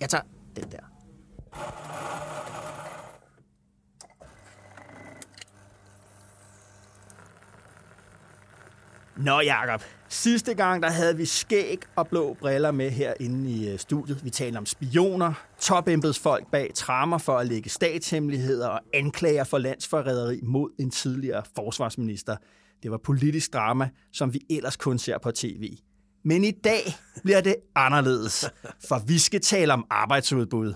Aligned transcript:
Jeg 0.00 0.08
tager 0.08 0.24
den 0.56 0.70
der. 0.72 0.96
Nå, 9.16 9.40
Jacob. 9.40 9.82
Sidste 10.08 10.54
gang, 10.54 10.82
der 10.82 10.90
havde 10.90 11.16
vi 11.16 11.24
skæg 11.24 11.78
og 11.96 12.08
blå 12.08 12.36
briller 12.40 12.70
med 12.70 12.90
herinde 12.90 13.50
i 13.50 13.72
øh, 13.72 13.78
studiet. 13.78 14.24
Vi 14.24 14.30
talte 14.30 14.56
om 14.56 14.66
spioner, 14.66 15.32
topembedsfolk 15.60 16.50
bag 16.50 16.70
trammer 16.74 17.18
for 17.18 17.38
at 17.38 17.46
lægge 17.46 17.70
statshemmeligheder 17.70 18.68
og 18.68 18.80
anklager 18.94 19.44
for 19.44 19.58
landsforræderi 19.58 20.40
mod 20.42 20.70
en 20.78 20.90
tidligere 20.90 21.42
forsvarsminister. 21.54 22.36
Det 22.82 22.90
var 22.90 22.98
politisk 22.98 23.52
drama, 23.52 23.88
som 24.12 24.34
vi 24.34 24.40
ellers 24.50 24.76
kun 24.76 24.98
ser 24.98 25.18
på 25.18 25.30
tv. 25.30 25.76
Men 26.28 26.44
i 26.44 26.50
dag 26.50 26.94
bliver 27.22 27.40
det 27.40 27.56
anderledes, 27.74 28.50
for 28.88 29.02
vi 29.06 29.18
skal 29.18 29.40
tale 29.40 29.72
om 29.72 29.86
arbejdsudbud. 29.90 30.74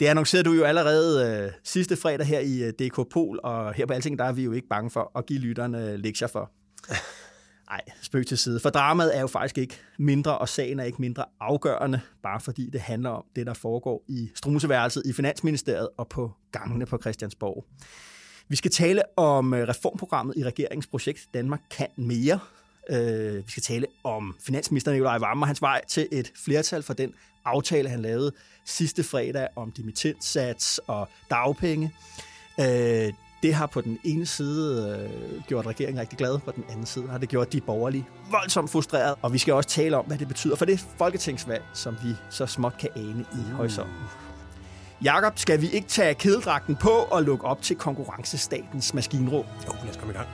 Det 0.00 0.06
annoncerede 0.06 0.44
du 0.44 0.52
jo 0.52 0.64
allerede 0.64 1.42
øh, 1.44 1.52
sidste 1.64 1.96
fredag 1.96 2.26
her 2.26 2.40
i 2.40 2.62
øh, 2.62 2.72
DK 2.72 3.08
Pol, 3.10 3.40
og 3.42 3.74
her 3.74 3.86
på 3.86 3.92
Alting, 3.92 4.18
der 4.18 4.24
er 4.24 4.32
vi 4.32 4.42
jo 4.42 4.52
ikke 4.52 4.68
bange 4.68 4.90
for 4.90 5.18
at 5.18 5.26
give 5.26 5.38
lytterne 5.38 5.90
øh, 5.90 5.98
lektier 5.98 6.28
for. 6.28 6.50
Nej, 7.70 7.80
spøg 8.02 8.26
til 8.26 8.38
side. 8.38 8.60
For 8.60 8.70
dramaet 8.70 9.16
er 9.16 9.20
jo 9.20 9.26
faktisk 9.26 9.58
ikke 9.58 9.80
mindre, 9.98 10.38
og 10.38 10.48
sagen 10.48 10.80
er 10.80 10.84
ikke 10.84 11.00
mindre 11.00 11.24
afgørende, 11.40 12.00
bare 12.22 12.40
fordi 12.40 12.70
det 12.72 12.80
handler 12.80 13.10
om 13.10 13.24
det, 13.36 13.46
der 13.46 13.54
foregår 13.54 14.04
i 14.08 14.30
strumseværelset 14.34 15.02
i 15.06 15.12
Finansministeriet 15.12 15.88
og 15.96 16.08
på 16.08 16.32
gangene 16.52 16.86
på 16.86 16.98
Christiansborg. 16.98 17.64
Vi 18.48 18.56
skal 18.56 18.70
tale 18.70 19.02
om 19.18 19.54
øh, 19.54 19.68
reformprogrammet 19.68 20.34
i 20.36 20.44
regeringens 20.44 20.86
projekt 20.86 21.28
Danmark 21.34 21.60
kan 21.70 21.88
mere. 21.96 22.40
Øh, 22.90 23.46
vi 23.46 23.50
skal 23.50 23.62
tale 23.62 23.86
om 24.04 24.36
finansminister 24.46 24.92
Nikolaj 24.92 25.18
Vammer, 25.18 25.46
hans 25.46 25.62
vej 25.62 25.84
til 25.88 26.08
et 26.12 26.32
flertal 26.44 26.82
for 26.82 26.94
den 26.94 27.14
aftale, 27.44 27.88
han 27.88 28.02
lavede 28.02 28.32
sidste 28.64 29.02
fredag 29.02 29.48
om 29.56 29.70
dimittentsats 29.70 30.80
og 30.86 31.08
dagpenge. 31.30 31.94
Øh, 32.60 33.12
det 33.42 33.54
har 33.54 33.66
på 33.66 33.80
den 33.80 33.98
ene 34.04 34.26
side 34.26 34.98
øh, 34.98 35.42
gjort 35.42 35.66
regeringen 35.66 36.00
rigtig 36.00 36.18
glad, 36.18 36.38
på 36.38 36.50
den 36.50 36.64
anden 36.70 36.86
side 36.86 37.08
har 37.08 37.18
det 37.18 37.28
gjort 37.28 37.52
de 37.52 37.60
borgerlige 37.60 38.06
voldsomt 38.30 38.70
frustreret. 38.70 39.14
Og 39.22 39.32
vi 39.32 39.38
skal 39.38 39.54
også 39.54 39.68
tale 39.68 39.96
om, 39.96 40.04
hvad 40.06 40.18
det 40.18 40.28
betyder 40.28 40.56
for 40.56 40.64
det 40.64 40.84
folketingsvalg, 40.98 41.62
som 41.74 41.96
vi 42.02 42.14
så 42.30 42.46
småt 42.46 42.78
kan 42.78 42.88
ane 42.96 43.24
i 43.32 43.38
uh. 43.38 43.56
horisonten. 43.56 43.94
Jakob, 45.04 45.38
skal 45.38 45.60
vi 45.60 45.70
ikke 45.70 45.88
tage 45.88 46.14
kedeldragten 46.14 46.76
på 46.76 46.90
og 46.90 47.22
lukke 47.22 47.44
op 47.44 47.62
til 47.62 47.76
konkurrencestatens 47.76 48.94
maskinrum? 48.94 49.44
Jo, 49.66 49.72
lad 49.82 49.90
os 49.90 49.96
komme 49.96 50.14
i 50.14 50.16
gang. 50.16 50.28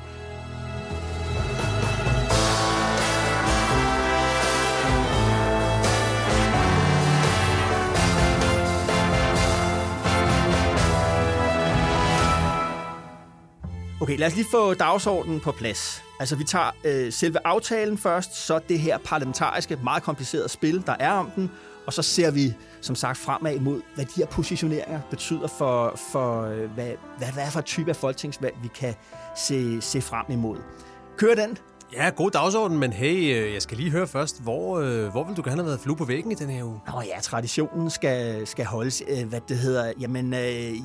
Okay, 14.01 14.19
lad 14.19 14.27
os 14.27 14.35
lige 14.37 14.47
få 14.51 14.75
dagsordenen 14.75 15.41
på 15.41 15.53
plads. 15.53 16.05
Altså, 16.21 16.37
vi 16.37 16.45
tager 16.45 16.71
øh, 16.85 17.13
selve 17.13 17.39
aftalen 17.45 17.99
først, 17.99 18.47
så 18.47 18.59
det 18.69 18.79
her 18.79 18.99
parlamentariske, 18.99 19.79
meget 19.85 20.03
komplicerede 20.03 20.49
spil, 20.49 20.83
der 20.87 20.97
er 21.01 21.11
om 21.11 21.31
den, 21.31 21.51
og 21.87 21.93
så 21.93 22.03
ser 22.03 22.31
vi, 22.31 22.55
som 22.81 22.95
sagt, 22.95 23.19
fremad 23.19 23.55
imod, 23.55 23.81
hvad 23.95 24.05
de 24.05 24.13
her 24.17 24.27
positioneringer 24.27 25.01
betyder 25.11 25.49
for, 25.49 25.95
for 26.13 26.43
øh, 26.43 26.71
hvad, 26.71 26.93
hvad, 27.19 27.29
hvad 27.29 27.45
er 27.45 27.51
for 27.51 27.61
type 27.61 27.91
af 27.91 27.97
folketingsvalg, 27.97 28.55
vi 28.63 28.69
kan 28.75 28.95
se, 29.37 29.81
se 29.81 30.01
frem 30.01 30.25
imod. 30.29 30.59
Kør 31.17 31.35
den. 31.35 31.59
Ja, 31.93 32.11
god 32.17 32.31
dagsorden, 32.31 32.79
men 32.79 32.93
hey, 32.93 33.37
øh, 33.37 33.53
jeg 33.53 33.63
skal 33.63 33.77
lige 33.77 33.91
høre 33.91 34.07
først, 34.07 34.43
hvor, 34.43 34.79
øh, 34.81 35.07
hvor 35.09 35.25
vil 35.25 35.37
du 35.37 35.43
gerne 35.45 35.57
have 35.57 35.67
været 35.67 35.81
flue 35.81 35.97
på 35.97 36.05
væggen 36.05 36.33
i 36.33 36.35
den 36.35 36.51
her 36.51 36.65
uge? 36.65 36.81
Nå 36.87 37.03
ja, 37.15 37.21
traditionen 37.21 37.91
skal, 37.91 38.47
skal 38.47 38.65
holdes. 38.65 39.03
Øh, 39.09 39.29
hvad 39.29 39.41
det 39.49 39.59
hedder. 39.59 39.93
Jamen, 40.01 40.33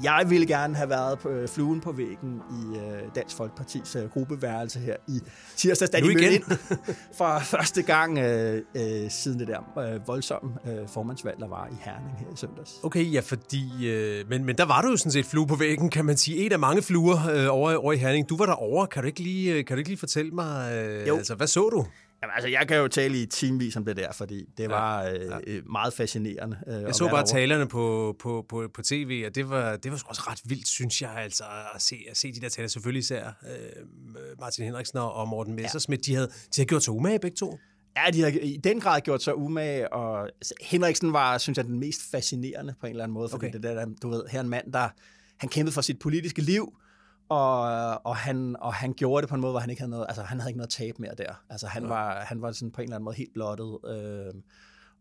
jeg 0.03 0.25
ville 0.27 0.47
gerne 0.47 0.75
have 0.75 0.89
været 0.89 1.19
på 1.19 1.29
fluen 1.47 1.81
på 1.81 1.91
væggen 1.91 2.41
i 2.51 2.77
Dansk 3.15 3.35
Folkepartis 3.35 3.97
gruppeværelse 4.13 4.79
her 4.79 4.95
i 5.07 5.19
tirsdags, 5.55 5.89
da 5.89 5.99
Nu 5.99 6.07
de 6.07 6.13
igen? 6.13 6.33
ind 6.33 6.43
for 7.17 7.39
første 7.39 7.81
gang 7.81 8.17
øh, 8.17 8.61
øh, 8.75 9.11
siden 9.11 9.39
det 9.39 9.47
der 9.47 9.79
øh, 9.79 10.07
voldsomme 10.07 10.51
øh, 10.67 10.87
formandsvalg, 10.87 11.39
der 11.39 11.47
var 11.47 11.67
i 11.71 11.75
Herning 11.81 12.17
her 12.19 12.27
i 12.33 12.35
søndags. 12.35 12.79
Okay, 12.83 13.13
ja, 13.13 13.19
fordi... 13.19 13.87
Øh, 13.87 14.29
men, 14.29 14.45
men 14.45 14.57
der 14.57 14.65
var 14.65 14.81
du 14.81 14.89
jo 14.89 14.97
sådan 14.97 15.11
set 15.11 15.25
flue 15.25 15.47
på 15.47 15.55
væggen, 15.55 15.89
kan 15.89 16.05
man 16.05 16.17
sige. 16.17 16.45
Et 16.45 16.53
af 16.53 16.59
mange 16.59 16.81
fluer 16.81 17.29
øh, 17.33 17.47
over, 17.49 17.75
over 17.75 17.93
i 17.93 17.97
Herning. 17.97 18.29
Du 18.29 18.37
var 18.37 18.45
derovre. 18.45 18.87
Kan 18.87 19.01
du 19.03 19.07
ikke 19.07 19.19
lige, 19.19 19.63
kan 19.63 19.75
du 19.75 19.79
ikke 19.79 19.89
lige 19.89 19.99
fortælle 19.99 20.31
mig... 20.31 20.73
Øh, 20.73 20.92
Jo. 21.07 21.17
Altså, 21.17 21.35
hvad 21.35 21.47
så 21.47 21.69
du? 21.69 21.85
Jamen, 22.23 22.33
altså, 22.35 22.49
jeg 22.49 22.67
kan 22.67 22.77
jo 22.77 22.87
tale 22.87 23.21
i 23.21 23.25
timevis 23.25 23.75
om 23.75 23.85
det 23.85 23.97
der, 23.97 24.11
fordi 24.11 24.45
det 24.57 24.69
var 24.69 25.03
øh, 25.03 25.15
ja. 25.15 25.37
øh, 25.47 25.71
meget 25.71 25.93
fascinerende. 25.93 26.57
Øh, 26.67 26.81
Jeg 26.81 26.95
så 26.95 27.09
bare 27.09 27.25
talerne 27.25 27.67
på, 27.67 28.15
på, 28.19 28.45
på, 28.49 28.69
på 28.73 28.81
tv, 28.81 29.23
og 29.27 29.35
det 29.35 29.49
var, 29.49 29.75
det 29.75 29.91
var 29.91 30.01
også 30.05 30.21
ret 30.27 30.39
vildt, 30.45 30.67
synes 30.67 31.01
jeg, 31.01 31.11
altså, 31.15 31.43
at 31.75 31.81
se, 31.81 31.95
at 32.11 32.17
se 32.17 32.33
de 32.33 32.41
der 32.41 32.49
taler. 32.49 32.67
Selvfølgelig 32.67 32.99
især 32.99 33.25
øh, 33.25 34.39
Martin 34.39 34.65
Henriksen 34.65 34.97
og 34.97 35.27
Morten 35.27 35.55
Messersmith, 35.55 36.01
de, 36.05 36.15
havde, 36.15 36.27
de 36.27 36.55
havde 36.55 36.67
gjort 36.67 36.83
sig 36.83 36.93
umage 36.93 37.19
begge 37.19 37.35
to. 37.37 37.59
Ja, 37.97 38.11
de 38.13 38.21
har 38.21 38.27
i 38.41 38.57
den 38.63 38.79
grad 38.79 39.01
gjort 39.01 39.23
sig 39.23 39.35
umage, 39.37 39.93
og 39.93 40.29
Henriksen 40.61 41.13
var, 41.13 41.37
synes 41.37 41.57
jeg, 41.57 41.65
den 41.65 41.79
mest 41.79 42.01
fascinerende 42.11 42.73
på 42.79 42.85
en 42.85 42.89
eller 42.89 43.03
anden 43.03 43.13
måde, 43.13 43.29
fordi 43.29 43.45
okay. 43.45 43.53
det 43.53 43.63
der, 43.63 43.85
du 44.01 44.09
ved, 44.09 44.23
her 44.31 44.39
er 44.39 44.43
en 44.43 44.49
mand, 44.49 44.73
der 44.73 44.89
han 45.37 45.49
kæmpede 45.49 45.73
for 45.73 45.81
sit 45.81 45.99
politiske 45.99 46.41
liv, 46.41 46.73
og, 47.29 47.61
og, 48.05 48.15
han, 48.15 48.55
og 48.59 48.73
han 48.73 48.93
gjorde 48.93 49.21
det 49.21 49.29
på 49.29 49.35
en 49.35 49.41
måde, 49.41 49.51
hvor 49.51 49.59
han 49.59 49.69
ikke 49.69 49.81
havde 49.81 49.91
noget, 49.91 50.05
altså 50.09 50.23
han 50.23 50.39
havde 50.39 50.49
ikke 50.49 50.57
noget 50.57 50.69
tab 50.69 50.99
mere 50.99 51.15
der. 51.17 51.43
Altså 51.49 51.67
han, 51.67 51.89
var, 51.89 52.19
han 52.19 52.41
var 52.41 52.51
sådan 52.51 52.71
på 52.71 52.81
en 52.81 52.83
eller 52.83 52.95
anden 52.95 53.05
måde 53.05 53.15
helt 53.15 53.33
blottet, 53.33 53.77
øh, 53.87 54.33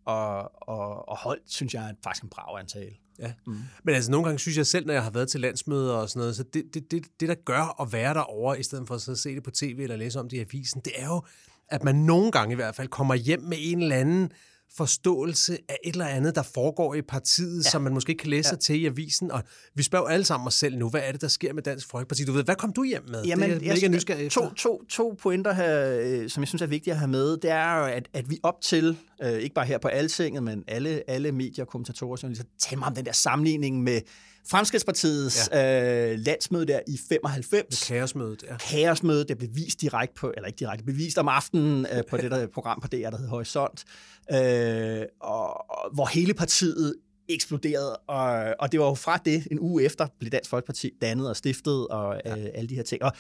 og, 0.05 0.69
og, 0.69 1.09
og 1.09 1.19
holdt, 1.19 1.43
synes 1.47 1.75
jeg, 1.75 1.95
faktisk 2.05 2.23
en 2.23 2.29
brav 2.29 2.59
antale. 2.59 2.93
Ja. 3.19 3.33
Mm. 3.47 3.59
Men 3.85 3.95
altså, 3.95 4.11
nogle 4.11 4.25
gange 4.25 4.39
synes 4.39 4.57
jeg 4.57 4.67
selv, 4.67 4.87
når 4.87 4.95
jeg 4.95 5.03
har 5.03 5.11
været 5.11 5.29
til 5.29 5.41
landsmøder 5.41 5.95
og 5.95 6.09
sådan 6.09 6.21
noget, 6.21 6.37
så 6.37 6.43
det, 6.43 6.65
det, 6.75 6.91
det, 6.91 7.05
det 7.21 7.29
der 7.29 7.35
gør 7.35 7.83
at 7.83 7.93
være 7.93 8.15
derovre, 8.15 8.61
i 8.61 8.63
stedet 8.63 8.89
for 8.89 8.95
at 8.95 9.19
se 9.19 9.35
det 9.35 9.43
på 9.43 9.51
tv 9.51 9.79
eller 9.83 9.97
læse 9.97 10.21
om 10.21 10.29
det 10.29 10.37
i 10.37 10.41
avisen, 10.41 10.81
det 10.85 10.93
er 10.97 11.07
jo, 11.07 11.23
at 11.69 11.85
man 11.85 11.95
nogle 11.95 12.31
gange 12.31 12.53
i 12.53 12.55
hvert 12.55 12.75
fald 12.75 12.89
kommer 12.89 13.15
hjem 13.15 13.41
med 13.41 13.57
en 13.61 13.83
eller 13.83 13.97
anden 13.97 14.33
forståelse 14.77 15.59
af 15.69 15.77
et 15.85 15.93
eller 15.93 16.07
andet, 16.07 16.35
der 16.35 16.43
foregår 16.43 16.95
i 16.95 17.03
partiet, 17.03 17.65
ja. 17.65 17.71
som 17.71 17.83
man 17.83 17.95
måske 17.95 18.11
ikke 18.11 18.21
kan 18.21 18.31
læse 18.31 18.49
ja. 18.53 18.57
til 18.57 18.83
i 18.83 18.87
avisen. 18.87 19.31
Og 19.31 19.43
vi 19.75 19.83
spørger 19.83 20.09
alle 20.09 20.25
sammen 20.25 20.47
os 20.47 20.55
selv 20.55 20.79
nu, 20.79 20.89
hvad 20.89 21.01
er 21.05 21.13
det, 21.13 21.21
der 21.21 21.29
sker 21.29 21.53
med 21.53 21.63
Dansk 21.63 21.89
Folkeparti? 21.91 22.25
Du 22.25 22.33
ved, 22.33 22.45
hvad 22.45 22.57
kom 22.57 22.73
du 22.73 22.85
hjem 22.85 23.03
med? 23.09 23.25
Jamen, 23.25 23.51
det 23.51 23.57
er 23.57 23.67
jeg 23.67 23.75
mega 23.75 23.89
nysgerrig 23.89 24.27
efter. 24.27 24.41
to, 24.41 24.55
to, 24.55 24.85
to 24.85 25.19
pointer 25.23 25.53
her, 25.53 26.01
øh, 26.01 26.31
som 26.31 26.41
jeg 26.41 26.49
synes 26.49 26.63
er 26.63 26.67
vigtige 26.67 26.93
at 26.93 26.99
have 26.99 27.11
med, 27.11 27.37
det 27.37 27.51
er 27.51 27.79
jo, 27.79 27.85
at, 27.85 28.09
at 28.13 28.31
vi 28.31 28.39
op 28.43 28.61
til, 28.61 28.97
øh, 29.23 29.33
ikke 29.33 29.55
bare 29.55 29.67
her 29.67 29.79
på 29.79 29.89
Altinget, 29.89 30.43
men 30.43 30.65
alle, 30.69 31.03
alle 31.11 31.33
medier, 31.33 31.65
kommentatorer, 31.65 32.17
journalister, 32.23 32.45
taler 32.59 32.79
meget 32.79 32.91
om 32.91 32.95
den 32.97 33.05
der 33.05 33.13
sammenligning 33.13 33.83
med 33.83 34.01
Fremskridspartiets 34.49 35.49
ja. 35.53 36.13
øh, 36.13 36.19
landsmøde 36.19 36.67
der 36.67 36.81
i 36.89 36.99
95. 37.09 37.89
Kaosmødet, 37.89 38.45
ja. 38.49 38.57
Kaosmøde, 38.57 39.25
det 39.25 39.39
blev 39.39 39.51
vist 39.55 39.81
direkte 39.81 40.15
på, 40.15 40.33
eller 40.37 40.47
ikke 40.47 40.59
direkte, 40.59 40.85
blev 40.85 40.97
vist 40.97 41.19
om 41.19 41.29
aftenen 41.29 41.87
øh, 41.93 42.03
på 42.11 42.17
det 42.17 42.31
der 42.31 42.47
program 42.47 42.81
på 42.81 42.89
DR, 42.89 43.11
der 43.11 43.17
hedder 43.17 43.31
Horisont, 43.31 43.85
øh, 44.33 45.03
og, 45.21 45.71
og, 45.71 45.95
hvor 45.95 46.07
hele 46.07 46.35
partiet 46.35 46.95
eksploderede, 47.29 47.97
og, 47.97 48.55
og 48.59 48.73
det 48.73 48.81
var 48.81 48.87
jo 48.87 48.95
fra 48.95 49.17
det, 49.17 49.47
en 49.51 49.61
uge 49.61 49.83
efter, 49.83 50.07
blev 50.19 50.31
Dansk 50.31 50.51
Folkeparti 50.51 50.91
dannet 51.01 51.29
og 51.29 51.37
stiftet, 51.37 51.89
og 51.89 52.21
ja. 52.25 52.39
øh, 52.39 52.47
alle 52.55 52.69
de 52.69 52.75
her 52.75 52.83
ting, 52.83 53.03
og 53.03 53.13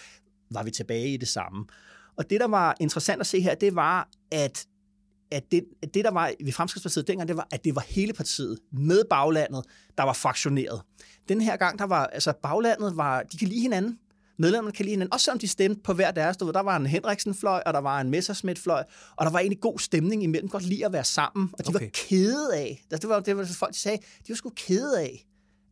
var 0.50 0.62
vi 0.62 0.70
tilbage 0.70 1.08
i 1.08 1.16
det 1.16 1.28
samme. 1.28 1.64
Og 2.16 2.30
det, 2.30 2.40
der 2.40 2.48
var 2.48 2.76
interessant 2.80 3.20
at 3.20 3.26
se 3.26 3.40
her, 3.40 3.54
det 3.54 3.74
var, 3.74 4.08
at 4.32 4.66
at 5.32 5.44
det, 5.52 5.64
at 5.82 5.94
det, 5.94 6.04
der 6.04 6.10
var 6.10 6.32
ved 6.44 6.52
Fremskridspartiet 6.52 7.08
dengang, 7.08 7.28
det 7.28 7.36
var, 7.36 7.48
at 7.52 7.64
det 7.64 7.74
var 7.74 7.84
hele 7.88 8.12
partiet 8.12 8.58
med 8.72 9.04
baglandet, 9.10 9.64
der 9.98 10.04
var 10.04 10.12
fraktioneret. 10.12 10.82
Den 11.28 11.40
her 11.40 11.56
gang, 11.56 11.78
der 11.78 11.84
var, 11.84 12.06
altså 12.06 12.32
baglandet 12.42 12.96
var, 12.96 13.22
de 13.22 13.38
kan 13.38 13.48
lide 13.48 13.60
hinanden. 13.60 13.98
Medlemmerne 14.38 14.72
kan 14.72 14.84
lide 14.84 14.92
hinanden, 14.92 15.12
også 15.12 15.24
selvom 15.24 15.38
de 15.38 15.48
stemte 15.48 15.80
på 15.84 15.92
hver 15.92 16.10
deres. 16.10 16.36
Du 16.36 16.44
ved, 16.44 16.52
der 16.52 16.60
var 16.60 16.76
en 16.76 16.86
Henriksen-fløj, 16.86 17.62
og 17.66 17.74
der 17.74 17.80
var 17.80 18.00
en 18.00 18.10
Messerschmidt-fløj, 18.10 18.84
og 19.16 19.26
der 19.26 19.32
var 19.32 19.38
egentlig 19.38 19.60
god 19.60 19.78
stemning 19.78 20.22
imellem, 20.22 20.48
godt 20.48 20.64
lide 20.64 20.86
at 20.86 20.92
være 20.92 21.04
sammen, 21.04 21.50
og 21.52 21.64
de 21.64 21.68
okay. 21.68 21.76
Okay. 21.76 21.86
var 21.86 21.90
kede 22.08 22.56
af, 22.56 22.84
altså, 22.90 23.08
det 23.08 23.14
var 23.14 23.20
det 23.20 23.36
var 23.36 23.44
folk, 23.44 23.72
de 23.72 23.78
sagde, 23.78 23.98
de 23.98 24.28
var 24.28 24.34
sgu 24.34 24.50
kede 24.56 25.00
af, 25.00 25.26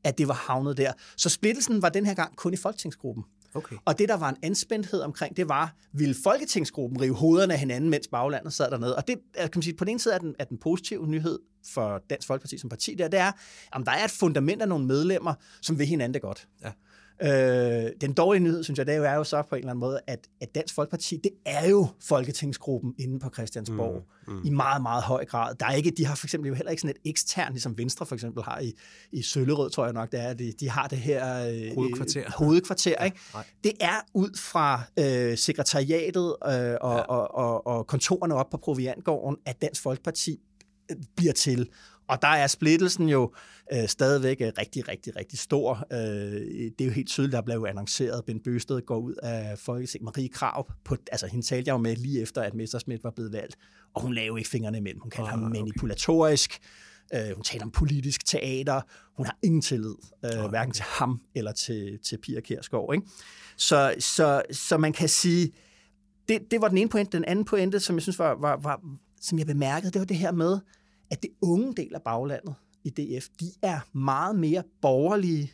at 0.04 0.18
det 0.18 0.28
var 0.28 0.34
havnet 0.34 0.76
der. 0.76 0.92
Så 1.16 1.28
splittelsen 1.28 1.82
var 1.82 1.88
den 1.88 2.06
her 2.06 2.14
gang 2.14 2.36
kun 2.36 2.52
i 2.52 2.56
folketingsgruppen. 2.56 3.24
Okay. 3.54 3.76
Og 3.84 3.98
det, 3.98 4.08
der 4.08 4.16
var 4.16 4.28
en 4.28 4.36
anspændthed 4.42 5.00
omkring, 5.00 5.36
det 5.36 5.48
var, 5.48 5.74
ville 5.92 6.14
Folketingsgruppen 6.22 7.00
rive 7.00 7.14
hovederne 7.14 7.52
af 7.52 7.58
hinanden, 7.58 7.90
mens 7.90 8.08
baglandet 8.08 8.52
sad 8.52 8.70
dernede? 8.70 8.96
Og 8.96 9.08
det 9.08 9.16
kan 9.36 9.50
man 9.54 9.62
sige, 9.62 9.76
på 9.76 9.84
den 9.84 9.90
ene 9.90 10.00
side 10.00 10.14
er 10.14 10.18
den, 10.18 10.34
er 10.38 10.44
den 10.44 10.58
positive 10.58 11.06
nyhed 11.06 11.38
for 11.66 12.02
Dansk 12.10 12.26
Folkeparti 12.26 12.58
som 12.58 12.70
parti, 12.70 12.94
der, 12.94 13.08
det 13.08 13.20
er, 13.20 13.32
at 13.72 13.86
der 13.86 13.92
er 13.92 14.04
et 14.04 14.10
fundament 14.10 14.62
af 14.62 14.68
nogle 14.68 14.86
medlemmer, 14.86 15.34
som 15.62 15.78
vil 15.78 15.86
hinanden 15.86 16.14
det 16.14 16.22
godt. 16.22 16.48
Ja. 16.64 16.72
Øh, 17.22 17.90
den 18.00 18.12
dårlige 18.12 18.42
nyhed, 18.42 18.64
synes 18.64 18.78
jeg, 18.78 18.86
det 18.86 18.94
er 18.94 19.14
jo 19.14 19.24
så 19.24 19.42
på 19.42 19.54
en 19.54 19.58
eller 19.58 19.70
anden 19.70 19.80
måde, 19.80 20.00
at, 20.06 20.28
at 20.40 20.54
Dansk 20.54 20.74
Folkeparti, 20.74 21.16
det 21.16 21.32
er 21.46 21.68
jo 21.68 21.86
Folketingsgruppen 22.02 22.94
inde 22.98 23.18
på 23.18 23.30
Christiansborg 23.34 24.02
mm, 24.26 24.32
mm. 24.34 24.40
i 24.44 24.50
meget, 24.50 24.82
meget 24.82 25.02
høj 25.02 25.24
grad. 25.24 25.54
Der 25.54 25.66
er 25.66 25.72
ikke, 25.72 25.90
de 25.90 26.06
har 26.06 26.14
for 26.14 26.26
eksempel 26.26 26.48
jo 26.48 26.54
heller 26.54 26.70
ikke 26.70 26.80
sådan 26.80 26.96
et 27.04 27.10
ekstern, 27.10 27.52
ligesom 27.52 27.78
Venstre 27.78 28.06
for 28.06 28.14
eksempel 28.14 28.42
har 28.42 28.58
i, 28.60 28.72
i 29.12 29.22
Søllerød, 29.22 29.70
tror 29.70 29.84
jeg 29.84 29.92
nok, 29.92 30.12
det 30.12 30.20
er. 30.20 30.34
De, 30.34 30.52
de 30.60 30.70
har 30.70 30.86
det 30.86 30.98
her 30.98 31.48
øh, 31.48 31.74
hovedkvarter. 31.74 32.22
hovedkvarter 32.38 32.94
Ja, 33.00 33.04
ikke? 33.04 33.18
nej. 33.34 33.44
Det 33.64 33.72
er 33.80 34.00
ud 34.14 34.38
fra 34.38 34.82
øh, 34.98 35.38
sekretariatet 35.38 36.36
øh, 36.46 36.50
og, 36.50 36.96
Ja. 36.96 37.00
og, 37.00 37.34
og, 37.34 37.66
og 37.66 37.86
kontorerne 37.86 38.34
op 38.34 38.50
på 38.50 38.56
Proviantgården, 38.56 39.36
at 39.46 39.62
Dansk 39.62 39.82
Folkeparti 39.82 40.40
øh, 40.90 40.96
bliver 41.16 41.32
til. 41.32 41.68
Og 42.10 42.22
der 42.22 42.28
er 42.28 42.46
splittelsen 42.46 43.08
jo 43.08 43.32
øh, 43.72 43.88
stadigvæk 43.88 44.40
øh, 44.40 44.52
rigtig, 44.58 44.88
rigtig, 44.88 45.16
rigtig 45.16 45.38
stor. 45.38 45.86
Øh, 45.92 45.98
det 45.98 46.80
er 46.80 46.84
jo 46.84 46.90
helt 46.90 47.08
tydeligt, 47.08 47.32
der 47.32 47.40
blev 47.42 47.66
annonceret, 47.68 48.24
Ben 48.24 48.40
Bøsted 48.40 48.80
går 48.86 48.98
ud 48.98 49.14
af 49.22 49.58
Folketinget. 49.58 50.04
Marie 50.04 50.28
Krav, 50.28 50.72
på, 50.84 50.96
altså 51.12 51.26
hende 51.26 51.46
talte 51.46 51.68
jeg 51.68 51.72
jo 51.72 51.78
med 51.78 51.96
lige 51.96 52.22
efter, 52.22 52.42
at 52.42 52.54
Messersmith 52.54 53.04
var 53.04 53.10
blevet 53.10 53.32
valgt, 53.32 53.56
og 53.94 54.02
hun 54.02 54.14
lavede 54.14 54.40
ikke 54.40 54.50
fingrene 54.50 54.78
imellem. 54.78 55.00
Hun 55.00 55.10
kaldte 55.10 55.32
Ah, 55.32 55.38
ham 55.38 55.44
okay. 55.44 55.58
manipulatorisk. 55.58 56.58
Øh, 57.14 57.34
hun 57.34 57.44
taler 57.44 57.64
om 57.64 57.70
politisk 57.70 58.26
teater. 58.26 58.80
Hun 59.16 59.26
har 59.26 59.38
ingen 59.42 59.62
tillid, 59.62 59.94
øh, 60.24 60.44
Ah, 60.44 60.50
hverken 60.50 60.74
til 60.74 60.84
ham 60.84 61.20
eller 61.34 61.52
til, 61.52 61.98
til 62.04 62.18
Pia 62.18 62.40
Kjærsgaard. 62.40 62.94
Ikke? 62.94 63.06
Så, 63.56 63.94
så, 63.98 64.42
så 64.52 64.76
man 64.76 64.92
kan 64.92 65.08
sige, 65.08 65.52
det, 66.28 66.50
det 66.50 66.60
var 66.60 66.68
den 66.68 66.78
ene 66.78 66.88
pointe. 66.88 67.16
Den 67.16 67.24
anden 67.24 67.44
pointe, 67.44 67.80
som 67.80 67.96
jeg 67.96 68.02
synes 68.02 68.18
var, 68.18 68.34
var, 68.40 68.56
var 68.56 68.80
som 69.20 69.38
jeg 69.38 69.46
bemærkede, 69.46 69.92
det 69.92 69.98
var 69.98 70.06
det 70.06 70.16
her 70.16 70.32
med, 70.32 70.58
at 71.10 71.22
det 71.22 71.30
unge 71.42 71.74
del 71.76 71.94
af 71.94 72.02
baglandet 72.02 72.54
i 72.84 72.90
DF, 72.90 73.26
de 73.40 73.46
er 73.62 73.80
meget 73.92 74.36
mere 74.36 74.62
borgerlige, 74.82 75.52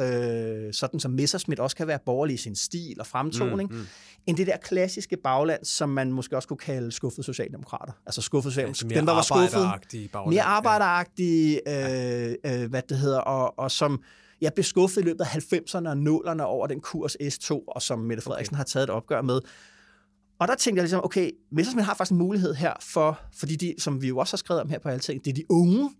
øh, 0.00 0.72
sådan 0.74 1.00
som 1.00 1.10
Messerschmidt 1.10 1.60
også 1.60 1.76
kan 1.76 1.86
være 1.86 1.98
borgerlig 2.06 2.34
i 2.34 2.36
sin 2.36 2.56
stil 2.56 3.00
og 3.00 3.06
fremtoning, 3.06 3.70
Mm, 3.70 3.76
mm. 3.76 3.86
end 4.26 4.36
det 4.36 4.46
der 4.46 4.56
klassiske 4.56 5.16
bagland, 5.16 5.64
som 5.64 5.88
man 5.88 6.12
måske 6.12 6.36
også 6.36 6.48
kunne 6.48 6.56
kalde 6.56 6.92
skuffede 6.92 7.22
socialdemokrater. 7.22 7.92
Altså 8.06 8.22
skuffede 8.22 8.52
socialdemokrater. 8.52 8.88
dem, 8.94 9.06
der 9.06 9.12
var 9.12 9.22
skuffede. 9.22 9.50
bagland. 10.08 10.30
Mere 10.30 10.42
arbejderagtige, 10.42 11.60
øh, 11.68 12.34
øh, 12.44 12.70
hvad 12.70 12.82
det 12.88 12.98
hedder, 12.98 13.20
og, 13.20 13.58
og 13.58 13.70
som 13.70 14.02
jeg 14.40 14.52
blev 14.54 14.64
skuffet 14.64 15.00
i 15.00 15.04
løbet 15.04 15.20
af 15.20 15.36
90'erne 15.36 15.88
og 15.88 15.96
0'erne 15.96 16.42
over 16.42 16.66
den 16.66 16.80
kurs 16.80 17.16
S2, 17.22 17.64
og 17.68 17.82
som 17.82 17.98
Mette 17.98 18.22
Frederiksen 18.22 18.54
okay. 18.54 18.58
har 18.58 18.64
taget 18.64 18.84
et 18.84 18.90
opgør 18.90 19.22
med. 19.22 19.40
Og 20.38 20.48
der 20.48 20.54
tænkte 20.54 20.78
jeg 20.78 20.84
ligesom, 20.84 21.04
okay, 21.04 21.30
Messersmith 21.52 21.86
har 21.86 21.94
faktisk 21.94 22.12
en 22.12 22.18
mulighed 22.18 22.54
her 22.54 22.72
for, 22.80 23.20
fordi 23.34 23.56
de, 23.56 23.74
som 23.78 24.02
vi 24.02 24.08
jo 24.08 24.18
også 24.18 24.32
har 24.32 24.38
skrevet 24.38 24.62
om 24.62 24.68
her 24.68 24.78
på 24.78 24.88
Alting, 24.88 25.24
det 25.24 25.30
er 25.30 25.34
de 25.34 25.44
unge, 25.50 25.90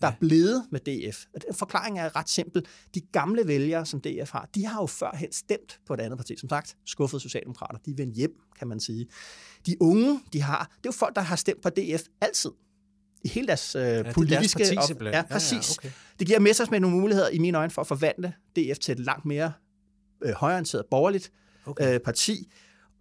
der 0.00 0.06
er 0.08 0.12
blevet 0.20 0.64
med 0.70 0.80
DF. 0.80 1.24
Og 1.34 1.42
den 1.48 1.54
forklaring 1.54 1.98
er 1.98 2.16
ret 2.16 2.28
simpel. 2.30 2.66
De 2.94 3.00
gamle 3.00 3.46
vælgere, 3.46 3.86
som 3.86 4.00
DF 4.00 4.30
har, 4.30 4.48
de 4.54 4.66
har 4.66 4.82
jo 4.82 4.86
førhen 4.86 5.32
stemt 5.32 5.80
på 5.86 5.94
et 5.94 6.00
andet 6.00 6.18
parti. 6.18 6.36
Som 6.38 6.48
sagt, 6.48 6.76
skuffede 6.86 7.20
socialdemokrater. 7.22 7.78
De 7.86 7.90
er 7.90 7.94
vendt 7.94 8.14
hjem, 8.16 8.30
kan 8.58 8.68
man 8.68 8.80
sige. 8.80 9.06
De 9.66 9.76
unge, 9.80 10.20
de 10.32 10.42
har, 10.42 10.64
det 10.64 10.74
er 10.76 10.80
jo 10.86 10.92
folk, 10.92 11.16
der 11.16 11.22
har 11.22 11.36
stemt 11.36 11.60
på 11.62 11.68
DF 11.70 12.02
altid. 12.20 12.50
I 13.24 13.28
hele 13.28 13.46
deres 13.46 13.74
øh, 13.74 13.82
det 13.82 13.88
er 13.90 14.02
deres 14.02 14.14
politiske... 14.14 14.58
parti 14.58 14.92
op- 14.92 15.02
ja, 15.02 15.08
Ja, 15.08 15.16
ja, 15.16 15.22
præcis. 15.22 15.78
okay. 15.78 15.90
Det 16.18 16.26
giver 16.26 16.38
Messersmith 16.38 16.80
nogle 16.82 16.96
muligheder, 16.96 17.28
i 17.28 17.38
mine 17.38 17.58
øjne, 17.58 17.70
for 17.70 17.80
at 17.80 17.86
forvandle 17.88 18.32
DF 18.56 18.78
til 18.78 18.92
et 18.92 18.98
langt 19.00 19.24
mere 19.24 19.52
øh, 20.24 20.32
højorienteret 20.32 20.84
borgerligt 20.90 21.32
Okay. 21.66 21.94
øh, 21.94 22.00
parti. 22.00 22.52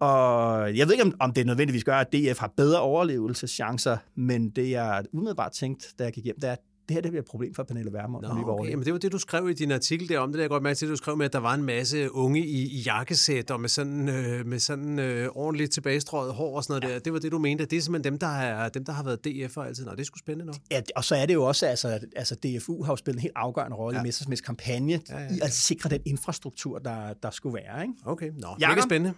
Og 0.03 0.77
jeg 0.77 0.87
ved 0.87 0.93
ikke, 0.93 1.03
om, 1.03 1.13
om 1.19 1.33
det 1.33 1.45
nødvendigvis 1.45 1.83
gør, 1.83 1.97
at 1.97 2.13
DF 2.13 2.39
har 2.39 2.53
bedre 2.57 2.79
overlevelseschancer, 2.81 3.97
men 4.15 4.49
det 4.49 4.69
jeg 4.69 5.03
umiddelbart 5.13 5.51
tænkte, 5.51 5.87
da 5.99 6.03
jeg 6.03 6.13
gik 6.13 6.23
hjem, 6.23 6.35
det 6.39 6.47
er, 6.49 6.51
at 6.51 6.59
det 6.87 6.93
her 6.93 7.01
det 7.01 7.11
bliver 7.11 7.21
et 7.21 7.27
problem 7.27 7.53
for 7.53 7.63
Pernille 7.63 7.93
Vermund. 7.93 8.23
Nå, 8.23 8.43
okay. 8.47 8.73
Men 8.73 8.85
det 8.85 8.93
var 8.93 8.99
det, 8.99 9.11
du 9.11 9.17
skrev 9.17 9.49
i 9.49 9.53
din 9.53 9.71
artikel 9.71 10.09
der 10.09 10.19
om 10.19 10.29
det 10.29 10.37
der. 10.37 10.43
Jeg 10.43 10.49
går 10.49 10.59
mærke 10.59 10.77
til, 10.77 10.85
at 10.85 10.89
du 10.89 10.95
skrev 10.95 11.17
med, 11.17 11.25
at 11.25 11.33
der 11.33 11.39
var 11.39 11.53
en 11.53 11.63
masse 11.63 12.11
unge 12.11 12.39
i, 12.39 12.61
i 12.61 12.81
jakkesæt 12.81 13.51
og 13.51 13.61
med 13.61 13.69
sådan, 13.69 14.09
øh, 14.09 14.45
med 14.45 14.59
sådan 14.59 14.99
øh, 14.99 15.29
ordentligt 15.35 15.71
tilbagestrøget 15.71 16.33
hår 16.33 16.55
og 16.55 16.63
sådan 16.63 16.81
noget 16.81 16.89
ja. 16.89 16.93
der. 16.93 16.99
Det 16.99 17.13
var 17.13 17.19
det, 17.19 17.31
du 17.31 17.39
mente. 17.39 17.65
Det 17.65 17.77
er 17.77 17.81
simpelthen 17.81 18.13
dem, 18.13 18.19
der, 18.19 18.27
er, 18.27 18.69
dem, 18.69 18.85
der 18.85 18.93
har 18.93 19.03
været 19.03 19.27
DF'er 19.27 19.61
altid. 19.61 19.85
Nå, 19.85 19.91
det 19.91 19.99
er 19.99 20.03
sgu 20.03 20.17
spændende 20.17 20.45
nok. 20.45 20.55
Ja, 20.71 20.81
og 20.95 21.03
så 21.03 21.15
er 21.15 21.25
det 21.25 21.33
jo 21.33 21.43
også, 21.43 21.65
altså, 21.65 21.99
altså 22.15 22.35
DFU 22.35 22.83
har 22.83 22.91
jo 22.91 22.97
spillet 22.97 23.17
en 23.19 23.21
helt 23.21 23.35
afgørende 23.35 23.77
rolle 23.77 23.97
ja. 23.97 24.03
I 24.03 24.05
Messersmiths 24.05 24.41
kampagne 24.41 24.91
ja, 25.09 25.19
Ja, 25.19 25.23
ja, 25.23 25.35
i 25.35 25.39
at 25.41 25.51
sikre 25.51 25.89
den 25.89 26.01
infrastruktur, 26.05 26.79
der, 26.79 27.13
der 27.23 27.29
skulle 27.29 27.53
være. 27.53 27.81
Ikke? 27.81 27.93
Okay, 28.05 28.31
nå. 28.37 28.47
Jakob? 28.59 28.83
Spændende. 28.83 29.13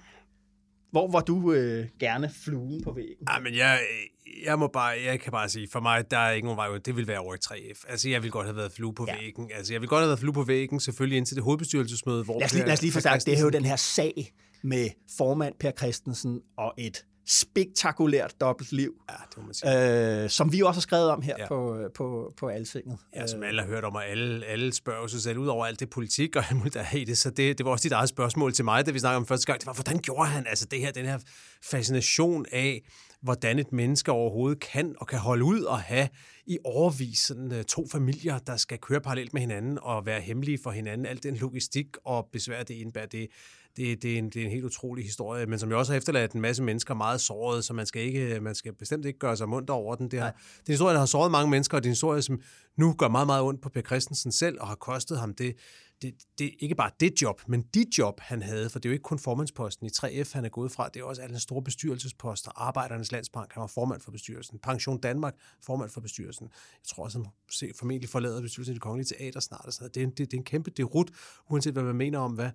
Hvor 0.92 1.12
var 1.12 1.20
du 1.22 1.54
øh, 1.54 1.86
gerne 2.00 2.32
fluen 2.44 2.84
på 2.84 2.92
væggen? 2.94 3.28
Ja, 3.34 3.40
men 3.40 3.56
jeg, 3.56 3.80
jeg, 4.46 4.60
må 4.60 4.68
bare, 4.68 4.98
jeg 5.06 5.20
kan 5.20 5.32
bare 5.32 5.50
sige, 5.50 5.68
for 5.72 5.80
mig, 5.80 6.12
der 6.12 6.18
er 6.18 6.32
ikke 6.32 6.46
nogen 6.48 6.58
vej. 6.58 6.78
Det 6.78 6.96
vil 6.96 7.08
være 7.08 7.20
over 7.20 7.34
i 7.36 7.38
3F. 7.46 7.84
Altså, 7.92 8.10
jeg 8.10 8.24
vil 8.24 8.32
godt 8.32 8.48
have 8.48 8.56
været 8.58 8.72
flue 8.72 8.94
på 8.94 9.06
Ja. 9.08 9.18
væggen. 9.22 9.52
Altså, 9.56 9.74
jeg 9.74 9.82
vil 9.82 9.90
godt 9.90 10.00
have 10.02 10.08
været 10.08 10.20
flue 10.20 10.34
på 10.34 10.44
væggen, 10.44 10.80
selvfølgelig 10.80 11.18
indtil 11.18 11.36
det 11.36 11.44
hovedbestyrelsesmøde, 11.44 12.24
hvor... 12.24 12.40
Lad 12.40 12.46
os 12.46 12.54
lige, 12.54 12.66
lad 12.66 12.74
os 12.74 12.82
lige 12.82 12.92
få 12.92 13.00
sagt, 13.00 13.26
det 13.26 13.38
er 13.38 13.42
jo 13.42 13.50
den 13.50 13.66
her 13.66 13.76
sag 13.76 14.34
med 14.64 14.90
formand 15.18 15.54
Per 15.60 15.72
Christensen 15.72 16.42
og 16.58 16.74
et 16.78 17.06
spektakulært 17.28 18.42
dobbeltliv, 18.42 18.94
Ja, 19.10 19.16
det 19.30 19.38
må 19.38 19.44
man 19.44 19.54
sige. 19.54 20.24
øh, 20.24 20.30
som 20.30 20.52
vi 20.54 20.62
også 20.62 20.78
har 20.78 20.82
skrevet 20.82 21.10
om 21.10 21.22
her 21.22 21.36
ja. 21.40 21.48
På, 21.48 21.78
på, 21.96 22.34
på 22.38 22.48
Altinget. 22.48 22.98
Ja, 23.16 23.28
som 23.28 23.44
alle 23.44 23.62
har 23.62 23.68
hørt 23.68 23.84
om, 23.84 23.96
og 23.96 24.08
alle, 24.08 24.46
alle 24.46 24.74
spørger 24.74 25.08
sig 25.08 25.22
selv 25.22 25.38
ud 25.38 25.48
over 25.48 25.66
alt 25.66 25.80
det 25.80 25.90
politik 25.90 26.36
og 26.36 26.44
alt 26.50 26.58
muligt, 26.58 26.74
der 26.76 26.82
er 26.92 26.96
i 26.98 27.04
det. 27.04 27.18
Så 27.18 27.30
det, 27.30 27.58
det 27.58 27.66
var 27.66 27.72
også 27.72 27.84
dit 27.84 27.92
eget 27.92 28.10
spørgsmål 28.10 28.54
til 28.54 28.66
mig, 28.66 28.86
da 28.86 28.92
vi 28.92 29.00
snakkede 29.00 29.18
om 29.18 29.26
første 29.26 29.46
gang. 29.46 29.60
Det 29.60 29.68
var, 29.68 29.74
hvordan 29.74 30.00
gjorde 30.00 30.30
han 30.30 30.48
altså 30.48 30.66
det 30.66 30.80
her, 30.80 30.92
den 30.92 31.06
her 31.06 31.20
fascination 31.64 32.46
af, 32.52 32.82
hvordan 33.22 33.60
et 33.60 33.72
menneske 33.72 34.12
overhovedet 34.12 34.60
kan 34.60 34.96
og 34.98 35.08
kan 35.08 35.20
holde 35.20 35.44
ud 35.44 35.62
og 35.62 35.80
have 35.80 36.08
i 36.48 36.58
overvis 36.66 37.20
sådan, 37.20 37.52
uh, 37.52 37.62
to 37.62 37.88
familier, 37.92 38.38
der 38.38 38.58
skal 38.58 38.78
køre 38.78 39.02
parallelt 39.02 39.34
med 39.34 39.42
hinanden 39.42 39.80
og 39.82 40.06
være 40.06 40.22
hemmelige 40.22 40.60
for 40.64 40.72
hinanden. 40.72 41.06
Alt 41.06 41.24
den 41.24 41.36
logistik 41.36 41.88
og 42.06 42.28
besvær, 42.34 42.64
det 42.64 42.74
indebærer, 42.74 43.06
det, 43.06 43.28
det, 43.78 44.02
det, 44.02 44.14
er 44.14 44.18
en, 44.18 44.30
det 44.30 44.42
er 44.42 44.46
en 44.46 44.52
helt 44.52 44.66
utrolig 44.66 45.04
historie, 45.04 45.46
men 45.46 45.60
som 45.60 45.70
jo 45.70 45.80
også 45.80 45.92
har 45.92 45.98
efterladt 45.98 46.32
en 46.32 46.42
masse 46.42 46.64
mennesker 46.64 46.94
meget 46.94 47.22
såret, 47.22 47.64
så 47.66 47.74
man 47.74 47.86
skal, 47.86 48.02
ikke, 48.02 48.40
man 48.40 48.56
skal 48.56 48.74
bestemt 48.74 49.06
ikke 49.06 49.20
gøre 49.20 49.38
sig 49.38 49.50
munter 49.50 49.74
over 49.74 49.96
den. 49.96 50.12
Det, 50.12 50.20
har, 50.20 50.28
det 50.32 50.38
er 50.38 50.68
en 50.68 50.74
historie, 50.74 50.94
der 50.94 51.00
har 51.00 51.06
såret 51.06 51.32
mange 51.32 51.52
mennesker, 51.52 51.78
og 51.78 51.84
det 51.84 51.88
er 51.88 51.92
en 51.92 51.96
historie, 51.96 52.22
som 52.22 52.42
nu 52.78 52.94
gør 52.94 53.08
meget, 53.08 53.28
meget 53.28 53.44
ondt 53.44 53.62
på 53.62 53.70
Per 53.70 53.82
Christensen 53.82 54.32
selv, 54.32 54.58
og 54.62 54.68
har 54.68 54.76
kostet 54.76 55.20
ham 55.20 55.34
det, 55.34 55.56
det, 56.02 56.16
det 56.40 56.56
ikke 56.60 56.76
bare 56.76 56.92
det 57.00 57.22
job, 57.22 57.42
men 57.48 57.62
de 57.62 57.86
job, 57.98 58.20
han 58.20 58.42
havde, 58.42 58.70
for 58.70 58.80
det 58.80 58.86
er 58.86 58.90
jo 58.90 58.94
ikke 58.94 59.04
kun 59.04 59.20
formandsposten 59.20 59.86
i 59.86 59.90
3F, 59.90 60.34
han 60.34 60.46
er 60.46 60.50
gået 60.50 60.72
fra, 60.72 60.90
det 60.94 61.00
er 61.00 61.04
også 61.04 61.22
alle 61.22 61.36
de 61.36 61.40
store 61.40 61.64
bestyrelsesposter, 61.64 62.52
Arbejdernes 62.56 63.12
Landsbank, 63.12 63.54
han 63.54 63.62
var 63.62 63.68
formand 63.68 64.02
for 64.02 64.12
bestyrelsen, 64.12 64.60
Pension 64.60 65.02
Danmark, 65.02 65.34
formand 65.66 65.90
for 65.90 66.02
bestyrelsen. 66.02 66.48
Jeg 66.54 66.88
tror 66.88 67.04
også, 67.04 67.18
han 67.18 67.28
se- 67.52 67.72
formentlig 67.80 68.10
forlader 68.10 68.42
bestyrelsen 68.42 68.74
i 68.74 68.76
det 68.76 68.82
kongelige 68.82 69.16
teater 69.18 69.40
snart. 69.40 69.66
og 69.66 69.74
sådan 69.74 69.84
noget. 69.84 69.96
Det, 69.96 70.02
er 70.02 70.06
en, 70.06 70.10
det, 70.10 70.18
det 70.18 70.34
er 70.34 70.38
en 70.38 70.44
kæmpe 70.44 70.72
derut, 70.72 71.12
uanset 71.50 71.74
hvad 71.74 71.84
man 71.84 71.96
mener 71.96 72.20
om, 72.20 72.32
hvad, 72.32 72.50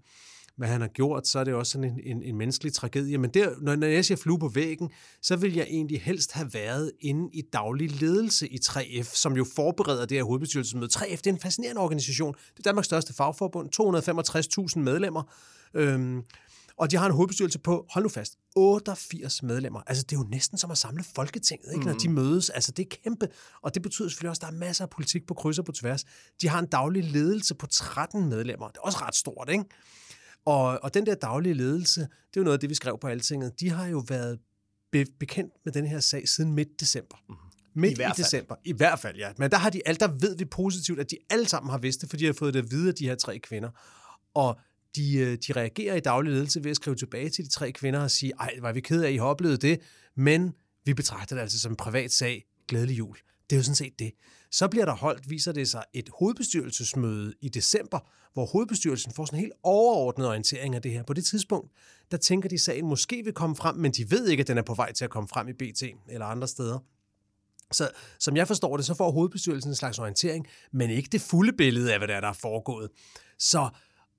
hvad 0.60 0.68
han 0.68 0.80
har 0.80 0.88
gjort, 0.88 1.26
så 1.26 1.38
er 1.38 1.44
det 1.44 1.54
også 1.54 1.72
sådan 1.72 1.90
en, 1.90 2.00
en, 2.04 2.22
en 2.22 2.36
menneskelig 2.36 2.72
tragedie. 2.72 3.18
Men 3.18 3.30
der, 3.30 3.50
når, 3.60 3.76
når 3.76 3.86
jeg 3.86 4.04
siger 4.04 4.18
flue 4.18 4.38
på 4.38 4.48
væggen, 4.48 4.90
så 5.22 5.36
vil 5.36 5.54
jeg 5.54 5.66
egentlig 5.70 6.02
helst 6.02 6.32
have 6.32 6.54
været 6.54 6.92
inde 7.00 7.30
i 7.32 7.42
daglig 7.52 8.00
ledelse 8.00 8.48
i 8.48 8.58
3F, 8.64 9.16
som 9.16 9.36
jo 9.36 9.46
forbereder 9.54 10.06
det 10.06 10.16
her 10.16 10.24
hovedbestyrelsesmøde. 10.24 10.88
3F, 10.96 11.16
det 11.16 11.26
er 11.26 11.30
en 11.30 11.40
fascinerende 11.40 11.80
organisation. 11.80 12.34
Det 12.34 12.58
er 12.58 12.62
Danmarks 12.62 12.86
største 12.86 13.14
fagforbund, 13.14 13.68
265.000 14.76 14.78
medlemmer. 14.78 15.22
Øhm, 15.74 16.22
og 16.76 16.90
de 16.90 16.96
har 16.96 17.06
en 17.06 17.12
hovedbestyrelse 17.12 17.58
på, 17.58 17.86
hold 17.90 18.04
nu 18.04 18.08
fast, 18.08 18.38
88 18.56 19.42
medlemmer. 19.42 19.80
Altså, 19.86 20.02
det 20.02 20.16
er 20.16 20.20
jo 20.20 20.26
næsten 20.30 20.58
som 20.58 20.70
at 20.70 20.78
samle 20.78 21.04
Folketinget, 21.14 21.72
ikke, 21.74 21.86
når 21.86 21.94
de 21.94 22.08
mødes. 22.08 22.50
Altså, 22.50 22.72
det 22.72 22.82
er 22.82 22.96
kæmpe. 23.02 23.28
Og 23.62 23.74
det 23.74 23.82
betyder 23.82 24.08
selvfølgelig 24.08 24.30
også, 24.30 24.40
at 24.46 24.50
der 24.50 24.56
er 24.56 24.58
masser 24.58 24.84
af 24.84 24.90
politik 24.90 25.26
på 25.26 25.34
kryds 25.34 25.58
og 25.58 25.64
på 25.64 25.72
tværs. 25.72 26.04
De 26.40 26.48
har 26.48 26.58
en 26.58 26.66
daglig 26.66 27.04
ledelse 27.04 27.54
på 27.54 27.66
13 27.66 28.28
medlemmer. 28.28 28.68
Det 28.68 28.76
er 28.76 28.82
også 28.82 28.98
ret 28.98 29.14
stort, 29.14 29.48
ikke? 29.52 29.64
Og, 30.44 30.84
og 30.84 30.94
den 30.94 31.06
der 31.06 31.14
daglige 31.14 31.54
ledelse, 31.54 32.00
det 32.00 32.08
er 32.08 32.40
jo 32.40 32.42
noget 32.42 32.56
af 32.56 32.60
det, 32.60 32.70
vi 32.70 32.74
skrev 32.74 32.98
på 33.00 33.06
Altinget. 33.06 33.60
De 33.60 33.70
har 33.70 33.86
jo 33.86 34.04
været 34.08 34.38
be- 34.92 35.06
bekendt 35.20 35.52
med 35.64 35.72
den 35.72 35.86
her 35.86 36.00
sag 36.00 36.28
siden 36.28 36.54
midt 36.54 36.80
december. 36.80 37.16
Midt 37.74 37.90
I 37.90 37.92
i, 37.92 37.96
hvert 37.96 38.16
fald. 38.16 38.24
december. 38.24 38.54
I 38.64 38.72
hvert 38.72 38.98
fald, 38.98 39.16
ja. 39.16 39.32
Men 39.38 39.50
der 39.50 39.56
har 39.56 39.70
de 39.70 39.80
alt, 39.86 40.00
der 40.00 40.08
ved 40.20 40.36
vi 40.36 40.44
positivt, 40.44 41.00
at 41.00 41.10
de 41.10 41.16
alle 41.30 41.48
sammen 41.48 41.70
har 41.70 41.78
vidst 41.78 42.00
det, 42.00 42.10
fordi 42.10 42.22
de 42.22 42.26
har 42.26 42.32
fået 42.32 42.54
det 42.54 42.62
at 42.62 42.70
vide 42.70 42.88
af 42.88 42.94
de 42.94 43.08
her 43.08 43.14
tre 43.14 43.38
kvinder. 43.38 43.70
Og 44.34 44.58
de, 44.96 45.16
øh, 45.16 45.38
de 45.46 45.52
reagerer 45.52 45.94
i 45.94 46.00
daglig 46.00 46.32
ledelse 46.32 46.64
ved 46.64 46.70
at 46.70 46.76
skrive 46.76 46.96
tilbage 46.96 47.30
til 47.30 47.44
de 47.44 47.50
tre 47.50 47.72
kvinder 47.72 48.00
og 48.00 48.10
sige, 48.10 48.32
ej, 48.40 48.54
var 48.60 48.72
vi 48.72 48.80
ked 48.80 49.02
af, 49.02 49.08
at 49.08 49.14
I 49.14 49.16
har 49.16 49.24
oplevet 49.24 49.62
det, 49.62 49.80
men 50.16 50.52
vi 50.84 50.94
betragter 50.94 51.36
det 51.36 51.42
altså 51.42 51.60
som 51.60 51.72
en 51.72 51.76
privat 51.76 52.12
sag. 52.12 52.44
Glædelig 52.68 52.98
jul. 52.98 53.16
Det 53.50 53.56
er 53.56 53.58
jo 53.58 53.62
sådan 53.62 53.74
set 53.74 53.98
det. 53.98 54.12
Så 54.50 54.68
bliver 54.68 54.84
der 54.84 54.96
holdt, 54.96 55.30
viser 55.30 55.52
det 55.52 55.68
sig, 55.68 55.82
et 55.92 56.10
hovedbestyrelsesmøde 56.18 57.34
i 57.40 57.48
december, 57.48 57.98
hvor 58.32 58.46
hovedbestyrelsen 58.46 59.12
får 59.12 59.24
sådan 59.24 59.38
en 59.38 59.40
helt 59.40 59.52
overordnet 59.62 60.28
orientering 60.28 60.74
af 60.74 60.82
det 60.82 60.92
her. 60.92 61.02
På 61.02 61.12
det 61.12 61.24
tidspunkt, 61.24 61.72
der 62.10 62.16
tænker 62.16 62.48
de, 62.48 62.54
at 62.54 62.60
sagen 62.60 62.86
måske 62.86 63.22
vil 63.24 63.32
komme 63.32 63.56
frem, 63.56 63.76
men 63.76 63.92
de 63.92 64.10
ved 64.10 64.28
ikke, 64.28 64.40
at 64.40 64.48
den 64.48 64.58
er 64.58 64.62
på 64.62 64.74
vej 64.74 64.92
til 64.92 65.04
at 65.04 65.10
komme 65.10 65.28
frem 65.28 65.48
i 65.48 65.52
BT 65.52 65.82
eller 66.08 66.26
andre 66.26 66.48
steder. 66.48 66.78
Så 67.72 67.90
som 68.18 68.36
jeg 68.36 68.46
forstår 68.46 68.76
det, 68.76 68.86
så 68.86 68.94
får 68.94 69.10
hovedbestyrelsen 69.10 69.70
en 69.70 69.74
slags 69.74 69.98
orientering, 69.98 70.46
men 70.72 70.90
ikke 70.90 71.08
det 71.12 71.20
fulde 71.20 71.52
billede 71.52 71.92
af, 71.92 71.98
hvad 72.00 72.08
der 72.08 72.14
er, 72.14 72.20
der 72.20 72.28
er 72.28 72.32
foregået. 72.32 72.90
Så 73.38 73.68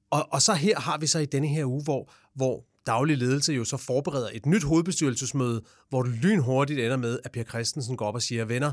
Og, 0.09 0.27
og 0.31 0.41
så 0.41 0.53
her 0.53 0.79
har 0.79 0.97
vi 0.97 1.07
så 1.07 1.19
i 1.19 1.25
denne 1.25 1.47
her 1.47 1.65
uge, 1.65 1.83
hvor, 1.83 2.13
hvor 2.35 2.65
daglig 2.85 3.17
ledelse 3.17 3.53
jo 3.53 3.65
så 3.65 3.77
forbereder 3.77 4.29
et 4.33 4.45
nyt 4.45 4.63
hovedbestyrelsesmøde, 4.63 5.61
hvor 5.89 6.03
det 6.03 6.11
lynhurtigt 6.11 6.79
ender 6.79 6.97
med, 6.97 7.19
at 7.23 7.31
Per 7.31 7.43
Christensen 7.43 7.97
går 7.97 8.05
op 8.05 8.15
og 8.15 8.21
siger, 8.21 8.45
venner, 8.45 8.71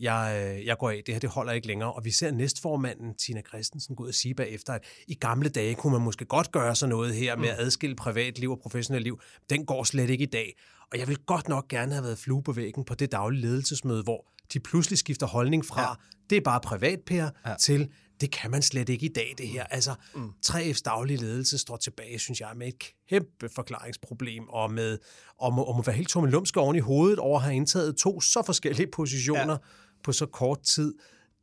jeg, 0.00 0.54
øh, 0.58 0.66
jeg 0.66 0.78
går 0.78 0.90
af, 0.90 1.02
det 1.06 1.14
her 1.14 1.20
det 1.20 1.30
holder 1.30 1.52
ikke 1.52 1.66
længere. 1.66 1.92
Og 1.92 2.04
vi 2.04 2.10
ser 2.10 2.30
næstformanden, 2.30 3.14
Tina 3.14 3.42
Christensen, 3.42 3.96
gå 3.96 4.02
ud 4.02 4.08
og 4.08 4.14
sige 4.14 4.34
bagefter, 4.34 4.72
at 4.72 4.84
i 5.08 5.14
gamle 5.14 5.48
dage 5.48 5.74
kunne 5.74 5.92
man 5.92 6.02
måske 6.02 6.24
godt 6.24 6.52
gøre 6.52 6.76
sådan 6.76 6.90
noget 6.90 7.14
her 7.14 7.36
med 7.36 7.48
at 7.48 7.56
mm. 7.58 7.64
adskille 7.64 7.96
privatliv 7.96 8.50
og 8.50 8.58
professionelt 8.62 9.04
liv. 9.04 9.20
Den 9.50 9.66
går 9.66 9.84
slet 9.84 10.10
ikke 10.10 10.22
i 10.22 10.30
dag. 10.32 10.56
Og 10.92 10.98
jeg 10.98 11.08
vil 11.08 11.18
godt 11.26 11.48
nok 11.48 11.68
gerne 11.68 11.92
have 11.92 12.04
været 12.04 12.18
flue 12.18 12.42
på 12.42 12.52
væggen 12.52 12.84
på 12.84 12.94
det 12.94 13.12
daglige 13.12 13.42
ledelsesmøde, 13.42 14.02
hvor 14.02 14.26
de 14.52 14.60
pludselig 14.60 14.98
skifter 14.98 15.26
holdning 15.26 15.64
fra, 15.64 15.82
ja. 15.82 15.94
det 16.30 16.36
er 16.36 16.40
bare 16.40 16.60
privat, 16.60 17.00
Per, 17.06 17.30
ja. 17.46 17.54
til 17.60 17.88
det 18.20 18.30
kan 18.32 18.50
man 18.50 18.62
slet 18.62 18.88
ikke 18.88 19.06
i 19.06 19.12
dag, 19.12 19.34
det 19.38 19.48
her. 19.48 19.64
Altså, 19.64 19.94
mm. 20.14 20.30
3F's 20.46 20.82
daglige 20.84 21.16
ledelse 21.16 21.58
står 21.58 21.76
tilbage, 21.76 22.18
synes 22.18 22.40
jeg, 22.40 22.48
med 22.56 22.68
et 22.68 22.74
kæmpe 23.08 23.48
forklaringsproblem, 23.54 24.48
og 24.48 24.72
med 24.72 24.98
om, 25.38 25.58
om 25.58 25.78
at 25.78 25.86
være 25.86 25.96
helt 25.96 26.08
tom 26.08 26.24
lumske 26.24 26.60
oven 26.60 26.76
i 26.76 26.80
hovedet 26.80 27.18
over 27.18 27.38
at 27.38 27.44
have 27.44 27.56
indtaget 27.56 27.96
to 27.96 28.20
så 28.20 28.42
forskellige 28.46 28.86
positioner 28.96 29.52
ja. 29.52 29.58
på 30.04 30.12
så 30.12 30.26
kort 30.26 30.62
tid. 30.62 30.94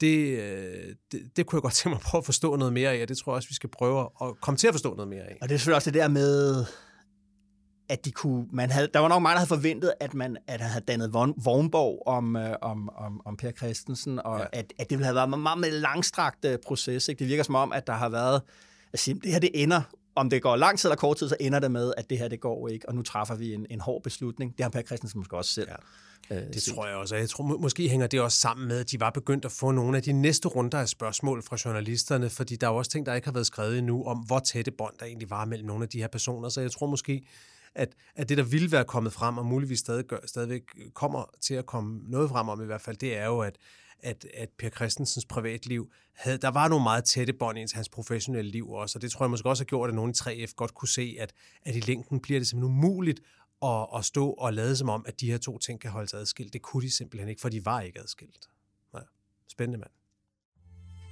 Det, 0.02 0.40
øh, 0.40 0.96
det, 1.12 1.22
det 1.36 1.46
kunne 1.46 1.58
jeg 1.58 1.62
godt 1.62 1.74
tænke 1.74 1.90
mig 1.90 1.96
at 1.96 2.02
prøve 2.02 2.20
at 2.20 2.26
forstå 2.26 2.56
noget 2.56 2.74
mere 2.74 2.94
af, 2.94 3.02
og 3.02 3.08
det 3.08 3.18
tror 3.18 3.32
jeg 3.32 3.36
også, 3.36 3.50
vi 3.50 3.56
skal 3.56 3.70
prøve 3.70 4.10
at 4.22 4.42
komme 4.42 4.58
til 4.58 4.68
at 4.68 4.74
forstå 4.74 4.96
noget 4.96 5.10
mere 5.10 5.24
af. 5.24 5.38
Og 5.42 5.50
det 5.50 5.56
er 5.56 5.60
selvfølgelig 5.60 5.76
også 5.76 5.92
det 5.92 6.00
der 6.02 6.08
med, 6.08 6.66
at 7.90 8.06
de 8.06 8.12
kunne, 8.12 8.46
man 8.52 8.72
havde, 8.72 8.90
der 8.94 9.00
var 9.00 9.08
nok 9.08 9.22
mange, 9.22 9.34
der 9.34 9.40
havde 9.40 9.48
forventet, 9.48 9.94
at 10.00 10.14
man 10.14 10.38
at 10.48 10.62
han 10.62 10.70
havde 10.70 10.86
dannet 10.86 11.14
vognborg 11.44 12.04
om, 12.06 12.36
øh, 12.36 12.56
om, 12.62 12.90
om, 12.90 13.22
om 13.26 13.38
Per 13.38 13.52
Christensen, 13.52 14.20
og 14.20 14.40
ja. 14.40 14.46
at, 14.52 14.74
at 14.78 14.90
det 14.90 14.98
ville 14.98 15.06
have 15.06 15.16
været 15.16 15.34
en 15.34 15.42
meget, 15.42 15.60
meget 15.60 15.74
langstrakt 15.74 16.46
øh, 16.46 16.58
proces. 16.66 17.08
Ikke? 17.08 17.20
Det 17.20 17.28
virker 17.28 17.44
som 17.44 17.56
om, 17.56 17.74
at 17.74 17.88
der 17.88 17.94
har 17.94 18.10
været, 18.10 18.42
at 18.94 19.00
sige, 19.00 19.20
det 19.24 19.32
her 19.32 19.40
det 19.40 19.52
ender, 19.54 19.82
om 20.16 20.30
det 20.30 20.42
går 20.42 20.56
lang 20.56 20.80
tid 20.80 20.90
eller 20.90 20.96
kort 20.96 21.18
tid, 21.18 21.30
så 21.30 21.36
ender 21.40 21.60
det 21.60 21.72
med, 21.72 21.94
at 21.98 22.10
det 22.10 22.18
her 22.18 22.28
det 22.28 22.40
går 22.40 22.68
ikke, 22.68 22.90
og 22.90 22.96
nu 22.96 23.02
træffer 23.02 23.36
vi 23.36 23.54
en, 23.54 23.66
en 23.70 23.80
hård 23.82 24.04
beslutning. 24.04 24.58
Det 24.58 24.64
har 24.64 24.70
Per 24.70 24.82
Christensen 24.82 25.20
måske 25.20 25.38
også 25.38 25.52
selv. 25.54 25.68
Ja. 25.70 25.76
Øh, 26.32 26.54
det 26.54 26.64
tror 26.64 26.88
jeg 26.88 26.96
også. 26.96 27.16
Jeg 27.16 27.30
tror, 27.30 27.44
må, 27.44 27.58
måske 27.58 27.90
hænger 27.90 28.08
det 28.08 28.22
også 28.22 28.38
sammen 28.38 28.68
med, 28.68 28.80
at 28.80 28.92
de 28.92 29.00
var 29.00 29.10
begyndt 29.10 29.46
at 29.46 29.52
få 29.52 29.72
nogle 29.72 29.98
af 29.98 30.04
de 30.04 30.12
næste 30.12 30.48
runder 30.48 30.80
af 30.80 30.90
spørgsmål 30.90 31.44
fra 31.44 31.58
journalisterne, 31.66 32.30
fordi 32.30 32.56
der 32.56 32.68
er 32.68 32.72
også 32.72 32.92
ting, 32.92 33.06
der 33.06 33.14
ikke 33.14 33.28
har 33.28 33.34
været 33.34 33.48
skrevet 33.48 33.78
endnu 33.78 34.04
om, 34.04 34.18
hvor 34.18 34.40
tætte 34.40 34.72
bånd 34.72 34.94
der 35.00 35.06
egentlig 35.06 35.30
var 35.30 35.46
mellem 35.46 35.68
nogle 35.68 35.84
af 35.84 35.90
de 35.90 36.00
her 36.00 36.08
personer. 36.08 36.50
Så 36.50 36.62
jeg 36.62 36.72
tror 36.72 36.88
måske, 36.88 37.28
at, 37.78 37.96
at 38.16 38.30
det, 38.30 38.38
der 38.38 38.44
ville 38.44 38.72
være 38.72 38.86
kommet 38.86 39.14
frem, 39.14 39.38
og 39.38 39.46
muligvis 39.46 39.80
stadig 39.80 40.06
stadigvæk 40.26 40.62
kommer 40.94 41.26
til 41.42 41.54
at 41.54 41.66
komme 41.66 42.02
noget 42.08 42.30
frem 42.30 42.50
om 42.50 42.62
i 42.62 42.66
hvert 42.66 42.82
fald, 42.82 42.98
det 42.98 43.18
er 43.18 43.26
jo, 43.26 43.40
at, 43.40 43.58
at, 44.00 44.26
at 44.34 44.50
Per 44.60 44.70
Christensens 44.70 45.26
privatliv, 45.26 45.92
havde, 46.16 46.38
der 46.38 46.48
var 46.48 46.68
nogle 46.68 46.84
meget 46.84 47.04
tætte 47.04 47.34
bånd 47.34 47.58
ind 47.58 47.68
til 47.68 47.76
hans 47.76 47.90
professionelle 47.90 48.52
liv 48.52 48.70
også, 48.70 48.98
og 48.98 49.02
det 49.02 49.12
tror 49.12 49.26
jeg 49.26 49.30
måske 49.30 49.50
også 49.50 49.64
har 49.64 49.66
gjort, 49.66 49.90
at 49.90 49.96
nogen 49.96 50.12
i 50.12 50.44
3F 50.44 50.54
godt 50.56 50.74
kunne 50.74 50.88
se, 50.88 51.18
at, 51.20 51.34
at 51.66 51.76
i 51.76 51.80
længden 51.80 52.20
bliver 52.20 52.40
det 52.40 52.48
simpelthen 52.48 52.76
umuligt 52.76 53.20
at, 53.64 53.88
at 53.96 54.06
stå 54.06 54.30
og 54.30 54.54
lade 54.54 54.76
som 54.76 54.90
om, 54.90 55.06
at 55.08 55.20
de 55.20 55.32
her 55.32 55.38
to 55.38 55.58
ting 55.58 55.82
kan 55.82 55.92
holdes 55.92 56.14
adskilt. 56.14 56.54
Det 56.54 56.62
kunne 56.62 56.84
de 56.84 56.92
simpelthen 56.92 57.30
ikke, 57.30 57.42
for 57.42 57.50
de 57.50 57.66
var 57.66 57.82
ikke 57.82 58.00
adskilt. 58.00 58.50
Ja, 58.94 59.00
spændende 59.48 59.78
mand. 59.78 59.92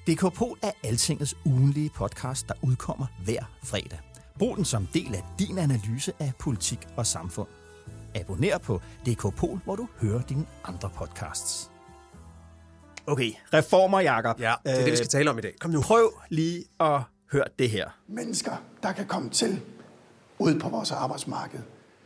DK 0.07 0.33
Pol 0.37 0.59
er 0.63 0.71
Altingets 0.83 1.35
ugenlige 1.45 1.89
podcast, 1.89 2.47
der 2.47 2.53
udkommer 2.63 3.07
hver 3.25 3.43
fredag. 3.63 4.14
Brug 4.39 4.57
den 4.57 4.65
som 4.65 4.87
del 4.93 5.15
af 5.15 5.23
din 5.39 5.57
analyse 5.57 6.13
af 6.19 6.33
politik 6.39 6.87
og 6.97 7.07
samfund. 7.07 7.47
Abonner 8.15 8.57
på 8.57 8.81
DK 9.05 9.35
Pol, 9.35 9.59
hvor 9.63 9.75
du 9.75 9.87
hører 10.01 10.21
dine 10.21 10.45
andre 10.63 10.89
podcasts. 10.95 11.71
Okay, 13.07 13.31
reformer, 13.53 13.99
Jacob. 13.99 14.39
Ja, 14.39 14.55
det 14.65 14.71
er 14.71 14.83
det, 14.83 14.91
vi 14.91 14.97
skal 14.97 15.09
tale 15.09 15.29
om 15.29 15.37
i 15.37 15.41
dag. 15.41 15.55
Kom 15.59 15.71
nu. 15.71 15.81
Prøv 15.81 16.13
lige 16.29 16.65
at 16.79 17.01
høre 17.31 17.43
det 17.59 17.69
her. 17.69 17.89
Mennesker, 18.07 18.55
der 18.83 18.91
kan 18.91 19.07
komme 19.07 19.29
til 19.29 19.61
ud 20.39 20.59
på 20.59 20.69
vores 20.69 20.91
arbejdsmarked. 20.91 21.59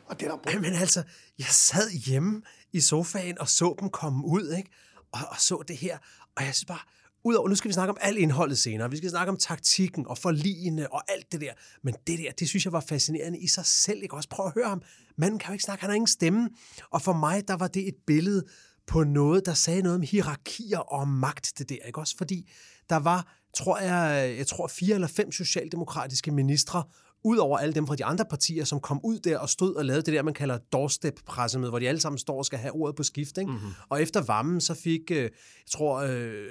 Og 0.05 0.19
det 0.19 0.25
er 0.25 0.31
der 0.31 0.37
brug. 0.37 0.61
Men 0.61 0.73
altså, 0.73 1.03
jeg 1.39 1.47
sad 1.47 1.91
hjemme 1.91 2.41
i 2.73 2.79
sofaen 2.79 3.39
og 3.39 3.47
så 3.47 3.75
dem 3.79 3.89
komme 3.89 4.25
ud, 4.25 4.53
ikke? 4.57 4.69
Og, 5.11 5.19
og 5.29 5.35
så 5.39 5.63
det 5.67 5.77
her. 5.77 5.97
Og 6.35 6.43
jeg 6.45 6.55
synes 6.55 6.65
bare, 6.65 6.79
Udover, 7.23 7.49
nu 7.49 7.55
skal 7.55 7.69
vi 7.69 7.73
snakke 7.73 7.91
om 7.91 7.97
alt 8.01 8.17
indholdet 8.17 8.57
senere. 8.57 8.89
Vi 8.89 8.97
skal 8.97 9.09
snakke 9.09 9.29
om 9.31 9.37
taktikken 9.37 10.07
og 10.07 10.17
forligene 10.17 10.93
og 10.93 11.11
alt 11.11 11.31
det 11.31 11.41
der. 11.41 11.53
Men 11.83 11.95
det 12.07 12.19
der, 12.19 12.31
det 12.39 12.49
synes 12.49 12.65
jeg 12.65 12.73
var 12.73 12.79
fascinerende 12.89 13.39
i 13.39 13.47
sig 13.47 13.65
selv. 13.65 14.03
Ikke? 14.03 14.15
Også 14.15 14.29
prøv 14.29 14.45
at 14.45 14.53
høre 14.53 14.69
ham. 14.69 14.81
Manden 15.17 15.39
kan 15.39 15.47
jo 15.47 15.53
ikke 15.53 15.63
snakke, 15.63 15.81
han 15.81 15.89
har 15.89 15.95
ingen 15.95 16.07
stemme. 16.07 16.49
Og 16.91 17.01
for 17.01 17.13
mig, 17.13 17.47
der 17.47 17.57
var 17.57 17.67
det 17.67 17.87
et 17.87 17.95
billede 18.07 18.45
på 18.87 19.03
noget, 19.03 19.45
der 19.45 19.53
sagde 19.53 19.81
noget 19.81 19.95
om 19.95 20.01
hierarkier 20.01 20.79
og 20.79 21.07
magt, 21.07 21.53
det 21.57 21.69
der. 21.69 21.77
Ikke? 21.87 21.99
Også 21.99 22.17
fordi 22.17 22.51
der 22.89 22.97
var, 22.97 23.37
tror 23.57 23.79
jeg, 23.79 24.37
jeg 24.37 24.47
tror 24.47 24.67
fire 24.67 24.95
eller 24.95 25.07
fem 25.07 25.31
socialdemokratiske 25.31 26.31
ministre 26.31 26.83
ud 27.23 27.37
over 27.37 27.57
alle 27.57 27.73
dem 27.73 27.87
fra 27.87 27.95
de 27.95 28.05
andre 28.05 28.25
partier, 28.29 28.63
som 28.63 28.79
kom 28.79 28.99
ud 29.03 29.19
der 29.19 29.37
og 29.37 29.49
stod 29.49 29.75
og 29.75 29.85
lavede 29.85 30.01
det 30.01 30.13
der, 30.13 30.21
man 30.21 30.33
kalder 30.33 30.57
doorstep-pressemøde, 30.57 31.69
hvor 31.69 31.79
de 31.79 31.87
alle 31.87 32.01
sammen 32.01 32.17
står 32.17 32.37
og 32.37 32.45
skal 32.45 32.59
have 32.59 32.71
ordet 32.71 32.95
på 32.95 33.03
skift. 33.03 33.37
Ikke? 33.37 33.51
Mm-hmm. 33.51 33.69
Og 33.89 34.01
efter 34.01 34.21
vammen, 34.21 34.61
så 34.61 34.73
fik, 34.73 35.11
øh, 35.11 35.17
jeg 35.17 35.29
tror, 35.71 35.97
øh, 35.97 36.43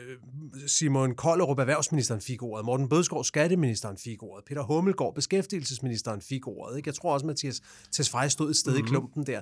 Simon 0.66 1.14
Kollerup, 1.14 1.58
erhvervsministeren, 1.58 2.20
fik 2.20 2.42
ordet. 2.42 2.66
Morten 2.66 2.88
Bødskov, 2.88 3.24
skatteministeren, 3.24 3.96
fik 3.96 4.22
ordet. 4.22 4.44
Peter 4.44 4.62
Hummelgaard, 4.62 5.14
beskæftigelsesministeren, 5.14 6.20
fik 6.20 6.46
ordet. 6.46 6.76
Ikke? 6.76 6.88
Jeg 6.88 6.94
tror 6.94 7.12
også, 7.12 7.26
Mathias 7.26 7.60
Tesfaye 7.92 8.30
stod 8.30 8.50
et 8.50 8.56
sted 8.56 8.72
mm-hmm. 8.72 8.86
i 8.86 8.88
klumpen 8.88 9.26
der. 9.26 9.40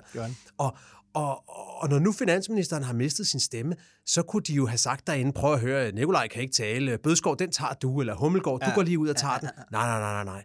Og, 0.57 0.77
og, 1.13 1.43
og 1.81 1.89
når 1.89 1.99
nu 1.99 2.11
finansministeren 2.11 2.83
har 2.83 2.93
mistet 2.93 3.27
sin 3.27 3.39
stemme, 3.39 3.75
så 4.05 4.21
kunne 4.21 4.43
de 4.43 4.53
jo 4.53 4.65
have 4.65 4.77
sagt 4.77 5.07
derinde, 5.07 5.33
prøv 5.33 5.53
at 5.53 5.59
høre, 5.59 5.91
Nikolaj 5.91 6.27
kan 6.27 6.41
ikke 6.41 6.53
tale, 6.53 6.97
Bødskov, 6.97 7.39
den 7.39 7.51
tager 7.51 7.73
du, 7.73 7.99
eller 7.99 8.15
Hummelgaard, 8.15 8.59
ja. 8.61 8.69
du 8.69 8.75
går 8.75 8.81
lige 8.81 8.99
ud 8.99 9.07
og 9.07 9.15
tager 9.15 9.33
ja, 9.33 9.39
ja, 9.41 9.49
ja. 9.57 9.61
den. 9.61 9.65
Nej, 9.71 9.87
nej, 9.87 9.99
nej, 9.99 10.23
nej, 10.23 10.33
nej. 10.33 10.43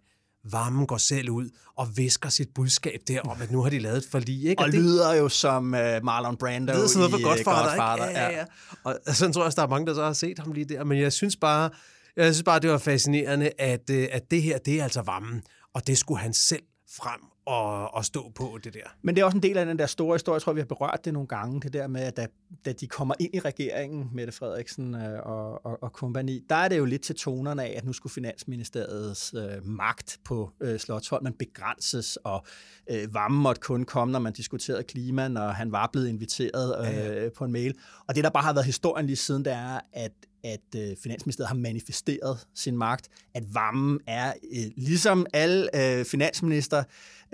Varmen 0.51 0.87
går 0.87 0.97
selv 0.97 1.31
ud 1.31 1.49
og 1.77 1.97
visker 1.97 2.29
sit 2.29 2.49
budskab 2.55 3.01
der 3.09 3.21
om, 3.21 3.43
at 3.43 3.51
nu 3.51 3.63
har 3.63 3.71
de 3.71 3.79
lavet 3.79 3.97
et 3.97 4.07
forlig. 4.11 4.45
Ikke? 4.45 4.63
Og, 4.63 4.67
og 4.67 4.73
det 4.73 4.81
lyder 4.81 5.15
jo 5.15 5.29
som 5.29 5.65
uh, 5.65 5.71
Marlon 6.05 6.37
Brando 6.37 6.73
det 6.73 6.83
er 6.83 6.87
sådan 6.87 6.99
noget 6.99 7.11
for 7.11 7.19
i 7.19 7.23
Godfather, 7.23 7.69
Godfather. 7.69 8.09
Ikke? 8.09 8.21
Ja, 8.21 8.29
ja, 8.29 8.39
ja. 8.39 8.45
Og 8.85 8.99
sådan 9.07 9.33
tror 9.33 9.43
jeg 9.43 9.47
også, 9.47 9.57
der 9.57 9.63
er 9.63 9.71
mange, 9.71 9.87
der 9.87 9.95
så 9.95 10.05
har 10.05 10.13
set 10.13 10.39
ham 10.39 10.53
lige 10.53 10.65
der. 10.65 10.85
Men 10.85 10.99
jeg 10.99 11.13
synes 11.13 11.37
bare, 11.37 11.71
jeg 12.17 12.35
synes 12.35 12.45
bare 12.45 12.61
det 12.61 12.71
var 12.71 12.79
fascinerende, 12.79 13.51
at, 13.59 13.91
øh, 13.91 14.09
at 14.13 14.31
det 14.31 14.43
her, 14.43 14.59
det 14.59 14.81
er 14.81 14.85
altså 14.85 15.03
varmen. 15.03 15.43
Og 15.75 15.87
det 15.87 15.99
skulle 15.99 16.21
han 16.21 16.33
selv 16.33 16.63
frem 16.97 17.21
at, 17.47 17.99
at 17.99 18.05
stå 18.05 18.33
på 18.35 18.59
det 18.65 18.75
der. 18.75 18.97
Men 19.03 19.15
det 19.15 19.21
er 19.21 19.25
også 19.25 19.37
en 19.37 19.43
del 19.43 19.59
af 19.59 19.67
den 19.67 19.79
der 19.79 19.87
store 19.87 20.15
historie, 20.15 20.35
jeg 20.35 20.43
tror, 20.43 20.53
vi 20.53 20.61
har 20.61 20.67
berørt 20.67 21.01
det 21.05 21.13
nogle 21.13 21.29
gange, 21.29 21.61
det 21.61 21.73
der 21.73 21.87
med, 21.87 22.01
at 22.01 22.17
da, 22.17 22.27
da 22.65 22.73
de 22.73 22.87
kommer 22.87 23.15
ind 23.21 23.35
i 23.35 23.41
regeringen, 23.41 24.11
Mette 24.13 24.33
Frederiksen 24.33 24.95
øh, 24.95 25.21
og, 25.23 25.67
og, 25.67 25.83
og 25.83 25.93
kompagni, 25.93 26.41
der 26.49 26.57
er 26.57 26.69
det 26.69 26.79
jo 26.79 26.85
lidt 26.85 27.03
til 27.03 27.17
tonerne 27.17 27.65
af, 27.65 27.75
at 27.77 27.85
nu 27.85 27.93
skulle 27.93 28.13
Finansministeriets 28.13 29.35
øh, 29.35 29.67
magt 29.67 30.19
på 30.25 30.51
øh, 30.61 30.79
Slottholmen 30.79 31.33
begrænses, 31.33 32.17
og 32.17 32.45
øh, 32.91 33.15
Vamme 33.15 33.43
måtte 33.43 33.61
kun 33.61 33.85
komme, 33.85 34.13
når 34.13 34.19
man 34.19 34.33
diskuterede 34.33 34.83
klima, 34.83 35.29
når 35.29 35.49
han 35.49 35.73
var 35.73 35.89
blevet 35.93 36.09
inviteret 36.09 36.77
øh, 36.81 36.95
ja, 36.95 37.23
ja. 37.23 37.29
på 37.29 37.45
en 37.45 37.53
mail. 37.53 37.75
Og 38.09 38.15
det, 38.15 38.25
der 38.25 38.31
bare 38.31 38.43
har 38.43 38.53
været 38.53 38.67
historien 38.67 39.07
lige 39.07 39.17
siden, 39.17 39.45
det 39.45 39.53
er, 39.53 39.81
at 39.93 40.13
at 40.45 40.61
øh, 40.77 40.97
Finansministeriet 40.97 41.49
har 41.49 41.55
manifesteret 41.55 42.47
sin 42.55 42.77
magt, 42.77 43.09
at 43.35 43.55
Vammen 43.55 44.01
er, 44.07 44.33
øh, 44.53 44.65
ligesom 44.77 45.27
alle 45.33 45.99
øh, 45.99 46.05
finansminister, 46.05 46.85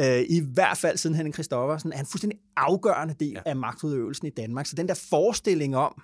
øh, 0.01 0.21
i 0.29 0.41
hvert 0.55 0.79
fald 0.79 0.97
siden 0.97 1.17
Henning 1.17 1.35
Christoffersen, 1.35 1.93
er 1.93 2.01
en 2.01 2.07
fuldstændig 2.07 2.39
afgørende 2.57 3.15
del 3.21 3.33
ja. 3.33 3.41
af 3.47 3.57
magtudøvelsen 3.57 4.27
i 4.27 4.31
Danmark. 4.31 4.67
Så 4.67 4.77
den 4.77 4.89
der 4.89 4.95
forestilling 4.95 5.77
om, 5.77 6.03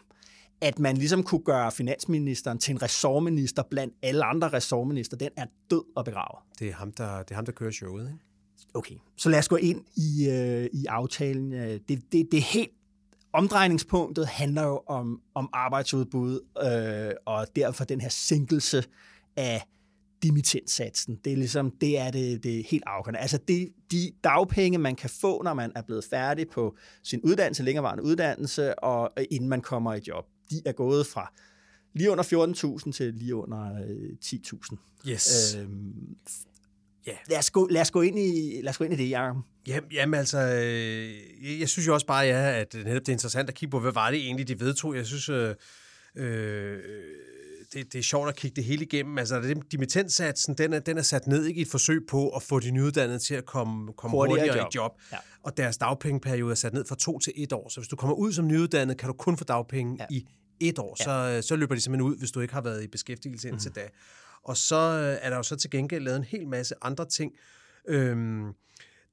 at 0.60 0.78
man 0.78 0.96
ligesom 0.96 1.22
kunne 1.22 1.44
gøre 1.44 1.72
finansministeren 1.72 2.58
til 2.58 2.72
en 2.72 2.82
ressortminister 2.82 3.62
blandt 3.70 3.94
alle 4.02 4.24
andre 4.24 4.48
ressortminister, 4.48 5.16
den 5.16 5.30
er 5.36 5.46
død 5.70 5.84
og 5.96 6.04
begravet. 6.04 6.38
Det 6.58 6.68
er 6.68 6.72
ham, 6.72 6.92
der, 6.92 7.18
det 7.18 7.30
er 7.30 7.34
ham, 7.34 7.44
der 7.44 7.52
kører 7.52 7.70
showet, 7.70 8.06
ikke? 8.06 8.18
Okay, 8.74 8.94
så 9.16 9.28
lad 9.28 9.38
os 9.38 9.48
gå 9.48 9.56
ind 9.56 9.84
i, 9.96 10.28
øh, 10.30 10.68
i 10.72 10.86
aftalen. 10.86 11.52
Det, 11.52 11.88
det, 11.88 12.12
det 12.12 12.34
er 12.34 12.40
helt 12.40 12.70
omdrejningspunktet 13.34 14.26
handler 14.26 14.62
jo 14.62 14.82
om, 14.86 15.20
om 15.34 15.48
arbejdsudbud, 15.52 16.40
øh, 16.62 17.14
og 17.26 17.46
derfor 17.56 17.84
den 17.84 18.00
her 18.00 18.08
sænkelse 18.08 18.84
af 19.36 19.62
dimittentsatsen. 20.22 21.18
Det 21.24 21.32
er 21.32 21.36
ligesom, 21.36 21.70
det 21.70 21.98
er 21.98 22.10
det, 22.10 22.44
det 22.44 22.66
helt 22.66 22.84
afgørende. 22.86 23.20
Altså 23.20 23.38
det, 23.48 23.68
de 23.90 24.12
dagpenge, 24.24 24.78
man 24.78 24.96
kan 24.96 25.10
få, 25.10 25.42
når 25.42 25.54
man 25.54 25.72
er 25.74 25.82
blevet 25.82 26.04
færdig 26.04 26.48
på 26.48 26.76
sin 27.02 27.20
uddannelse, 27.20 27.62
længerevarende 27.62 28.04
uddannelse, 28.04 28.78
og 28.78 29.10
inden 29.30 29.48
man 29.48 29.60
kommer 29.60 29.94
i 29.94 30.00
job, 30.08 30.24
de 30.50 30.62
er 30.66 30.72
gået 30.72 31.06
fra 31.06 31.32
lige 31.94 32.10
under 32.10 32.84
14.000 32.84 32.92
til 32.92 33.14
lige 33.14 33.34
under 33.34 33.70
10.000. 34.24 34.76
Yes. 35.08 35.56
Øhm, 35.60 36.16
Ja. 37.06 37.12
Lad 37.28 37.38
os 37.38 37.50
gå, 37.50 37.68
lad 37.70 37.80
os 37.80 37.90
gå, 37.90 38.02
ind, 38.02 38.18
i, 38.18 38.60
lad 38.62 38.70
os 38.70 38.78
gå 38.78 38.84
ind 38.84 38.94
i 38.94 38.96
det, 38.96 39.10
Jacob. 39.10 39.36
Jamen, 39.66 39.90
jamen 39.92 40.14
altså, 40.14 40.38
øh, 40.38 41.60
jeg 41.60 41.68
synes 41.68 41.86
jo 41.86 41.94
også 41.94 42.06
bare, 42.06 42.26
ja, 42.26 42.60
at 42.60 42.74
netop 42.74 43.00
det 43.00 43.08
er 43.08 43.12
interessant 43.12 43.48
at 43.48 43.54
kigge 43.54 43.70
på, 43.70 43.80
hvad 43.80 43.92
var 43.92 44.10
det 44.10 44.18
egentlig, 44.20 44.48
de 44.48 44.60
vedtog. 44.60 44.96
Jeg 44.96 45.06
synes, 45.06 45.28
øh, 45.28 45.54
øh, 46.16 46.78
det, 47.72 47.92
det 47.92 47.98
er 47.98 48.02
sjovt 48.02 48.28
at 48.28 48.36
kigge 48.36 48.56
det 48.56 48.64
hele 48.64 48.84
igennem. 48.84 49.18
Altså, 49.18 49.54
dimittentsatsen, 49.72 50.54
den 50.54 50.72
er, 50.72 50.78
den 50.78 50.98
er 50.98 51.02
sat 51.02 51.26
ned 51.26 51.44
ikke, 51.44 51.58
i 51.58 51.62
et 51.62 51.68
forsøg 51.68 52.06
på 52.08 52.28
at 52.28 52.42
få 52.42 52.60
de 52.60 52.70
nyuddannede 52.70 53.18
til 53.18 53.34
at 53.34 53.46
komme, 53.46 53.92
komme 53.92 54.16
hurtigere, 54.16 54.40
hurtigere 54.40 54.68
job. 54.74 54.74
i 54.74 54.76
job. 54.76 54.92
Ja. 55.12 55.16
Og 55.42 55.56
deres 55.56 55.76
dagpengeperiode 55.76 56.50
er 56.50 56.54
sat 56.54 56.74
ned 56.74 56.84
fra 56.88 56.96
to 56.96 57.18
til 57.18 57.32
et 57.36 57.52
år. 57.52 57.68
Så 57.68 57.80
hvis 57.80 57.88
du 57.88 57.96
kommer 57.96 58.16
ud 58.16 58.32
som 58.32 58.46
nyuddannet, 58.46 58.98
kan 58.98 59.06
du 59.06 59.12
kun 59.12 59.36
få 59.36 59.44
dagpenge 59.44 59.96
ja. 60.00 60.06
i 60.10 60.26
et 60.60 60.78
år, 60.78 60.96
ja. 61.00 61.04
så, 61.40 61.48
så 61.48 61.56
løber 61.56 61.74
de 61.74 61.80
simpelthen 61.80 62.10
ud, 62.10 62.16
hvis 62.18 62.30
du 62.30 62.40
ikke 62.40 62.54
har 62.54 62.60
været 62.60 62.84
i 62.84 62.86
beskæftigelse 62.86 63.48
indtil 63.48 63.68
mm. 63.68 63.74
da. 63.74 63.88
Og 64.44 64.56
så 64.56 64.76
øh, 64.76 65.18
er 65.26 65.30
der 65.30 65.36
jo 65.36 65.42
så 65.42 65.56
til 65.56 65.70
gengæld 65.70 66.04
lavet 66.04 66.16
en 66.16 66.24
hel 66.24 66.48
masse 66.48 66.74
andre 66.82 67.04
ting. 67.04 67.32
Øhm, 67.88 68.54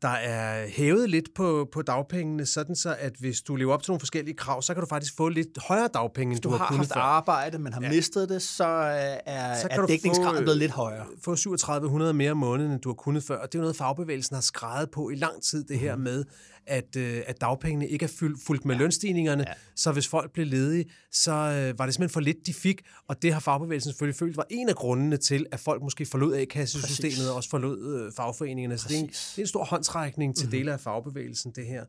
der 0.01 0.09
er 0.09 0.67
hævet 0.67 1.09
lidt 1.09 1.29
på, 1.35 1.67
på 1.71 1.81
dagpengene, 1.81 2.45
sådan 2.45 2.75
så, 2.75 2.95
at 2.99 3.13
hvis 3.19 3.41
du 3.41 3.55
lever 3.55 3.73
op 3.73 3.83
til 3.83 3.91
nogle 3.91 3.99
forskellige 3.99 4.35
krav, 4.35 4.61
så 4.61 4.73
kan 4.73 4.81
du 4.81 4.87
faktisk 4.87 5.17
få 5.17 5.29
lidt 5.29 5.47
højere 5.67 5.89
dagpenge, 5.93 6.33
end 6.33 6.41
du, 6.41 6.49
du 6.49 6.51
har, 6.51 6.57
har 6.57 6.67
kunnet 6.67 6.79
haft 6.79 6.93
før. 6.93 7.01
arbejde, 7.01 7.59
men 7.59 7.73
har 7.73 7.81
ja. 7.81 7.89
mistet 7.89 8.29
det, 8.29 8.41
så 8.41 8.65
er, 8.65 9.55
Så 9.55 9.67
kan 9.67 9.77
er 9.77 9.81
du 9.81 9.87
dækningsgraden 9.87 10.37
få, 10.37 10.41
blevet 10.41 10.57
lidt 10.57 10.71
højere. 10.71 11.05
Få 11.23 11.35
3700 11.35 12.13
mere 12.13 12.31
om 12.31 12.37
måneden, 12.37 12.71
end 12.71 12.81
du 12.81 12.89
har 12.89 12.93
kunnet 12.93 13.23
før. 13.23 13.37
Og 13.37 13.51
det 13.51 13.55
er 13.55 13.59
jo 13.59 13.63
noget, 13.63 13.75
fagbevægelsen 13.75 14.33
har 14.33 14.41
skrevet 14.41 14.91
på 14.91 15.09
i 15.09 15.15
lang 15.15 15.43
tid, 15.43 15.63
det 15.63 15.79
her 15.79 15.95
med, 15.95 16.23
at, 16.67 16.95
øh, 16.95 17.21
at 17.27 17.41
dagpengene 17.41 17.87
ikke 17.87 18.03
er 18.03 18.09
fyldt, 18.19 18.43
fuldt 18.43 18.65
med 18.65 18.75
ja. 18.75 18.81
lønstigningerne. 18.81 19.43
Ja. 19.47 19.53
Så 19.75 19.91
hvis 19.91 20.07
folk 20.07 20.31
blev 20.33 20.45
ledige, 20.45 20.85
så 21.11 21.31
øh, 21.31 21.79
var 21.79 21.85
det 21.85 21.93
simpelthen 21.95 22.09
for 22.09 22.19
lidt, 22.19 22.37
de 22.45 22.53
fik. 22.53 22.81
Og 23.07 23.21
det 23.21 23.33
har 23.33 23.39
fagbevægelsen 23.39 23.91
selvfølgelig 23.91 24.15
følt 24.15 24.37
var 24.37 24.45
en 24.49 24.69
af 24.69 24.75
grundene 24.75 25.17
til, 25.17 25.45
at 25.51 25.59
folk 25.59 25.81
måske 25.83 26.05
forlod 26.05 26.35
A-kassesystemet 26.35 27.29
og 27.29 27.35
også 27.35 27.49
forlod 27.49 28.05
øh, 28.05 28.11
fagforeningerne. 28.17 28.77
Så 28.77 28.85
det 28.89 28.95
er, 28.95 28.99
en, 28.99 29.07
det 29.07 29.37
er 29.37 29.41
en 29.41 29.47
stor 29.47 29.63
håndsrækning 29.63 30.35
til 30.35 30.45
mm-hmm. 30.45 30.59
dele 30.59 30.73
af 30.73 30.79
fagbevægelsen, 30.79 31.51
det 31.55 31.65
her. 31.65 31.85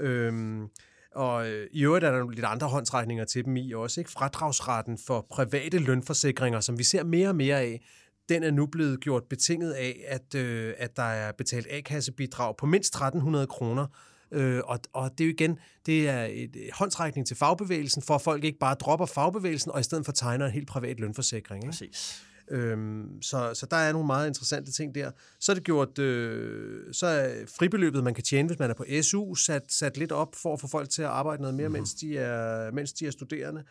Øhm, 0.00 0.66
og 1.14 1.48
øh, 1.48 1.66
i 1.72 1.84
øvrigt 1.84 2.04
er 2.04 2.10
der 2.10 2.18
nogle 2.18 2.34
lidt 2.34 2.46
andre 2.46 2.68
håndsrækninger 2.68 3.24
til 3.24 3.44
dem 3.44 3.56
i 3.56 3.72
også. 3.72 4.00
Ikke? 4.00 4.10
Fradragsretten 4.10 4.98
for 4.98 5.26
private 5.30 5.78
lønforsikringer, 5.78 6.60
som 6.60 6.78
vi 6.78 6.84
ser 6.84 7.04
mere 7.04 7.28
og 7.28 7.36
mere 7.36 7.60
af, 7.60 7.80
den 8.28 8.42
er 8.42 8.50
nu 8.50 8.66
blevet 8.66 9.00
gjort 9.00 9.22
betinget 9.30 9.72
af, 9.72 10.04
at, 10.08 10.34
øh, 10.34 10.74
at 10.78 10.96
der 10.96 11.02
er 11.02 11.32
betalt 11.32 11.66
A-kassebidrag 11.70 12.56
på 12.56 12.66
mindst 12.66 12.94
1300 12.94 13.46
kroner. 13.46 13.86
Øh, 14.32 14.60
og, 14.64 14.78
og 14.92 15.10
det 15.18 15.24
er 15.24 15.28
jo 15.28 15.32
igen, 15.32 15.58
det 15.86 16.08
er 16.08 16.24
et 16.30 16.56
håndsrækning 16.72 17.26
til 17.26 17.36
fagbevægelsen, 17.36 18.02
for 18.02 18.14
at 18.14 18.22
folk 18.22 18.44
ikke 18.44 18.58
bare 18.58 18.74
dropper 18.74 19.06
fagbevægelsen, 19.06 19.70
og 19.70 19.80
i 19.80 19.82
stedet 19.82 20.04
for 20.04 20.12
tegner 20.12 20.46
en 20.46 20.52
helt 20.52 20.68
privat 20.68 21.00
lønforsikring. 21.00 21.64
Ikke? 21.64 21.70
Præcis. 21.70 22.22
Øhm, 22.50 23.22
så, 23.22 23.54
så 23.54 23.66
der 23.66 23.76
er 23.76 23.92
nogle 23.92 24.06
meget 24.06 24.26
interessante 24.26 24.72
ting 24.72 24.94
der. 24.94 25.10
Så 25.40 25.52
er 25.52 25.54
det 25.54 25.64
gjort, 25.64 25.98
øh, 25.98 26.94
så 26.94 27.06
er 27.06 27.46
fribeløbet, 27.58 28.04
man 28.04 28.14
kan 28.14 28.24
tjene, 28.24 28.46
hvis 28.46 28.58
man 28.58 28.70
er 28.70 28.74
på 28.74 28.84
SU, 29.02 29.34
sat, 29.34 29.62
sat 29.68 29.96
lidt 29.96 30.12
op 30.12 30.34
for 30.34 30.52
at 30.52 30.60
få 30.60 30.68
folk 30.68 30.90
til 30.90 31.02
at 31.02 31.08
arbejde 31.08 31.42
noget 31.42 31.56
mere, 31.56 31.68
mm-hmm. 31.68 31.80
mens, 31.80 31.94
de 31.94 32.18
er, 32.18 32.70
mens 32.70 32.92
de 32.92 33.06
er 33.06 33.10
studerende. 33.10 33.64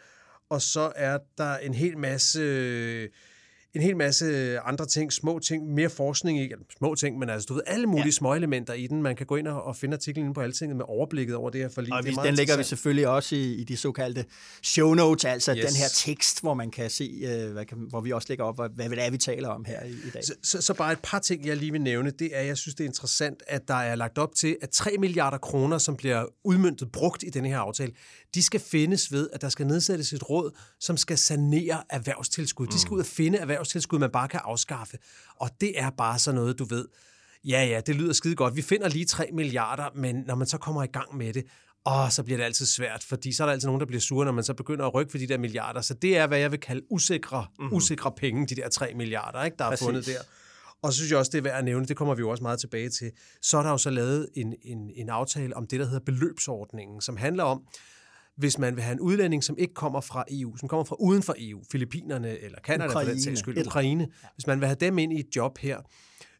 Og 0.50 0.62
så 0.62 0.92
er 0.96 1.18
der 1.38 1.58
en 1.58 1.74
hel 1.74 1.98
masse... 1.98 2.40
Øh, 2.40 3.10
en 3.74 3.82
hel 3.82 3.98
masse 3.98 4.60
andre 4.60 4.86
ting, 4.86 5.14
små 5.14 5.40
ting, 5.40 5.74
mere 5.74 5.90
forskning 5.90 6.42
i, 6.42 6.50
små 6.78 6.96
ting, 6.96 7.20
men 7.20 7.30
altså, 7.30 7.46
du 7.46 7.54
ved, 7.54 7.62
alle 7.68 7.88
mulige 7.88 8.06
ja. 8.06 8.12
små 8.12 8.34
elementer 8.34 8.74
i 8.74 8.88
den. 8.88 9.02
Man 9.02 9.16
kan 9.16 9.26
gå 9.26 9.36
ind 9.36 9.48
og, 9.48 9.64
og 9.64 9.76
finde 9.76 9.94
artiklen 9.94 10.26
inde 10.26 10.34
på 10.34 10.42
Altinget 10.42 10.78
med 10.78 10.86
overblikket 10.88 11.36
over 11.36 11.50
det 11.50 11.62
her 11.62 11.70
forlig. 11.70 11.94
Og 11.94 12.04
det 12.04 12.12
vi, 12.12 12.28
den 12.28 12.36
lægger 12.36 12.58
vi 12.58 12.64
selvfølgelig 12.64 13.08
også 13.08 13.36
i, 13.36 13.54
i 13.54 13.64
de 13.64 13.78
såkaldte 13.78 14.26
show 14.64 14.94
notes, 14.94 15.26
altså 15.26 15.56
yes. 15.56 15.66
den 15.66 15.76
her 15.76 15.88
tekst, 15.94 16.42
hvor 16.42 16.54
man 16.54 16.72
kan 16.72 16.90
se, 16.90 17.22
øh, 17.24 17.52
hvad 17.52 17.66
kan, 17.66 17.78
hvor 17.90 18.02
vi 18.02 18.12
også 18.12 18.26
lægger 18.30 18.46
op, 18.46 18.56
hvad, 18.56 18.70
hvad 18.70 18.90
det 18.90 19.06
er, 19.06 19.12
vi 19.12 19.18
taler 19.18 19.50
om 19.50 19.66
her 19.66 19.84
i, 19.84 19.90
i 19.90 20.10
dag. 20.14 20.24
Så, 20.24 20.34
så, 20.44 20.62
så 20.62 20.74
bare 20.74 20.92
et 20.92 21.00
par 21.04 21.20
ting, 21.20 21.46
jeg 21.46 21.58
lige 21.58 21.72
vil 21.72 21.82
nævne, 21.82 22.12
det 22.12 22.30
er, 22.34 22.42
jeg 22.42 22.58
synes, 22.58 22.76
det 22.76 22.84
er 22.84 22.88
interessant, 22.88 23.44
at 23.48 23.68
der 23.68 23.74
er 23.74 23.96
lagt 23.96 24.18
op 24.18 24.36
til, 24.36 24.58
at 24.62 24.70
3 24.70 24.92
milliarder 25.00 25.38
kroner, 25.38 25.78
som 25.78 25.96
bliver 25.96 26.26
udmyndtet, 26.44 26.92
brugt 26.92 27.24
i 27.24 27.30
denne 27.30 27.50
her 27.50 27.60
aftale, 27.60 27.92
de 28.34 28.44
skal 28.44 28.60
findes 28.60 29.12
ved, 29.12 29.30
at 29.34 29.42
der 29.42 29.50
skal 29.50 29.68
nedsættes 29.68 30.14
et 30.14 30.30
råd, 30.30 30.52
som 30.80 30.98
skal 30.98 31.18
sanere 31.18 31.84
erhvervstilskud. 31.90 32.66
Mm. 32.66 32.72
De 32.72 32.80
skal 32.80 32.94
ud 32.94 33.00
og 33.00 33.06
finde 33.06 33.38
erhvervstilskud, 33.60 34.00
man 34.00 34.10
bare 34.10 34.28
kan 34.28 34.40
afskaffe. 34.44 34.98
Og 35.36 35.50
det 35.62 35.80
er 35.80 35.90
bare 35.90 36.20
sådan 36.20 36.36
noget, 36.36 36.60
du 36.60 36.66
ved, 36.66 36.86
ja, 37.46 37.66
ja, 37.66 37.82
det 37.82 37.96
lyder 37.96 38.14
skide 38.14 38.36
godt. 38.36 38.56
Vi 38.56 38.62
finder 38.62 38.90
lige 38.90 39.06
3 39.06 39.30
milliarder, 39.34 39.90
men 39.96 40.16
når 40.28 40.36
man 40.36 40.48
så 40.48 40.58
kommer 40.58 40.84
i 40.84 40.88
gang 40.88 41.18
med 41.18 41.34
det, 41.34 41.46
og 41.86 42.12
så 42.12 42.24
bliver 42.24 42.38
det 42.38 42.44
altid 42.44 42.66
svært, 42.66 43.04
fordi 43.04 43.32
så 43.32 43.44
er 43.44 43.48
der 43.48 43.54
altid 43.54 43.68
nogen, 43.68 43.80
der 43.80 43.86
bliver 43.86 44.02
sure, 44.02 44.26
når 44.26 44.32
man 44.32 44.44
så 44.44 44.54
begynder 44.54 44.86
at 44.86 44.94
rykke 44.94 45.12
for 45.12 45.18
de 45.18 45.28
der 45.28 45.38
milliarder. 45.38 45.82
Så 45.82 45.94
det 45.94 46.18
er, 46.18 46.28
hvad 46.28 46.40
jeg 46.40 46.52
vil 46.52 46.60
kalde 46.60 46.82
usikre, 46.90 47.46
mm-hmm. 47.60 47.76
usikre 47.76 48.12
penge, 48.12 48.48
de 48.48 48.56
der 48.56 48.70
3 48.70 48.94
milliarder, 48.96 49.44
ikke, 49.44 49.58
der 49.58 49.70
Præcis. 49.70 49.82
er 49.82 49.86
fundet 49.86 50.06
der. 50.06 50.20
Og 50.82 50.94
så 50.94 50.98
synes 50.98 51.12
jeg 51.12 51.20
også, 51.20 51.32
det 51.32 51.38
er 51.38 51.42
værd 51.42 51.58
at 51.58 51.66
nævne, 51.66 51.86
det 51.86 51.98
kommer 51.98 52.16
vi 52.16 52.20
jo 52.20 52.30
også 52.30 52.44
meget 52.44 52.60
tilbage 52.60 52.90
til. 52.90 53.12
Så 53.42 53.58
er 53.58 53.64
der 53.64 53.70
jo 53.70 53.78
så 53.78 53.90
lavet 53.90 54.30
en, 54.36 54.56
en, 54.62 54.92
en 54.96 55.10
aftale 55.10 55.58
om 55.58 55.68
det, 55.68 55.80
der 55.80 55.86
hedder 55.86 56.00
beløbsordningen, 56.00 57.02
som 57.02 57.18
handler 57.18 57.44
om, 57.44 57.64
hvis 58.40 58.58
man 58.58 58.76
vil 58.76 58.84
have 58.84 58.94
en 58.94 59.00
udlænding, 59.00 59.44
som 59.44 59.56
ikke 59.58 59.74
kommer 59.74 60.02
fra 60.02 60.24
EU, 60.32 60.58
som 60.58 60.70
kommer 60.70 60.84
fra 60.84 60.96
uden 61.00 61.24
for 61.24 61.36
EU, 61.38 61.62
Filippinerne 61.72 62.40
eller 62.40 62.60
Kanada 62.60 62.94
for 62.94 63.00
den 63.00 63.22
sags 63.22 63.40
skyld, 63.40 63.68
Ukraine, 63.68 64.08
hvis 64.36 64.48
man 64.48 64.60
vil 64.60 64.68
have 64.68 64.78
dem 64.80 64.98
ind 64.98 65.14
i 65.14 65.20
et 65.20 65.36
job 65.36 65.58
her, 65.58 65.78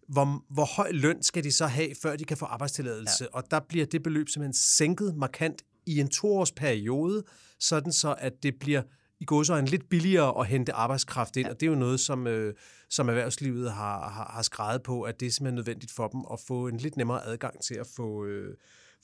hvor, 0.08 0.54
hvor 0.54 0.66
høj 0.66 0.92
løn 0.92 1.24
skal 1.24 1.44
de 1.44 1.52
så 1.52 1.68
have, 1.68 1.90
før 2.02 2.16
de 2.16 2.24
kan 2.24 2.38
få 2.38 2.46
arbejdstilladelse? 2.46 3.24
Ja. 3.24 3.38
Og 3.38 3.44
der 3.52 3.60
bliver 3.70 3.86
det 3.86 4.04
beløb 4.04 4.30
simpelthen 4.30 4.54
sænket 4.54 5.16
markant 5.16 5.62
i 5.86 6.00
en 6.00 6.08
toårs 6.08 6.52
periode, 6.52 7.24
sådan 7.60 7.92
så 7.92 8.16
at 8.18 8.34
det 8.44 8.54
bliver 8.60 8.82
i 9.20 9.26
en 9.60 9.66
lidt 9.66 9.90
billigere 9.90 10.40
at 10.40 10.48
hente 10.48 10.74
arbejdskraft 10.74 11.38
ind, 11.38 11.48
ja. 11.48 11.54
og 11.54 11.60
det 11.60 11.66
er 11.66 11.70
jo 11.72 11.78
noget, 11.78 12.00
som, 12.00 12.28
øh, 12.28 12.54
som 12.90 13.10
erhvervslivet 13.10 13.72
har, 13.72 14.10
har, 14.10 14.32
har 14.34 14.42
skrevet 14.42 14.84
på, 14.84 15.02
at 15.02 15.20
det 15.20 15.26
er 15.26 15.32
simpelthen 15.32 15.56
nødvendigt 15.56 15.92
for 15.92 16.08
dem 16.08 16.22
at 16.34 16.40
få 16.48 16.68
en 16.68 16.78
lidt 16.78 16.98
nemmere 16.98 17.26
adgang 17.26 17.62
til 17.62 17.76
at 17.76 17.88
få, 17.96 18.26
øh, 18.26 18.56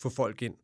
få 0.02 0.10
folk 0.10 0.42
ind 0.42 0.56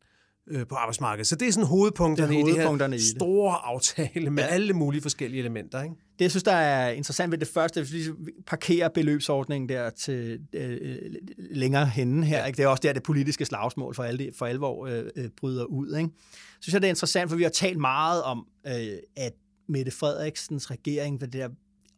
øh, 0.50 0.66
på 0.66 0.74
arbejdsmarkedet. 0.74 1.26
Så 1.26 1.36
det 1.36 1.48
er 1.48 1.52
sådan 1.52 1.66
hovedpunkterne, 1.66 2.32
det 2.32 2.38
er 2.38 2.42
hovedpunkterne 2.42 2.96
i 2.96 2.98
det 2.98 3.06
her 3.06 3.18
store 3.18 3.54
aftale 3.64 4.30
med 4.30 4.42
ja. 4.42 4.48
alle 4.48 4.72
mulige 4.72 5.02
forskellige 5.02 5.40
elementer. 5.40 5.82
Ikke? 5.82 5.94
Det, 6.18 6.20
jeg 6.20 6.30
synes, 6.30 6.44
der 6.44 6.52
er 6.52 6.90
interessant 6.90 7.30
ved 7.32 7.38
det 7.38 7.48
første, 7.48 7.80
hvis 7.80 7.92
vi 7.92 8.12
parkerer 8.46 8.88
beløbsordningen 8.88 9.68
der 9.68 9.90
til 9.90 10.40
øh, 10.52 10.98
længere 11.38 11.86
henne 11.86 12.26
her, 12.26 12.38
ja. 12.38 12.44
ikke? 12.44 12.56
det 12.56 12.62
er 12.62 12.68
også 12.68 12.80
der, 12.82 12.92
det 12.92 13.02
politiske 13.02 13.44
slagsmål 13.44 13.94
for, 13.94 14.02
alle, 14.02 14.30
for 14.38 14.46
alvor 14.46 14.86
øh, 14.86 15.04
øh, 15.16 15.28
bryder 15.36 15.64
ud. 15.64 15.96
Ikke? 15.96 16.10
Så 16.16 16.58
synes 16.60 16.72
jeg, 16.74 16.82
det 16.82 16.88
er 16.88 16.92
interessant, 16.92 17.30
for 17.30 17.36
vi 17.36 17.42
har 17.42 17.50
talt 17.50 17.78
meget 17.78 18.22
om, 18.22 18.46
øh, 18.66 18.96
at 19.16 19.32
Mette 19.68 19.90
Frederiksens 19.90 20.70
regering 20.70 21.20
ved 21.20 21.28
det 21.28 21.40
der 21.40 21.48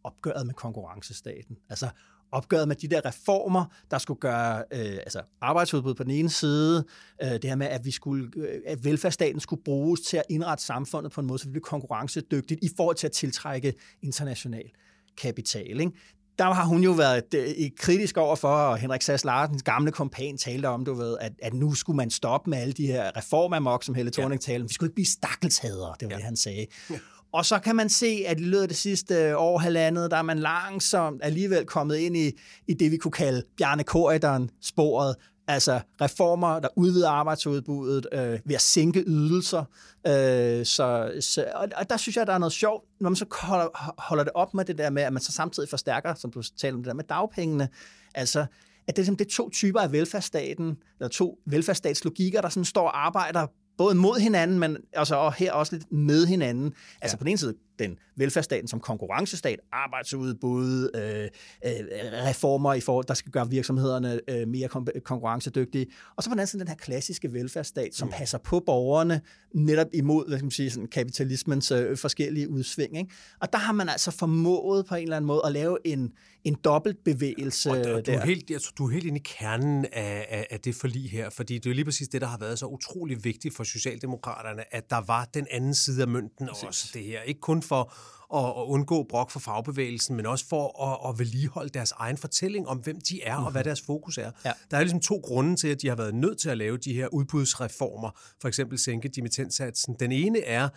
opgøret 0.04 0.46
med 0.46 0.54
konkurrencestaten. 0.54 1.56
Altså 1.68 1.88
opgøret 2.34 2.68
med 2.68 2.76
de 2.76 2.88
der 2.88 3.06
reformer, 3.06 3.64
der 3.90 3.98
skulle 3.98 4.20
gøre 4.20 4.64
øh, 4.72 4.96
altså 4.96 5.22
arbejdsudbud 5.40 5.94
på 5.94 6.02
den 6.02 6.10
ene 6.10 6.30
side, 6.30 6.84
øh, 7.22 7.28
det 7.30 7.44
her 7.44 7.56
med, 7.56 7.66
at, 7.66 7.84
vi 7.84 7.90
skulle, 7.90 8.30
øh, 8.36 8.60
at 8.66 8.84
velfærdsstaten 8.84 9.40
skulle 9.40 9.62
bruges 9.62 10.00
til 10.00 10.16
at 10.16 10.24
indrette 10.30 10.64
samfundet 10.64 11.12
på 11.12 11.20
en 11.20 11.26
måde, 11.26 11.38
så 11.38 11.44
vi 11.44 11.50
blev 11.50 11.62
konkurrencedygtigt 11.62 12.64
i 12.64 12.70
forhold 12.76 12.96
til 12.96 13.06
at 13.06 13.12
tiltrække 13.12 13.74
international 14.02 14.70
kapital. 15.16 15.80
Ikke? 15.80 15.92
der 16.38 16.44
har 16.44 16.64
hun 16.64 16.82
jo 16.82 16.90
været 16.90 17.34
øh, 17.34 17.70
kritisk 17.78 18.16
over 18.16 18.36
for, 18.36 18.48
og 18.48 18.78
Henrik 18.78 19.02
Sass 19.02 19.24
Larsens 19.24 19.62
gamle 19.62 19.92
kompan 19.92 20.38
talte 20.38 20.66
om, 20.66 20.84
du 20.84 20.94
ved, 20.94 21.16
at, 21.20 21.32
at 21.42 21.54
nu 21.54 21.74
skulle 21.74 21.96
man 21.96 22.10
stoppe 22.10 22.50
med 22.50 22.58
alle 22.58 22.72
de 22.72 22.86
her 22.86 23.16
reformamok, 23.16 23.84
som 23.84 23.94
Helle 23.94 24.10
Thorning 24.10 24.42
ja. 24.46 24.52
talte 24.52 24.68
Vi 24.68 24.74
skulle 24.74 24.88
ikke 24.88 24.94
blive 24.94 25.06
stakkelshadere, 25.06 25.94
det 26.00 26.06
var 26.06 26.12
ja. 26.12 26.16
det, 26.16 26.24
han 26.24 26.36
sagde. 26.36 26.66
Ja. 26.90 26.94
Og 27.34 27.44
så 27.44 27.58
kan 27.58 27.76
man 27.76 27.88
se, 27.88 28.24
at 28.26 28.40
i 28.40 28.44
løbet 28.44 28.62
af 28.62 28.68
det 28.68 28.76
sidste 28.76 29.38
år, 29.38 29.58
halvandet, 29.58 30.10
der 30.10 30.16
er 30.16 30.22
man 30.22 30.38
langsomt 30.38 31.20
alligevel 31.24 31.66
kommet 31.66 31.96
ind 31.96 32.16
i, 32.16 32.32
i 32.66 32.74
det, 32.74 32.90
vi 32.90 32.96
kunne 32.96 33.12
kalde 33.12 33.42
Bjarne 33.56 33.84
Korydon-sporet, 33.84 35.14
altså 35.48 35.80
reformer, 36.00 36.60
der 36.60 36.68
udvider 36.76 37.10
arbejdsudbuddet 37.10 38.06
øh, 38.12 38.38
ved 38.44 38.54
at 38.54 38.60
sænke 38.60 39.04
ydelser. 39.06 39.64
Øh, 40.06 40.66
så, 40.66 41.12
så, 41.20 41.46
og, 41.54 41.68
og 41.76 41.90
der 41.90 41.96
synes 41.96 42.16
jeg, 42.16 42.26
der 42.26 42.32
er 42.32 42.38
noget 42.38 42.52
sjovt, 42.52 42.84
når 43.00 43.10
man 43.10 43.16
så 43.16 43.26
holder, 43.30 43.94
holder 43.98 44.24
det 44.24 44.32
op 44.34 44.54
med 44.54 44.64
det 44.64 44.78
der 44.78 44.90
med, 44.90 45.02
at 45.02 45.12
man 45.12 45.22
så 45.22 45.32
samtidig 45.32 45.68
forstærker, 45.68 46.14
som 46.14 46.32
du 46.32 46.42
taler 46.42 46.74
om 46.74 46.82
det 46.82 46.88
der 46.88 46.94
med 46.94 47.04
dagpengene, 47.04 47.68
altså 48.14 48.40
at 48.40 48.96
det 48.96 48.98
er, 48.98 49.02
ligesom, 49.02 49.16
det 49.16 49.24
er 49.24 49.30
to 49.30 49.50
typer 49.50 49.80
af 49.80 49.92
velfærdsstaten, 49.92 50.76
eller 51.00 51.08
to 51.08 51.38
velfærdsstatslogikker, 51.46 52.40
der 52.40 52.48
sådan 52.48 52.64
står 52.64 52.86
og 52.86 53.06
arbejder 53.06 53.46
både 53.78 53.94
mod 53.94 54.20
hinanden, 54.20 54.58
men 54.58 54.76
altså, 54.92 55.16
og 55.16 55.34
her 55.34 55.52
også 55.52 55.76
lidt 55.76 55.92
med 55.92 56.26
hinanden. 56.26 56.74
Altså 57.00 57.14
ja. 57.14 57.18
på 57.18 57.24
den 57.24 57.28
ene 57.28 57.38
side 57.38 57.54
den 57.78 57.98
velfærdsstaten 58.16 58.68
som 58.68 58.80
konkurrencestat, 58.80 59.60
arbejdsudbud, 59.72 60.90
øh, 60.94 61.28
øh, 61.64 61.86
reformer 62.28 62.74
i 62.74 62.80
forhold, 62.80 63.04
der 63.06 63.14
skal 63.14 63.32
gøre 63.32 63.50
virksomhederne 63.50 64.20
øh, 64.28 64.48
mere 64.48 64.68
konkurrencedygtige. 65.04 65.86
Og 66.16 66.22
så 66.22 66.30
på 66.30 66.34
den 66.34 66.38
anden 66.38 66.46
side 66.46 66.60
den 66.60 66.68
her 66.68 66.76
klassiske 66.76 67.32
velfærdsstat, 67.32 67.94
som 67.94 68.08
mm. 68.08 68.12
passer 68.12 68.38
på 68.38 68.62
borgerne 68.66 69.20
netop 69.54 69.86
imod 69.92 70.28
hvad 70.28 70.38
skal 70.38 70.44
man 70.44 70.50
sige, 70.50 70.70
sådan 70.70 70.88
kapitalismens 70.88 71.70
øh, 71.70 71.96
forskellige 71.96 72.50
udsving. 72.50 72.98
Ikke? 72.98 73.10
Og 73.40 73.52
der 73.52 73.58
har 73.58 73.72
man 73.72 73.88
altså 73.88 74.10
formået 74.10 74.86
på 74.86 74.94
en 74.94 75.02
eller 75.02 75.16
anden 75.16 75.26
måde 75.26 75.42
at 75.44 75.52
lave 75.52 75.78
en, 75.84 76.12
en 76.44 76.56
dobbelt 76.64 77.04
bevægelse. 77.04 77.70
Og 77.70 77.76
der, 77.76 78.00
du, 78.00 78.10
er 78.10 78.26
helt, 78.26 78.50
jeg, 78.50 78.60
du 78.78 78.86
er 78.86 78.92
helt 78.92 79.06
inde 79.06 79.18
i 79.18 79.22
kernen 79.24 79.84
af, 79.92 80.26
af, 80.30 80.46
af 80.50 80.60
det 80.60 80.74
forlig 80.74 81.10
her, 81.10 81.30
fordi 81.30 81.58
det 81.58 81.70
er 81.70 81.74
lige 81.74 81.84
præcis 81.84 82.08
det, 82.08 82.20
der 82.20 82.26
har 82.26 82.38
været 82.38 82.58
så 82.58 82.66
utrolig 82.66 83.24
vigtigt 83.24 83.56
for 83.56 83.64
Socialdemokraterne, 83.64 84.74
at 84.74 84.90
der 84.90 85.00
var 85.06 85.24
den 85.24 85.46
anden 85.50 85.74
side 85.74 86.02
af 86.02 86.08
mønten 86.08 86.46
præcis. 86.46 86.64
også 86.64 86.90
det 86.94 87.04
her. 87.04 87.22
Ikke 87.22 87.40
kun 87.40 87.62
for 87.64 87.92
at, 88.34 88.44
at 88.58 88.64
undgå 88.66 89.02
brok 89.08 89.30
for 89.30 89.40
fagbevægelsen, 89.40 90.16
men 90.16 90.26
også 90.26 90.46
for 90.48 90.82
at, 90.82 91.10
at 91.10 91.18
vedligeholde 91.18 91.70
deres 91.70 91.92
egen 91.92 92.16
fortælling 92.16 92.68
om, 92.68 92.78
hvem 92.78 93.00
de 93.00 93.22
er 93.22 93.36
og 93.36 93.50
hvad 93.50 93.60
mhm. 93.60 93.64
deres 93.64 93.80
fokus 93.80 94.18
er. 94.18 94.30
Ja. 94.44 94.52
Der 94.70 94.76
er 94.76 94.80
ligesom 94.80 95.00
to 95.00 95.20
grunde 95.24 95.56
til, 95.56 95.68
at 95.68 95.82
de 95.82 95.88
har 95.88 95.96
været 95.96 96.14
nødt 96.14 96.38
til 96.38 96.48
at 96.48 96.58
lave 96.58 96.76
de 96.76 96.92
her 96.92 97.08
udbudsreformer, 97.08 98.10
for 98.40 98.48
eksempel 98.48 98.78
sænke 98.78 99.08
dimittentsatsen. 99.08 99.96
Den 100.00 100.12
ene 100.12 100.40
er, 100.40 100.68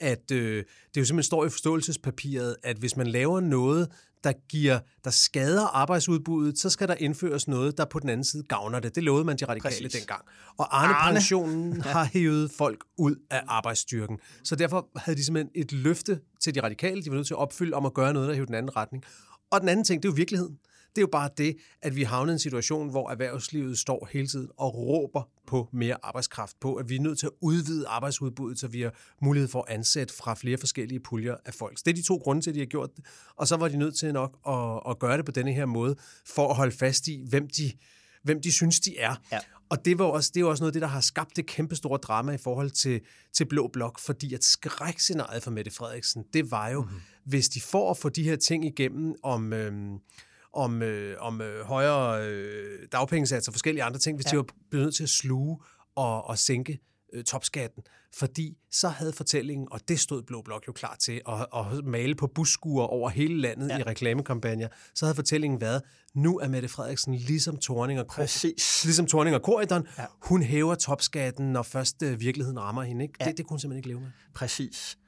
at 0.00 0.30
øh, 0.30 0.64
det 0.94 1.00
jo 1.00 1.04
simpelthen 1.04 1.22
står 1.22 1.46
i 1.46 1.48
forståelsespapiret, 1.48 2.56
at 2.62 2.76
hvis 2.76 2.96
man 2.96 3.06
laver 3.06 3.40
noget, 3.40 3.88
der 4.24 4.32
giver, 4.48 4.78
der 5.04 5.10
skader 5.10 5.66
arbejdsudbuddet, 5.66 6.58
så 6.58 6.70
skal 6.70 6.88
der 6.88 6.94
indføres 6.94 7.48
noget, 7.48 7.78
der 7.78 7.84
på 7.84 7.98
den 7.98 8.08
anden 8.08 8.24
side 8.24 8.42
gavner 8.42 8.80
det. 8.80 8.94
Det 8.94 9.02
lovede 9.02 9.24
man 9.24 9.36
de 9.36 9.44
radikale 9.44 9.82
Præcis. 9.82 9.92
dengang. 9.92 10.24
Og 10.58 10.82
Arne-pensionen 10.82 11.72
Arne. 11.72 11.82
har 11.94 12.04
hævet 12.04 12.50
folk 12.58 12.84
ud 12.98 13.16
af 13.30 13.42
arbejdsstyrken. 13.48 14.18
Så 14.44 14.56
derfor 14.56 14.88
havde 14.96 15.18
de 15.18 15.24
simpelthen 15.24 15.50
et 15.54 15.72
løfte 15.72 16.20
til 16.40 16.54
de 16.54 16.62
radikale, 16.62 17.02
de 17.02 17.10
var 17.10 17.16
nødt 17.16 17.26
til 17.26 17.34
at 17.34 17.38
opfylde 17.38 17.74
om 17.74 17.86
at 17.86 17.94
gøre 17.94 18.12
noget, 18.12 18.28
der 18.28 18.34
hævde 18.34 18.46
den 18.46 18.54
anden 18.54 18.76
retning. 18.76 19.04
Og 19.50 19.60
den 19.60 19.68
anden 19.68 19.84
ting, 19.84 20.02
det 20.02 20.08
er 20.08 20.12
jo 20.12 20.16
virkeligheden. 20.16 20.58
Det 20.90 20.98
er 20.98 21.02
jo 21.02 21.08
bare 21.12 21.30
det, 21.38 21.56
at 21.82 21.96
vi 21.96 22.02
havnet 22.02 22.32
i 22.32 22.34
en 22.34 22.38
situation, 22.38 22.90
hvor 22.90 23.10
erhvervslivet 23.10 23.78
står 23.78 24.08
hele 24.12 24.26
tiden 24.26 24.48
og 24.56 24.74
råber 24.74 25.22
på 25.46 25.68
mere 25.72 25.96
arbejdskraft, 26.02 26.60
på 26.60 26.74
at 26.74 26.88
vi 26.88 26.96
er 26.96 27.00
nødt 27.00 27.18
til 27.18 27.26
at 27.26 27.32
udvide 27.40 27.88
arbejdsudbuddet, 27.88 28.58
så 28.58 28.68
vi 28.68 28.80
har 28.80 28.94
mulighed 29.22 29.48
for 29.48 29.62
at 29.68 29.74
ansætte 29.74 30.14
fra 30.14 30.34
flere 30.34 30.58
forskellige 30.58 31.00
puljer 31.00 31.36
af 31.44 31.54
folk. 31.54 31.78
Så 31.78 31.82
det 31.86 31.90
er 31.90 31.94
de 31.94 32.02
to 32.02 32.16
grunde 32.16 32.42
til, 32.42 32.50
at 32.50 32.54
de 32.54 32.60
har 32.60 32.66
gjort 32.66 32.96
det. 32.96 33.04
Og 33.36 33.48
så 33.48 33.56
var 33.56 33.68
de 33.68 33.76
nødt 33.76 33.98
til 33.98 34.12
nok 34.12 34.38
at, 34.48 34.90
at 34.90 34.98
gøre 34.98 35.16
det 35.16 35.24
på 35.24 35.32
denne 35.32 35.52
her 35.52 35.66
måde, 35.66 35.96
for 36.26 36.48
at 36.48 36.56
holde 36.56 36.72
fast 36.76 37.08
i, 37.08 37.22
hvem 37.28 37.48
de, 37.48 37.72
hvem 38.22 38.42
de 38.42 38.52
synes, 38.52 38.80
de 38.80 38.98
er. 38.98 39.14
Ja. 39.32 39.38
Og 39.70 39.84
det, 39.84 39.98
var 39.98 40.04
også, 40.04 40.30
det 40.34 40.40
er 40.40 40.44
også 40.44 40.62
noget 40.62 40.70
af 40.70 40.72
det, 40.72 40.82
der 40.82 40.88
har 40.88 41.00
skabt 41.00 41.36
det 41.36 41.46
kæmpe 41.46 41.76
store 41.76 41.98
drama 41.98 42.32
i 42.32 42.38
forhold 42.38 42.70
til, 42.70 43.00
til 43.32 43.44
Blå 43.44 43.70
Blok, 43.72 43.98
fordi 43.98 44.34
at 44.34 44.44
skrækscenariet 44.44 45.42
for 45.42 45.50
Mette 45.50 45.70
Frederiksen, 45.70 46.24
det 46.32 46.50
var 46.50 46.68
jo, 46.68 46.82
mm-hmm. 46.82 47.00
hvis 47.24 47.48
de 47.48 47.60
får 47.60 47.90
at 47.90 47.96
få 47.96 48.08
de 48.08 48.22
her 48.22 48.36
ting 48.36 48.64
igennem 48.64 49.14
om... 49.22 49.52
Øhm, 49.52 49.98
om, 50.52 50.82
øh, 50.82 51.16
om 51.20 51.40
øh, 51.40 51.64
højere 51.64 52.26
øh, 52.26 52.88
dagpengesatser 52.92 53.50
og 53.50 53.54
forskellige 53.54 53.84
andre 53.84 53.98
ting, 53.98 54.16
hvis 54.16 54.26
ja. 54.26 54.30
de 54.30 54.36
var 54.36 54.46
blevet 54.70 54.84
nødt 54.84 54.94
til 54.94 55.02
at 55.02 55.08
sluge 55.08 55.58
og, 55.96 56.24
og 56.24 56.38
sænke 56.38 56.78
øh, 57.12 57.24
topskatten, 57.24 57.82
fordi 58.14 58.56
så 58.70 58.88
havde 58.88 59.12
fortællingen, 59.12 59.68
og 59.70 59.88
det 59.88 60.00
stod 60.00 60.22
Blå 60.22 60.42
Blok 60.42 60.66
jo 60.68 60.72
klar 60.72 60.96
til, 61.00 61.20
at, 61.28 61.46
at 61.56 61.84
male 61.84 62.14
på 62.14 62.26
busskuer 62.26 62.84
over 62.84 63.10
hele 63.10 63.40
landet 63.40 63.68
ja. 63.68 63.78
i 63.78 63.82
reklamekampagner, 63.82 64.68
så 64.94 65.04
havde 65.04 65.14
fortællingen 65.14 65.60
været, 65.60 65.82
nu 66.14 66.38
er 66.38 66.48
Mette 66.48 66.68
Frederiksen 66.68 67.14
ligesom 67.14 67.56
Torning 67.56 68.00
og, 68.00 68.06
Præcis. 68.06 68.84
ligesom 68.84 69.06
Torning 69.06 69.36
og 69.36 69.42
Korridon, 69.42 69.86
ja. 69.98 70.04
hun 70.22 70.42
hæver 70.42 70.74
topskatten, 70.74 71.52
når 71.52 71.62
først 71.62 72.02
øh, 72.02 72.20
virkeligheden 72.20 72.60
rammer 72.60 72.82
hende. 72.82 73.04
Ikke? 73.04 73.14
Ja. 73.20 73.24
Det, 73.24 73.38
det 73.38 73.46
kunne 73.46 73.54
hun 73.54 73.60
simpelthen 73.60 73.78
ikke 73.78 73.88
leve 73.88 74.00
med. 74.00 74.10
Præcis. 74.34 74.98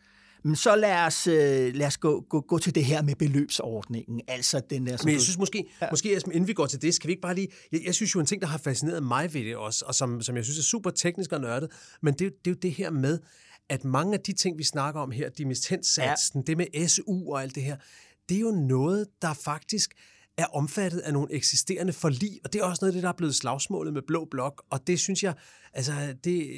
Men 0.45 0.57
så 0.57 0.77
lad 0.77 1.07
os, 1.07 1.27
øh, 1.27 1.75
lad 1.75 1.87
os 1.87 1.97
gå, 1.97 2.21
gå, 2.29 2.41
gå 2.41 2.59
til 2.59 2.75
det 2.75 2.85
her 2.85 3.03
med 3.03 3.15
beløbsordningen. 3.15 4.21
Altså 4.29 4.61
den 4.71 4.87
der, 4.87 4.97
Men 5.05 5.13
jeg 5.13 5.21
synes 5.21 5.39
måske, 5.39 5.65
ja. 5.83 5.87
måske 5.91 6.21
inden 6.27 6.49
vi 6.49 6.53
går 6.53 6.67
til 6.67 6.83
det, 6.83 6.95
skal 6.95 7.09
vi 7.09 7.13
ikke 7.13 7.23
bare 7.23 7.35
lige... 7.35 7.49
Jeg, 7.73 7.81
jeg 7.85 7.95
synes 7.95 8.15
jo, 8.15 8.21
en 8.21 8.27
ting, 8.27 8.43
der 8.43 8.49
har 8.49 8.59
fascineret 8.59 9.03
mig 9.03 9.35
ved 9.35 9.45
det 9.45 9.57
også, 9.57 9.85
og 9.89 9.95
som, 9.95 10.23
som 10.23 10.37
jeg 10.37 10.45
synes 10.45 10.59
er 10.59 10.63
super 10.63 10.91
teknisk 10.91 11.33
og 11.33 11.41
nørdet, 11.41 11.71
men 12.03 12.15
det, 12.15 12.21
det 12.45 12.51
er 12.51 12.55
jo 12.55 12.59
det 12.63 12.73
her 12.73 12.91
med, 12.91 13.19
at 13.69 13.85
mange 13.85 14.15
af 14.15 14.21
de 14.21 14.33
ting, 14.33 14.59
vi 14.59 14.65
snakker 14.65 15.01
om 15.01 15.11
her, 15.11 15.29
dimittenssatsen, 15.29 16.41
ja. 16.41 16.45
det 16.47 16.57
med 16.57 16.89
SU 16.89 17.33
og 17.33 17.43
alt 17.43 17.55
det 17.55 17.63
her, 17.63 17.77
det 18.29 18.37
er 18.37 18.41
jo 18.41 18.51
noget, 18.51 19.07
der 19.23 19.35
faktisk 19.35 19.95
er 20.39 20.47
omfattet 20.47 20.99
af 20.99 21.13
nogle 21.13 21.33
eksisterende 21.33 21.93
forlig, 21.93 22.41
og 22.45 22.53
det 22.53 22.61
er 22.61 22.65
også 22.65 22.79
noget 22.83 22.93
af 22.93 22.95
det, 22.95 23.03
der 23.03 23.09
er 23.09 23.17
blevet 23.17 23.35
slagsmålet 23.35 23.93
med 23.93 24.03
Blå 24.07 24.29
Blok, 24.31 24.63
og 24.71 24.87
det 24.87 25.01
synes 25.01 25.23
jeg, 25.23 25.35
altså, 25.73 25.93
det... 26.25 26.51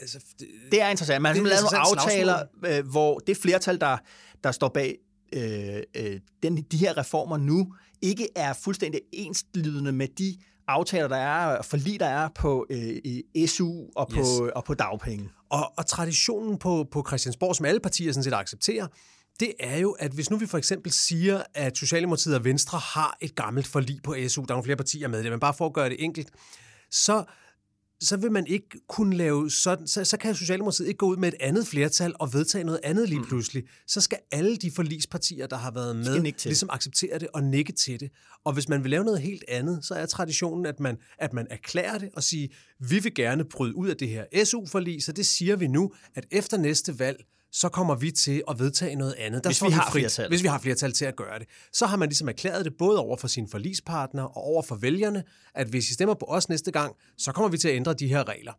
Altså, 0.00 0.18
det, 0.38 0.48
det 0.70 0.82
er 0.82 0.88
interessant. 0.88 1.22
Man 1.22 1.36
har 1.36 1.42
lavet 1.42 1.62
nogle 1.72 1.78
aftaler, 1.78 2.42
øh, 2.66 2.86
hvor 2.90 3.18
det 3.18 3.36
flertal, 3.36 3.80
der, 3.80 3.98
der 4.44 4.52
står 4.52 4.68
bag 4.68 4.96
øh, 5.32 5.82
øh, 5.96 6.20
den, 6.42 6.56
de 6.56 6.76
her 6.76 6.98
reformer 6.98 7.36
nu, 7.36 7.74
ikke 8.02 8.28
er 8.36 8.52
fuldstændig 8.52 9.00
enslydende 9.12 9.92
med 9.92 10.08
de 10.08 10.36
aftaler, 10.68 11.08
der 11.08 11.16
er, 11.16 11.62
forlig, 11.62 12.00
der 12.00 12.06
er 12.06 12.28
på 12.34 12.66
øh, 12.70 13.46
SU 13.46 13.84
og 13.96 14.08
på, 14.08 14.18
yes. 14.18 14.52
og 14.54 14.64
på 14.64 14.74
dagpenge. 14.74 15.28
Og, 15.50 15.72
og 15.78 15.86
traditionen 15.86 16.58
på, 16.58 16.86
på 16.90 17.04
Christiansborg, 17.08 17.56
som 17.56 17.66
alle 17.66 17.80
partier 17.80 18.12
sådan 18.12 18.24
set 18.24 18.34
accepterer, 18.34 18.86
det 19.40 19.52
er 19.60 19.78
jo, 19.78 19.92
at 19.92 20.12
hvis 20.12 20.30
nu 20.30 20.36
vi 20.36 20.46
for 20.46 20.58
eksempel 20.58 20.92
siger, 20.92 21.42
at 21.54 21.78
Socialdemokratiet 21.78 22.34
og 22.34 22.44
Venstre 22.44 22.78
har 22.78 23.16
et 23.20 23.34
gammelt 23.34 23.66
forlig 23.66 24.00
på 24.04 24.14
SU, 24.28 24.40
der 24.40 24.46
er 24.48 24.54
nogle 24.54 24.64
flere 24.64 24.76
partier 24.76 25.08
med 25.08 25.22
det, 25.22 25.30
men 25.30 25.40
bare 25.40 25.54
for 25.54 25.66
at 25.66 25.72
gøre 25.72 25.88
det 25.88 26.04
enkelt, 26.04 26.28
så, 26.90 27.24
så 28.00 28.16
vil 28.16 28.32
man 28.32 28.46
ikke 28.46 28.68
kunne 28.88 29.16
lave 29.16 29.50
sådan, 29.50 29.86
så, 29.86 30.04
så 30.04 30.16
kan 30.16 30.34
Socialdemokratiet 30.34 30.88
ikke 30.88 30.98
gå 30.98 31.06
ud 31.06 31.16
med 31.16 31.28
et 31.28 31.34
andet 31.40 31.66
flertal 31.66 32.14
og 32.18 32.32
vedtage 32.32 32.64
noget 32.64 32.80
andet 32.82 33.08
lige 33.08 33.18
mm. 33.18 33.26
pludselig. 33.26 33.64
Så 33.86 34.00
skal 34.00 34.18
alle 34.32 34.56
de 34.56 34.70
forligspartier, 34.70 35.46
der 35.46 35.56
har 35.56 35.70
været 35.70 35.96
med, 35.96 36.22
ligesom 36.44 36.68
acceptere 36.72 37.18
det 37.18 37.28
og 37.34 37.42
nikke 37.42 37.72
til 37.72 38.00
det. 38.00 38.10
Og 38.44 38.52
hvis 38.52 38.68
man 38.68 38.82
vil 38.82 38.90
lave 38.90 39.04
noget 39.04 39.20
helt 39.20 39.44
andet, 39.48 39.84
så 39.84 39.94
er 39.94 40.06
traditionen, 40.06 40.66
at 40.66 40.80
man, 40.80 40.96
at 41.18 41.32
man 41.32 41.46
erklærer 41.50 41.98
det 41.98 42.08
og 42.14 42.22
siger, 42.22 42.48
vi 42.80 42.98
vil 42.98 43.14
gerne 43.14 43.44
bryde 43.44 43.76
ud 43.76 43.88
af 43.88 43.96
det 43.96 44.08
her 44.08 44.44
SU-forlig, 44.44 45.02
så 45.02 45.12
det 45.12 45.26
siger 45.26 45.56
vi 45.56 45.66
nu, 45.66 45.92
at 46.14 46.26
efter 46.30 46.56
næste 46.56 46.98
valg, 46.98 47.24
så 47.52 47.68
kommer 47.68 47.94
vi 47.94 48.10
til 48.10 48.42
at 48.48 48.58
vedtage 48.58 48.96
noget 48.96 49.14
andet. 49.18 49.44
Der 49.44 49.50
hvis 49.50 49.62
vi, 49.62 49.70
har 49.70 49.90
frit, 49.90 50.00
flertal. 50.00 50.28
Hvis 50.28 50.42
vi 50.42 50.48
har 50.48 50.58
flertal 50.58 50.92
til 50.92 51.04
at 51.04 51.16
gøre 51.16 51.38
det. 51.38 51.48
Så 51.72 51.86
har 51.86 51.96
man 51.96 52.08
ligesom 52.08 52.28
erklæret 52.28 52.64
det 52.64 52.72
både 52.78 52.98
over 52.98 53.16
for 53.16 53.28
sine 53.28 53.48
forlispartner 53.48 54.22
og 54.22 54.42
over 54.42 54.62
for 54.62 54.74
vælgerne, 54.74 55.24
at 55.54 55.66
hvis 55.66 55.90
I 55.90 55.94
stemmer 55.94 56.14
på 56.14 56.26
os 56.28 56.48
næste 56.48 56.70
gang, 56.70 56.96
så 57.18 57.32
kommer 57.32 57.48
vi 57.48 57.58
til 57.58 57.68
at 57.68 57.74
ændre 57.74 57.94
de 57.94 58.08
her 58.08 58.28
regler. 58.28 58.52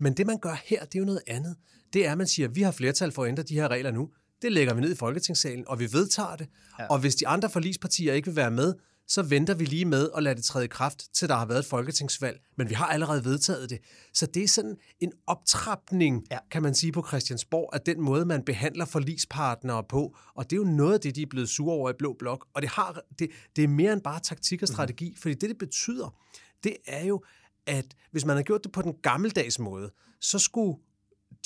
Men 0.00 0.12
det, 0.12 0.26
man 0.26 0.38
gør 0.38 0.56
her, 0.64 0.84
det 0.84 0.94
er 0.94 0.98
jo 0.98 1.04
noget 1.04 1.22
andet. 1.26 1.56
Det 1.92 2.06
er, 2.06 2.12
at 2.12 2.18
man 2.18 2.26
siger, 2.26 2.48
at 2.48 2.56
vi 2.56 2.62
har 2.62 2.72
flertal 2.72 3.12
for 3.12 3.24
at 3.24 3.28
ændre 3.28 3.42
de 3.42 3.54
her 3.54 3.68
regler 3.68 3.90
nu. 3.90 4.08
Det 4.42 4.52
lægger 4.52 4.74
vi 4.74 4.80
ned 4.80 4.92
i 4.92 4.96
Folketingssalen, 4.96 5.68
og 5.68 5.80
vi 5.80 5.92
vedtager 5.92 6.36
det. 6.36 6.48
Ja. 6.78 6.86
Og 6.86 6.98
hvis 6.98 7.14
de 7.14 7.28
andre 7.28 7.50
forlispartier 7.50 8.12
ikke 8.12 8.26
vil 8.26 8.36
være 8.36 8.50
med, 8.50 8.74
så 9.08 9.22
venter 9.22 9.54
vi 9.54 9.64
lige 9.64 9.84
med 9.84 10.10
at 10.16 10.22
lade 10.22 10.34
det 10.34 10.44
træde 10.44 10.64
i 10.64 10.68
kraft, 10.68 11.14
til 11.14 11.28
der 11.28 11.34
har 11.34 11.46
været 11.46 11.58
et 11.58 11.64
folketingsvalg. 11.64 12.40
Men 12.56 12.68
vi 12.68 12.74
har 12.74 12.86
allerede 12.86 13.24
vedtaget 13.24 13.70
det. 13.70 13.78
Så 14.14 14.26
det 14.26 14.42
er 14.42 14.48
sådan 14.48 14.76
en 15.00 15.12
optrapning, 15.26 16.24
ja. 16.30 16.38
kan 16.50 16.62
man 16.62 16.74
sige, 16.74 16.92
på 16.92 17.04
Christiansborg, 17.08 17.70
af 17.72 17.80
den 17.80 18.00
måde, 18.00 18.24
man 18.24 18.42
behandler 18.42 18.84
forlispartnere 18.84 19.84
på. 19.88 20.16
Og 20.34 20.50
det 20.50 20.52
er 20.52 20.60
jo 20.60 20.64
noget 20.64 20.94
af 20.94 21.00
det, 21.00 21.16
de 21.16 21.22
er 21.22 21.26
blevet 21.30 21.48
sure 21.48 21.74
over 21.74 21.90
i 21.90 21.94
Blå 21.98 22.16
Blok. 22.18 22.46
Og 22.54 22.62
det, 22.62 22.70
har, 22.70 23.00
det, 23.18 23.30
det 23.56 23.64
er 23.64 23.68
mere 23.68 23.92
end 23.92 24.02
bare 24.02 24.20
taktik 24.20 24.62
og 24.62 24.68
strategi, 24.68 25.10
mm. 25.10 25.16
fordi 25.16 25.34
det, 25.34 25.48
det 25.48 25.58
betyder, 25.58 26.14
det 26.64 26.76
er 26.86 27.04
jo, 27.04 27.24
at 27.66 27.86
hvis 28.10 28.24
man 28.24 28.36
har 28.36 28.42
gjort 28.42 28.64
det 28.64 28.72
på 28.72 28.82
den 28.82 28.94
gammeldags 29.02 29.58
måde, 29.58 29.90
så 30.20 30.38
skulle 30.38 30.78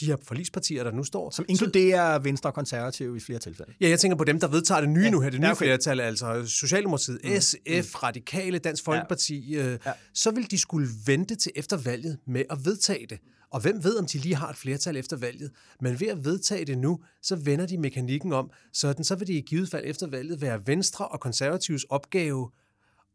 de 0.00 0.06
her 0.06 0.16
forlispartier, 0.22 0.84
der 0.84 0.90
nu 0.90 1.04
står. 1.04 1.30
Som 1.30 1.44
inkluderer 1.48 2.18
så, 2.18 2.22
Venstre 2.22 2.50
og 2.50 2.54
Konservative 2.54 3.16
i 3.16 3.20
flere 3.20 3.38
tilfælde. 3.38 3.72
Ja, 3.80 3.88
jeg 3.88 4.00
tænker 4.00 4.16
på 4.16 4.24
dem, 4.24 4.40
der 4.40 4.48
vedtager 4.48 4.80
det 4.80 4.90
nye 4.90 5.02
ja. 5.02 5.10
nu 5.10 5.20
her, 5.20 5.30
det 5.30 5.40
nye 5.40 5.46
ja, 5.46 5.52
okay. 5.52 5.64
flertal, 5.64 6.00
altså 6.00 6.46
Socialdemokratiet, 6.46 7.20
mm. 7.24 7.40
SF, 7.40 7.56
mm. 7.66 7.98
Radikale, 8.02 8.58
Dansk 8.58 8.84
Folkeparti, 8.84 9.52
ja. 9.52 9.66
Øh, 9.66 9.78
ja. 9.86 9.92
så 10.14 10.30
vil 10.30 10.50
de 10.50 10.58
skulle 10.58 10.88
vente 11.06 11.34
til 11.34 11.52
efter 11.56 11.76
valget 11.76 12.18
med 12.26 12.42
at 12.50 12.58
vedtage 12.64 13.06
det. 13.10 13.18
Og 13.52 13.60
hvem 13.60 13.84
ved, 13.84 13.98
om 13.98 14.06
de 14.06 14.18
lige 14.18 14.34
har 14.34 14.48
et 14.48 14.56
flertal 14.56 14.96
efter 14.96 15.16
valget. 15.16 15.50
Men 15.80 16.00
ved 16.00 16.08
at 16.08 16.24
vedtage 16.24 16.64
det 16.64 16.78
nu, 16.78 17.00
så 17.22 17.36
vender 17.36 17.66
de 17.66 17.78
mekanikken 17.78 18.32
om, 18.32 18.50
sådan 18.72 19.04
så 19.04 19.14
vil 19.14 19.26
det 19.26 19.34
i 19.34 19.40
givet 19.40 19.70
fald 19.70 19.84
efter 19.86 20.06
valget 20.06 20.40
være 20.40 20.66
Venstre 20.66 21.08
og 21.08 21.20
Konservatives 21.20 21.84
opgave 21.84 22.50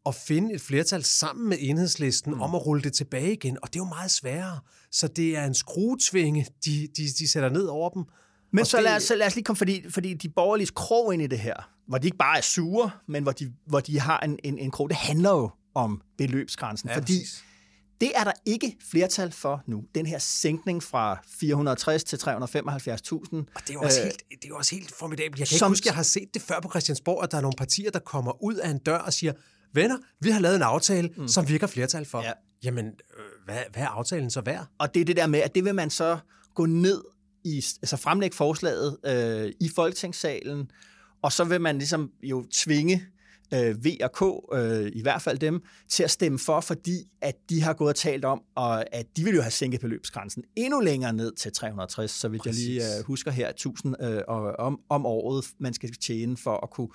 at 0.06 0.14
finde 0.14 0.54
et 0.54 0.60
flertal 0.60 1.04
sammen 1.04 1.48
med 1.48 1.56
enhedslisten 1.60 2.34
mm. 2.34 2.40
om 2.40 2.54
at 2.54 2.66
rulle 2.66 2.82
det 2.82 2.92
tilbage 2.92 3.32
igen, 3.32 3.58
og 3.62 3.68
det 3.68 3.76
er 3.76 3.84
jo 3.84 3.88
meget 3.88 4.10
sværere. 4.10 4.60
Så 4.90 5.08
det 5.08 5.36
er 5.36 5.44
en 5.44 5.54
skruetvinge, 5.54 6.46
de, 6.64 6.88
de, 6.96 7.02
de 7.18 7.28
sætter 7.28 7.48
ned 7.48 7.64
over 7.64 7.90
dem. 7.90 8.04
Men 8.52 8.64
så, 8.64 8.76
det... 8.76 8.84
lad 8.84 8.96
os, 8.96 9.02
så 9.02 9.14
lad 9.14 9.26
os 9.26 9.34
lige 9.34 9.44
komme, 9.44 9.56
fordi, 9.56 9.90
fordi 9.90 10.14
de 10.14 10.28
borgerlige 10.28 10.66
krog 10.66 11.14
ind 11.14 11.22
i 11.22 11.26
det 11.26 11.38
her, 11.38 11.70
hvor 11.88 11.98
de 11.98 12.06
ikke 12.06 12.16
bare 12.16 12.36
er 12.36 12.42
sure, 12.42 12.90
men 13.08 13.22
hvor 13.22 13.32
de, 13.32 13.52
hvor 13.66 13.80
de 13.80 14.00
har 14.00 14.20
en, 14.20 14.38
en, 14.44 14.58
en 14.58 14.70
krog, 14.70 14.88
det 14.88 14.96
handler 14.96 15.30
jo 15.30 15.50
om 15.74 16.00
beløbsgrænsen, 16.18 16.88
ja, 16.88 16.96
fordi 16.96 17.18
præcis. 17.18 17.44
det 18.00 18.12
er 18.14 18.24
der 18.24 18.32
ikke 18.46 18.76
flertal 18.90 19.32
for 19.32 19.62
nu. 19.66 19.84
Den 19.94 20.06
her 20.06 20.18
sænkning 20.18 20.82
fra 20.82 21.20
460 21.40 22.04
til 22.04 22.16
375.000. 22.16 22.26
Og 22.26 22.44
det 22.44 23.70
er 23.70 23.72
jo 23.72 23.80
også, 23.80 24.00
øh, 24.00 24.04
helt, 24.04 24.22
det 24.30 24.44
er 24.44 24.48
jo 24.48 24.56
også 24.56 24.74
helt 24.74 24.94
formidabelt. 24.94 25.40
Jeg 25.40 25.48
kan 25.48 25.58
som, 25.58 25.66
ikke 25.66 25.70
huske, 25.70 25.86
jeg 25.86 25.94
har 25.94 26.02
set 26.02 26.34
det 26.34 26.42
før 26.42 26.60
på 26.60 26.68
Christiansborg, 26.70 27.24
at 27.24 27.30
der 27.30 27.36
er 27.36 27.42
nogle 27.42 27.56
partier, 27.58 27.90
der 27.90 27.98
kommer 27.98 28.42
ud 28.42 28.54
af 28.54 28.70
en 28.70 28.78
dør 28.78 28.98
og 28.98 29.12
siger, 29.12 29.32
venner, 29.72 29.96
vi 30.20 30.30
har 30.30 30.40
lavet 30.40 30.56
en 30.56 30.62
aftale, 30.62 31.10
mm. 31.16 31.28
som 31.28 31.48
virker 31.48 31.66
flertal 31.66 32.04
for. 32.04 32.22
Ja. 32.22 32.32
Jamen, 32.64 32.86
øh, 32.86 33.44
hvad, 33.44 33.58
hvad 33.72 33.82
er 33.82 33.86
aftalen 33.86 34.30
så 34.30 34.40
værd? 34.40 34.66
Og 34.78 34.94
det 34.94 35.00
er 35.00 35.04
det 35.04 35.16
der 35.16 35.26
med, 35.26 35.40
at 35.40 35.54
det 35.54 35.64
vil 35.64 35.74
man 35.74 35.90
så 35.90 36.18
gå 36.54 36.66
ned 36.66 37.02
i, 37.44 37.56
altså 37.56 37.96
fremlægge 37.96 38.36
forslaget 38.36 38.96
øh, 39.06 39.52
i 39.60 39.70
Folketingssalen, 39.74 40.70
og 41.22 41.32
så 41.32 41.44
vil 41.44 41.60
man 41.60 41.78
ligesom 41.78 42.10
jo 42.22 42.46
tvinge 42.52 43.06
øh, 43.54 43.84
V 43.84 43.86
og 44.02 44.12
K, 44.12 44.22
øh, 44.56 44.92
i 44.94 45.02
hvert 45.02 45.22
fald 45.22 45.38
dem, 45.38 45.62
til 45.88 46.02
at 46.02 46.10
stemme 46.10 46.38
for, 46.38 46.60
fordi 46.60 47.08
at 47.20 47.34
de 47.50 47.62
har 47.62 47.72
gået 47.72 47.88
og 47.88 47.96
talt 47.96 48.24
om, 48.24 48.42
og 48.54 48.94
at 48.94 49.06
de 49.16 49.24
vil 49.24 49.34
jo 49.34 49.40
have 49.40 49.50
sænket 49.50 49.80
beløbsgrænsen 49.80 50.42
endnu 50.56 50.80
længere 50.80 51.12
ned 51.12 51.32
til 51.32 51.52
360, 51.52 52.10
så 52.10 52.28
vil 52.28 52.40
jeg 52.44 52.54
lige 52.54 52.98
øh, 52.98 53.04
husker 53.04 53.30
her, 53.30 53.48
1000 53.48 54.02
øh, 54.02 54.22
om, 54.58 54.80
om 54.88 55.06
året, 55.06 55.44
man 55.58 55.74
skal 55.74 55.92
tjene 55.92 56.36
for 56.36 56.56
at 56.62 56.70
kunne 56.70 56.88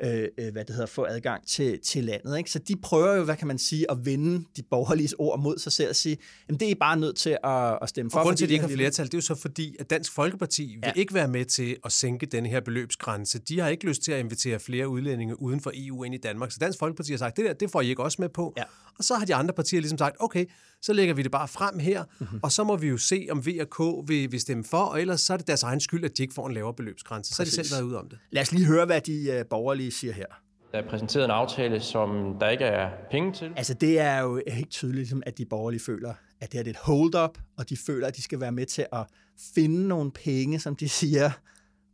ja. 0.00 0.22
øh, 0.22 0.28
øh, 0.38 0.52
hvad 0.52 0.64
det 0.64 0.74
hedder, 0.74 0.86
få 0.86 1.04
adgang 1.04 1.46
til, 1.46 1.78
til 1.80 2.04
landet. 2.04 2.38
Ikke? 2.38 2.50
Så 2.50 2.58
de 2.58 2.76
prøver 2.76 3.14
jo, 3.14 3.24
hvad 3.24 3.36
kan 3.36 3.46
man 3.46 3.58
sige, 3.58 3.90
at 3.90 4.04
vende 4.04 4.44
de 4.56 4.62
borgerlige 4.70 5.08
ord 5.18 5.40
mod 5.40 5.58
sig 5.58 5.72
selv 5.72 5.88
og 5.88 5.96
sige, 5.96 6.18
jamen 6.48 6.60
det 6.60 6.66
er 6.66 6.72
I 6.72 6.74
bare 6.74 6.96
nødt 6.96 7.16
til 7.16 7.38
at, 7.44 7.78
at 7.82 7.88
stemme 7.88 8.10
for. 8.10 8.18
Og 8.18 8.22
grunden 8.22 8.36
til, 8.36 8.44
at 8.44 8.48
de 8.48 8.54
ikke 8.54 8.66
har 8.66 8.74
flertal, 8.74 9.06
det 9.06 9.14
er 9.14 9.18
jo 9.18 9.22
så 9.22 9.34
fordi, 9.34 9.76
at 9.78 9.90
Dansk 9.90 10.12
Folkeparti 10.12 10.66
vil 10.66 10.80
ja. 10.84 10.92
ikke 10.96 11.14
være 11.14 11.28
med 11.28 11.44
til 11.44 11.76
at 11.84 11.92
sænke 11.92 12.26
den 12.26 12.46
her 12.46 12.60
beløbsgrænse. 12.60 13.38
De 13.38 13.60
har 13.60 13.68
ikke 13.68 13.86
lyst 13.86 14.02
til 14.02 14.12
at 14.12 14.20
invitere 14.20 14.60
flere 14.60 14.88
udlændinge 14.88 15.42
uden 15.42 15.60
for 15.60 15.72
EU 15.74 15.97
EU 15.98 16.04
ind 16.04 16.14
i 16.14 16.18
Danmark. 16.18 16.50
Så 16.52 16.58
Dansk 16.60 16.78
Folkeparti 16.78 17.12
har 17.12 17.18
sagt, 17.18 17.36
det 17.36 17.44
der, 17.44 17.52
det 17.52 17.70
får 17.70 17.80
I 17.80 17.88
ikke 17.88 18.02
også 18.02 18.16
med 18.20 18.28
på. 18.28 18.54
Ja. 18.56 18.62
Og 18.98 19.04
så 19.04 19.14
har 19.14 19.24
de 19.24 19.34
andre 19.34 19.54
partier 19.54 19.80
ligesom 19.80 19.98
sagt, 19.98 20.16
okay, 20.20 20.46
så 20.82 20.92
lægger 20.92 21.14
vi 21.14 21.22
det 21.22 21.30
bare 21.30 21.48
frem 21.48 21.78
her, 21.78 22.04
mm-hmm. 22.18 22.40
og 22.42 22.52
så 22.52 22.64
må 22.64 22.76
vi 22.76 22.88
jo 22.88 22.96
se, 22.96 23.26
om 23.30 23.46
V 23.46 23.48
og 23.60 23.70
K 23.70 24.08
vil, 24.08 24.32
vil 24.32 24.40
stemme 24.40 24.64
for, 24.64 24.78
og 24.78 25.00
ellers 25.00 25.20
så 25.20 25.32
er 25.32 25.36
det 25.36 25.46
deres 25.46 25.62
egen 25.62 25.80
skyld, 25.80 26.04
at 26.04 26.18
de 26.18 26.22
ikke 26.22 26.34
får 26.34 26.46
en 26.46 26.54
lavere 26.54 26.74
beløbsgrænse. 26.74 27.34
Så 27.34 27.42
har 27.42 27.44
de 27.44 27.50
selv 27.50 27.66
været 27.72 27.82
ude 27.82 27.98
om 27.98 28.08
det. 28.08 28.18
Lad 28.30 28.42
os 28.42 28.52
lige 28.52 28.66
høre, 28.66 28.86
hvad 28.86 29.00
de 29.00 29.30
øh, 29.32 29.44
borgerlige 29.50 29.90
siger 29.90 30.12
her. 30.12 30.26
Der 30.72 30.78
er 30.78 30.88
præsenteret 30.88 31.24
en 31.24 31.30
aftale, 31.30 31.80
som 31.80 32.36
der 32.40 32.48
ikke 32.48 32.64
er 32.64 32.90
penge 33.10 33.32
til. 33.32 33.52
Altså, 33.56 33.74
det 33.74 34.00
er 34.00 34.20
jo 34.20 34.42
helt 34.48 34.70
tydeligt, 34.70 34.98
ligesom, 34.98 35.22
at 35.26 35.38
de 35.38 35.44
borgerlige 35.44 35.80
føler, 35.80 36.14
at 36.40 36.52
det 36.52 36.66
er 36.66 36.70
et 36.70 36.76
hold-up, 36.76 37.38
og 37.56 37.68
de 37.68 37.76
føler, 37.76 38.06
at 38.06 38.16
de 38.16 38.22
skal 38.22 38.40
være 38.40 38.52
med 38.52 38.66
til 38.66 38.86
at 38.92 39.06
finde 39.54 39.88
nogle 39.88 40.10
penge, 40.10 40.60
som 40.60 40.76
de 40.76 40.88
siger, 40.88 41.30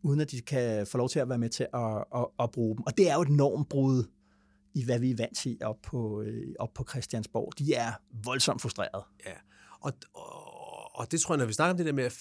uden 0.05 0.21
at 0.21 0.31
de 0.31 0.41
kan 0.41 0.87
få 0.87 0.99
lov 0.99 1.09
til 1.09 1.19
at 1.19 1.29
være 1.29 1.39
med 1.39 1.49
til 1.49 1.67
at, 1.75 2.05
at, 2.15 2.27
at 2.39 2.51
bruge 2.51 2.77
dem. 2.77 2.85
Og 2.87 2.97
det 2.99 3.11
er 3.11 3.15
jo 3.15 3.23
et 3.23 3.29
normbrud 3.29 4.05
i, 4.75 4.85
hvad 4.85 4.99
vi 4.99 5.11
er 5.11 5.17
vant 5.17 5.37
til 5.37 5.59
op 5.63 5.77
på, 5.83 6.23
øh, 6.23 6.55
op 6.59 6.75
på 6.75 6.85
Christiansborg. 6.91 7.53
De 7.59 7.75
er 7.75 7.93
voldsomt 8.25 8.63
frustrerede. 8.63 9.05
Ja, 9.27 9.33
og, 9.81 9.93
og, 10.15 10.99
og 11.01 11.13
det 11.13 11.21
tror 11.21 11.35
jeg, 11.35 11.39
når 11.39 11.47
vi 11.47 11.53
snakker 11.53 11.71
om 11.71 11.77
det 11.77 11.87
der 11.87 11.93
med 11.93 12.05
at 12.05 12.17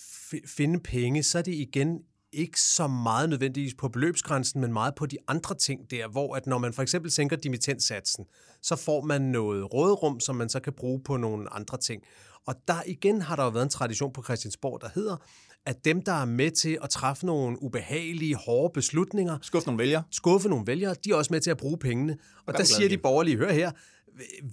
finde 0.47 0.79
penge, 0.79 1.23
så 1.23 1.37
er 1.37 1.41
det 1.41 1.53
igen 1.53 1.99
ikke 2.33 2.61
så 2.61 2.87
meget 2.87 3.29
nødvendigvis 3.29 3.73
på 3.73 3.89
beløbsgrænsen, 3.89 4.61
men 4.61 4.73
meget 4.73 4.95
på 4.95 5.05
de 5.05 5.17
andre 5.27 5.55
ting 5.55 5.91
der, 5.91 6.07
hvor 6.07 6.35
at 6.35 6.47
når 6.47 6.57
man 6.57 6.73
for 6.73 6.81
eksempel 6.81 7.11
sænker 7.11 7.35
dimittentsatsen, 7.35 8.25
så 8.61 8.75
får 8.75 9.01
man 9.01 9.21
noget 9.21 9.73
råderum, 9.73 10.19
som 10.19 10.35
man 10.35 10.49
så 10.49 10.59
kan 10.59 10.73
bruge 10.73 11.01
på 11.03 11.17
nogle 11.17 11.53
andre 11.53 11.77
ting. 11.77 12.03
Og 12.45 12.55
der 12.67 12.83
igen 12.87 13.21
har 13.21 13.35
der 13.35 13.43
jo 13.43 13.49
været 13.49 13.63
en 13.63 13.69
tradition 13.69 14.13
på 14.13 14.23
Christiansborg, 14.23 14.81
der 14.81 14.89
hedder, 14.95 15.17
at 15.65 15.85
dem, 15.85 16.01
der 16.01 16.11
er 16.11 16.25
med 16.25 16.51
til 16.51 16.77
at 16.83 16.89
træffe 16.89 17.25
nogle 17.25 17.63
ubehagelige, 17.63 18.35
hårde 18.35 18.73
beslutninger, 18.73 19.37
skuffe 19.41 19.67
nogle 19.67 19.79
vælgere, 19.79 20.03
skuffe 20.11 20.49
nogle 20.49 20.67
vælgere, 20.67 20.95
de 21.03 21.11
er 21.11 21.15
også 21.15 21.33
med 21.33 21.41
til 21.41 21.51
at 21.51 21.57
bruge 21.57 21.77
pengene. 21.77 22.17
Og 22.45 22.53
der 22.53 22.63
siger 22.63 22.89
de 22.89 22.97
borgerlige, 22.97 23.37
hør 23.37 23.51
her, 23.51 23.71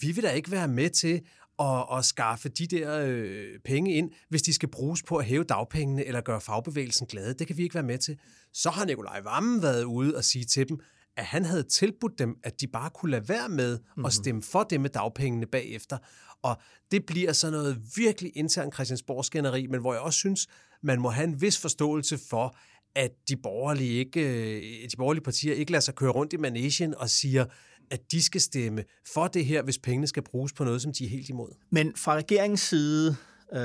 vi 0.00 0.12
vil 0.12 0.24
da 0.24 0.30
ikke 0.30 0.50
være 0.50 0.68
med 0.68 0.90
til 0.90 1.20
at, 1.58 1.98
at 1.98 2.04
skaffe 2.04 2.48
de 2.48 2.66
der 2.66 3.00
øh, 3.06 3.58
penge 3.64 3.94
ind, 3.94 4.10
hvis 4.28 4.42
de 4.42 4.52
skal 4.52 4.68
bruges 4.68 5.02
på 5.02 5.16
at 5.16 5.24
hæve 5.24 5.44
dagpengene 5.44 6.04
eller 6.04 6.20
gøre 6.20 6.40
fagbevægelsen 6.40 7.06
glade. 7.06 7.34
Det 7.34 7.46
kan 7.46 7.56
vi 7.56 7.62
ikke 7.62 7.74
være 7.74 7.84
med 7.84 7.98
til. 7.98 8.18
Så 8.52 8.70
har 8.70 8.84
Nikolaj 8.84 9.20
Vammen 9.20 9.62
været 9.62 9.84
ude 9.84 10.16
og 10.16 10.24
sige 10.24 10.44
til 10.44 10.68
dem, 10.68 10.78
at 11.16 11.24
han 11.24 11.44
havde 11.44 11.62
tilbudt 11.62 12.18
dem, 12.18 12.36
at 12.44 12.60
de 12.60 12.66
bare 12.66 12.90
kunne 12.90 13.10
lade 13.10 13.28
være 13.28 13.48
med 13.48 13.78
mm-hmm. 13.78 14.04
at 14.04 14.12
stemme 14.12 14.42
for 14.42 14.62
det 14.62 14.80
med 14.80 14.90
dagpengene 14.90 15.46
bagefter. 15.46 15.98
Og 16.42 16.56
det 16.90 17.06
bliver 17.06 17.32
så 17.32 17.50
noget 17.50 17.82
virkelig 17.96 18.32
intern 18.34 18.72
Christiansborg-skænderi, 18.72 19.66
men 19.66 19.80
hvor 19.80 19.92
jeg 19.92 20.02
også 20.02 20.18
synes, 20.18 20.46
man 20.82 21.00
må 21.00 21.10
have 21.10 21.24
en 21.24 21.40
vis 21.40 21.58
forståelse 21.58 22.18
for, 22.30 22.56
at 22.94 23.10
de 23.28 23.36
borgerlige, 23.36 23.92
ikke, 23.92 24.20
øh, 24.20 24.90
de 24.90 24.96
borgerlige 24.96 25.24
partier 25.24 25.54
ikke 25.54 25.72
lader 25.72 25.80
sig 25.80 25.94
køre 25.94 26.10
rundt 26.10 26.32
i 26.32 26.36
managen 26.36 26.94
og 26.94 27.10
siger, 27.10 27.44
at 27.90 28.00
de 28.12 28.22
skal 28.22 28.40
stemme 28.40 28.84
for 29.14 29.26
det 29.26 29.44
her, 29.44 29.62
hvis 29.62 29.78
pengene 29.78 30.06
skal 30.06 30.22
bruges 30.22 30.52
på 30.52 30.64
noget, 30.64 30.82
som 30.82 30.92
de 30.92 31.04
er 31.04 31.08
helt 31.08 31.28
imod. 31.28 31.52
Men 31.70 31.92
fra 31.96 32.16
regeringens 32.16 32.60
side, 32.60 33.16
øh, 33.52 33.58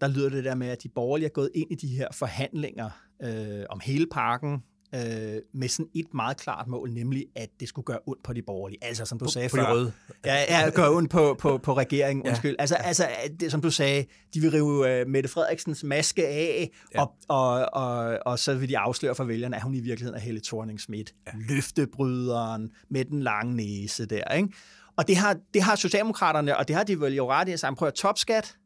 der 0.00 0.08
lyder 0.08 0.28
det 0.28 0.44
der 0.44 0.54
med, 0.54 0.68
at 0.68 0.82
de 0.82 0.88
borgerlige 0.88 1.26
er 1.26 1.32
gået 1.32 1.50
ind 1.54 1.72
i 1.72 1.74
de 1.74 1.88
her 1.88 2.08
forhandlinger 2.12 2.90
øh, 3.22 3.64
om 3.70 3.80
hele 3.84 4.06
pakken, 4.12 4.62
øh, 4.94 5.00
med 5.54 5.68
sådan 5.68 5.88
et 5.94 6.14
meget 6.14 6.36
klart 6.36 6.66
mål, 6.66 6.90
nemlig 6.90 7.26
at 7.36 7.48
det 7.60 7.68
skulle 7.68 7.84
gøre 7.84 7.98
ondt 8.06 8.22
på 8.22 8.32
de 8.32 8.42
borgerlige. 8.42 8.84
Altså, 8.84 9.04
som 9.04 9.18
du 9.18 9.24
på, 9.24 9.30
sagde 9.30 9.48
på 9.48 9.56
før. 9.56 9.62
De 9.62 9.72
røde. 9.72 9.92
Ja, 10.24 10.62
ja 10.62 10.70
gøre 10.70 10.90
ondt 10.90 11.10
på, 11.10 11.36
på, 11.38 11.58
på 11.58 11.76
regeringen, 11.76 12.24
ja. 12.24 12.30
undskyld. 12.30 12.56
Altså, 12.58 12.76
ja. 12.80 12.82
altså 12.82 13.08
det, 13.40 13.50
som 13.50 13.60
du 13.60 13.70
sagde, 13.70 14.04
de 14.34 14.40
vil 14.40 14.50
rive 14.50 15.02
uh, 15.02 15.10
Mette 15.10 15.28
Frederiksens 15.28 15.84
maske 15.84 16.26
af, 16.26 16.70
ja. 16.94 17.02
og, 17.02 17.14
og, 17.28 17.66
og, 17.72 18.18
og 18.26 18.38
så 18.38 18.54
vil 18.54 18.68
de 18.68 18.78
afsløre 18.78 19.14
for 19.14 19.24
vælgerne, 19.24 19.56
at 19.56 19.62
hun 19.62 19.74
i 19.74 19.80
virkeligheden 19.80 20.16
er 20.16 20.20
Helle 20.20 20.40
thorning 20.44 20.80
Schmidt. 20.80 21.14
Ja. 21.26 21.32
Løftebryderen 21.48 22.70
med 22.88 23.04
den 23.04 23.22
lange 23.22 23.56
næse 23.56 24.06
der, 24.06 24.34
ikke? 24.34 24.48
Og 24.96 25.08
det 25.08 25.16
har, 25.16 25.36
det 25.54 25.62
har 25.62 25.76
Socialdemokraterne, 25.76 26.56
og 26.56 26.68
det 26.68 26.76
har 26.76 26.84
de 26.84 27.00
vel 27.00 27.14
jo 27.14 27.30
ret 27.30 27.48
i 27.48 27.52
at 27.52 27.74
prøv 27.76 27.88
at 27.88 27.94
topskat, 27.94 28.56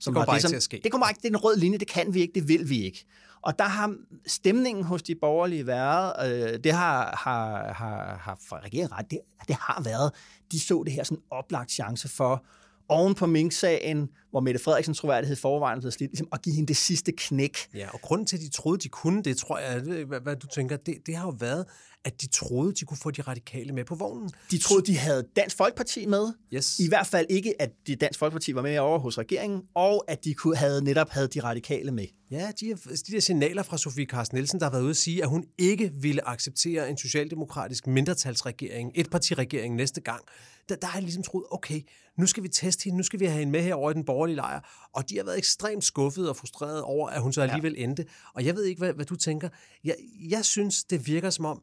som 0.00 0.14
det 0.14 0.14
kommer 0.14 0.26
bare 0.26 0.36
ikke 0.36 0.48
til 0.48 0.56
at 0.56 0.62
ske. 0.62 0.80
Det 0.84 0.92
kommer 0.92 1.08
ikke, 1.08 1.18
det 1.18 1.24
er 1.24 1.32
en 1.32 1.36
rød 1.36 1.56
linje, 1.56 1.78
det 1.78 1.88
kan 1.88 2.14
vi 2.14 2.20
ikke, 2.20 2.34
det 2.34 2.48
vil 2.48 2.68
vi 2.68 2.84
ikke. 2.84 3.06
Og 3.46 3.58
der 3.58 3.64
har 3.64 3.94
stemningen 4.26 4.84
hos 4.84 5.02
de 5.02 5.14
borgerlige 5.14 5.66
været, 5.66 6.12
øh, 6.26 6.58
det 6.64 6.72
har, 6.72 7.16
har, 7.24 7.72
har, 7.72 8.16
har 8.16 8.38
for 8.48 8.56
regeringen 8.64 8.98
ret, 8.98 9.10
det, 9.10 9.20
det 9.48 9.56
har 9.60 9.82
været, 9.82 10.12
de 10.52 10.60
så 10.60 10.82
det 10.86 10.92
her 10.92 11.04
sådan 11.04 11.22
oplagt 11.30 11.70
chance 11.70 12.08
for, 12.08 12.44
oven 12.88 13.14
på 13.14 13.26
Mink-sagen, 13.26 14.10
hvor 14.36 14.40
Mette 14.40 14.60
Frederiksens 14.60 14.98
troværdighed 14.98 15.36
forvejen 15.36 15.80
blev 15.80 15.92
slidt, 15.92 16.10
ligesom 16.10 16.28
at 16.32 16.42
give 16.42 16.54
hende 16.54 16.68
det 16.68 16.76
sidste 16.76 17.12
knæk. 17.12 17.56
Ja, 17.74 17.88
og 17.88 18.00
grunden 18.00 18.26
til, 18.26 18.36
at 18.36 18.42
de 18.42 18.48
troede, 18.48 18.78
de 18.78 18.88
kunne 18.88 19.22
det, 19.22 19.36
tror 19.36 19.58
jeg, 19.58 19.80
hvad, 19.80 20.20
hvad 20.20 20.36
du 20.36 20.46
tænker, 20.46 20.76
det, 20.76 20.94
det 21.06 21.16
har 21.16 21.26
jo 21.26 21.34
været, 21.38 21.64
at 22.04 22.22
de 22.22 22.26
troede, 22.26 22.72
de 22.72 22.84
kunne 22.84 22.96
få 22.96 23.10
de 23.10 23.22
radikale 23.22 23.72
med 23.72 23.84
på 23.84 23.94
vognen. 23.94 24.30
De 24.50 24.58
troede, 24.58 24.86
de 24.86 24.98
havde 24.98 25.26
Dansk 25.36 25.56
Folkeparti 25.56 26.06
med. 26.06 26.32
Yes. 26.54 26.78
I 26.78 26.88
hvert 26.88 27.06
fald 27.06 27.26
ikke, 27.30 27.62
at 27.62 27.70
de 27.86 27.96
Dansk 27.96 28.18
Folkeparti 28.18 28.54
var 28.54 28.62
med 28.62 28.78
over 28.78 28.98
hos 28.98 29.18
regeringen, 29.18 29.62
og 29.74 30.04
at 30.08 30.24
de 30.24 30.34
kunne, 30.34 30.56
havde 30.56 30.84
netop 30.84 31.10
havde 31.10 31.28
de 31.28 31.40
radikale 31.40 31.90
med. 31.90 32.06
Ja, 32.30 32.50
de, 32.60 32.74
de 33.06 33.12
der 33.12 33.20
signaler 33.20 33.62
fra 33.62 33.78
Sofie 33.78 34.06
Carsten 34.06 34.36
Nielsen, 34.36 34.60
der 34.60 34.66
har 34.66 34.70
været 34.70 34.82
ude 34.82 34.90
at 34.90 34.96
sige, 34.96 35.22
at 35.22 35.28
hun 35.28 35.44
ikke 35.58 35.92
ville 36.00 36.28
acceptere 36.28 36.90
en 36.90 36.96
socialdemokratisk 36.96 37.86
mindretalsregering, 37.86 38.92
et 38.94 39.10
partiregering 39.10 39.74
næste 39.74 40.00
gang. 40.00 40.22
Der, 40.68 40.76
der 40.76 40.86
har 40.86 40.98
jeg 40.98 41.02
ligesom 41.02 41.22
troet, 41.22 41.44
okay, 41.50 41.80
nu 42.18 42.26
skal 42.26 42.42
vi 42.42 42.48
teste 42.48 42.84
hende, 42.84 42.96
nu 42.96 43.02
skal 43.02 43.20
vi 43.20 43.24
have 43.24 43.38
hende 43.38 43.52
med 43.52 43.62
her 43.62 43.74
over 43.74 43.90
i 43.90 43.94
den 43.94 44.04
borgerlige 44.04 44.25
lejr. 44.34 44.88
Og 44.92 45.10
de 45.10 45.16
har 45.16 45.24
været 45.24 45.38
ekstremt 45.38 45.84
skuffede 45.84 46.28
og 46.28 46.36
frustrerede 46.36 46.84
over, 46.84 47.08
at 47.08 47.22
hun 47.22 47.32
så 47.32 47.42
alligevel 47.42 47.74
ja. 47.78 47.84
endte. 47.84 48.04
Og 48.34 48.44
jeg 48.44 48.54
ved 48.54 48.64
ikke, 48.64 48.78
hvad, 48.78 48.92
hvad 48.92 49.04
du 49.04 49.16
tænker. 49.16 49.48
Jeg, 49.84 49.96
jeg 50.28 50.44
synes, 50.44 50.84
det 50.84 51.06
virker 51.06 51.30
som 51.30 51.44
om, 51.44 51.62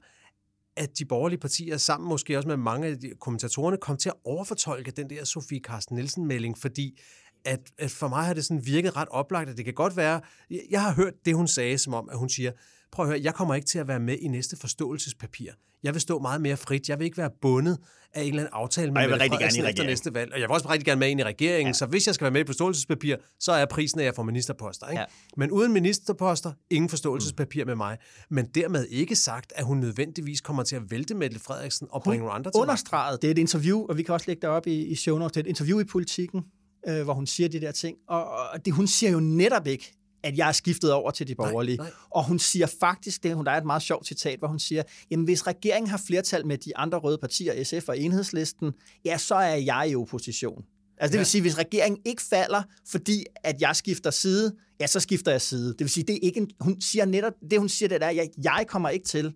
at 0.75 0.99
de 0.99 1.05
borgerlige 1.05 1.39
partier, 1.39 1.77
sammen 1.77 2.09
måske 2.09 2.37
også 2.37 2.47
med 2.47 2.57
mange 2.57 2.87
af 2.87 2.99
de 2.99 3.11
kommentatorerne, 3.19 3.77
kom 3.77 3.97
til 3.97 4.09
at 4.09 4.15
overfortolke 4.23 4.91
den 4.91 5.09
der 5.09 5.25
Sofie 5.25 5.59
Carsten 5.59 5.95
Nielsen-melding, 5.95 6.57
fordi 6.57 6.99
at, 7.45 7.59
at 7.77 7.91
for 7.91 8.07
mig 8.07 8.25
har 8.25 8.33
det 8.33 8.45
sådan 8.45 8.65
virket 8.65 8.95
ret 8.95 9.07
oplagt, 9.07 9.49
at 9.49 9.57
det 9.57 9.65
kan 9.65 9.73
godt 9.73 9.97
være, 9.97 10.21
jeg 10.69 10.81
har 10.81 10.93
hørt 10.93 11.13
det, 11.25 11.35
hun 11.35 11.47
sagde, 11.47 11.77
som 11.77 11.93
om, 11.93 12.09
at 12.09 12.17
hun 12.17 12.29
siger, 12.29 12.51
prøv 12.93 13.05
at 13.05 13.11
høre, 13.11 13.21
jeg 13.23 13.33
kommer 13.33 13.55
ikke 13.55 13.67
til 13.67 13.79
at 13.79 13.87
være 13.87 13.99
med 13.99 14.17
i 14.17 14.27
næste 14.27 14.57
forståelsespapir. 14.57 15.51
Jeg 15.83 15.93
vil 15.93 16.01
stå 16.01 16.19
meget 16.19 16.41
mere 16.41 16.57
frit. 16.57 16.89
Jeg 16.89 16.99
vil 16.99 17.05
ikke 17.05 17.17
være 17.17 17.29
bundet 17.41 17.79
af 18.13 18.21
en 18.21 18.27
eller 18.27 18.41
anden 18.41 18.53
aftale 18.53 18.91
med 18.91 19.01
Mette 19.01 19.27
Frederiksen 19.29 19.65
efter 19.65 19.83
næste 19.83 20.13
valg. 20.13 20.33
Og 20.33 20.39
jeg 20.39 20.49
vil 20.49 20.53
også 20.53 20.69
rigtig 20.69 20.85
gerne 20.85 20.99
med 20.99 21.09
ind 21.09 21.19
i 21.19 21.23
regeringen, 21.23 21.69
ja. 21.69 21.73
så 21.73 21.85
hvis 21.85 22.07
jeg 22.07 22.15
skal 22.15 22.25
være 22.25 22.31
med 22.31 22.41
i 22.41 22.45
forståelsespapir, 22.45 23.15
så 23.39 23.51
er 23.51 23.65
prisen, 23.65 23.99
at 23.99 24.05
jeg 24.05 24.15
får 24.15 24.23
ministerposter. 24.23 24.87
Ikke? 24.87 24.99
Ja. 24.99 25.05
Men 25.37 25.51
uden 25.51 25.73
ministerposter, 25.73 26.51
ingen 26.69 26.89
forståelsespapir 26.89 27.63
mm. 27.63 27.67
med 27.67 27.75
mig. 27.75 27.97
Men 28.29 28.45
dermed 28.45 28.87
ikke 28.89 29.15
sagt, 29.15 29.53
at 29.55 29.65
hun 29.65 29.77
nødvendigvis 29.77 30.41
kommer 30.41 30.63
til 30.63 30.75
at 30.75 30.91
vælte 30.91 31.15
Mette 31.15 31.39
Frederiksen 31.39 31.87
og 31.91 32.03
bringe 32.03 32.21
hun 32.21 32.27
nogle 32.27 32.35
andre 32.39 32.51
til 32.51 32.61
understreget. 32.61 33.21
Det 33.21 33.27
er 33.27 33.31
et 33.31 33.37
interview, 33.37 33.85
og 33.89 33.97
vi 33.97 34.03
kan 34.03 34.13
også 34.13 34.27
lægge 34.27 34.41
det 34.41 34.49
op 34.49 34.67
i, 34.67 34.85
i 34.85 34.95
show 34.95 35.17
notes. 35.17 35.31
Det 35.31 35.39
er 35.39 35.43
et 35.43 35.49
interview 35.49 35.79
i 35.79 35.83
politikken, 35.83 36.43
øh, 36.87 37.03
hvor 37.03 37.13
hun 37.13 37.27
siger 37.27 37.49
de 37.49 37.61
der 37.61 37.71
ting. 37.71 37.97
Og, 38.07 38.25
og 38.25 38.65
det, 38.65 38.73
hun 38.73 38.87
siger 38.87 39.11
jo 39.11 39.19
netop 39.19 39.67
ikke, 39.67 39.93
at 40.23 40.37
jeg 40.37 40.47
er 40.47 40.51
skiftet 40.51 40.93
over 40.93 41.11
til 41.11 41.27
de 41.27 41.35
borgerlige. 41.35 41.77
Nej, 41.77 41.85
nej. 41.85 41.93
Og 42.09 42.25
hun 42.25 42.39
siger 42.39 42.67
faktisk, 42.79 43.23
det, 43.23 43.37
der 43.45 43.51
er 43.51 43.57
et 43.57 43.65
meget 43.65 43.81
sjovt 43.81 44.07
citat, 44.07 44.39
hvor 44.39 44.47
hun 44.47 44.59
siger, 44.59 44.83
jamen 45.11 45.25
hvis 45.25 45.47
regeringen 45.47 45.89
har 45.89 46.01
flertal 46.07 46.45
med 46.45 46.57
de 46.57 46.77
andre 46.77 46.97
røde 46.97 47.17
partier, 47.17 47.63
SF 47.63 47.89
og 47.89 47.99
Enhedslisten, 47.99 48.71
ja, 49.05 49.17
så 49.17 49.35
er 49.35 49.55
jeg 49.55 49.89
i 49.89 49.95
opposition. 49.95 50.63
Altså 50.97 51.11
det 51.11 51.17
ja. 51.17 51.19
vil 51.19 51.25
sige, 51.25 51.41
hvis 51.41 51.57
regeringen 51.57 52.01
ikke 52.05 52.21
falder, 52.21 52.63
fordi 52.87 53.25
at 53.43 53.61
jeg 53.61 53.75
skifter 53.75 54.11
side, 54.11 54.55
ja, 54.79 54.87
så 54.87 54.99
skifter 54.99 55.31
jeg 55.31 55.41
side. 55.41 55.67
Det 55.67 55.79
vil 55.79 55.89
sige, 55.89 56.03
det 56.03 56.15
er 56.15 56.19
ikke 56.21 56.39
en, 56.39 56.49
hun 56.59 56.81
siger 56.81 57.05
netop, 57.05 57.33
det 57.51 57.59
hun 57.59 57.69
siger, 57.69 57.89
det 57.89 58.03
er, 58.03 58.07
at 58.07 58.29
jeg 58.43 58.65
kommer 58.67 58.89
ikke 58.89 59.05
til 59.05 59.33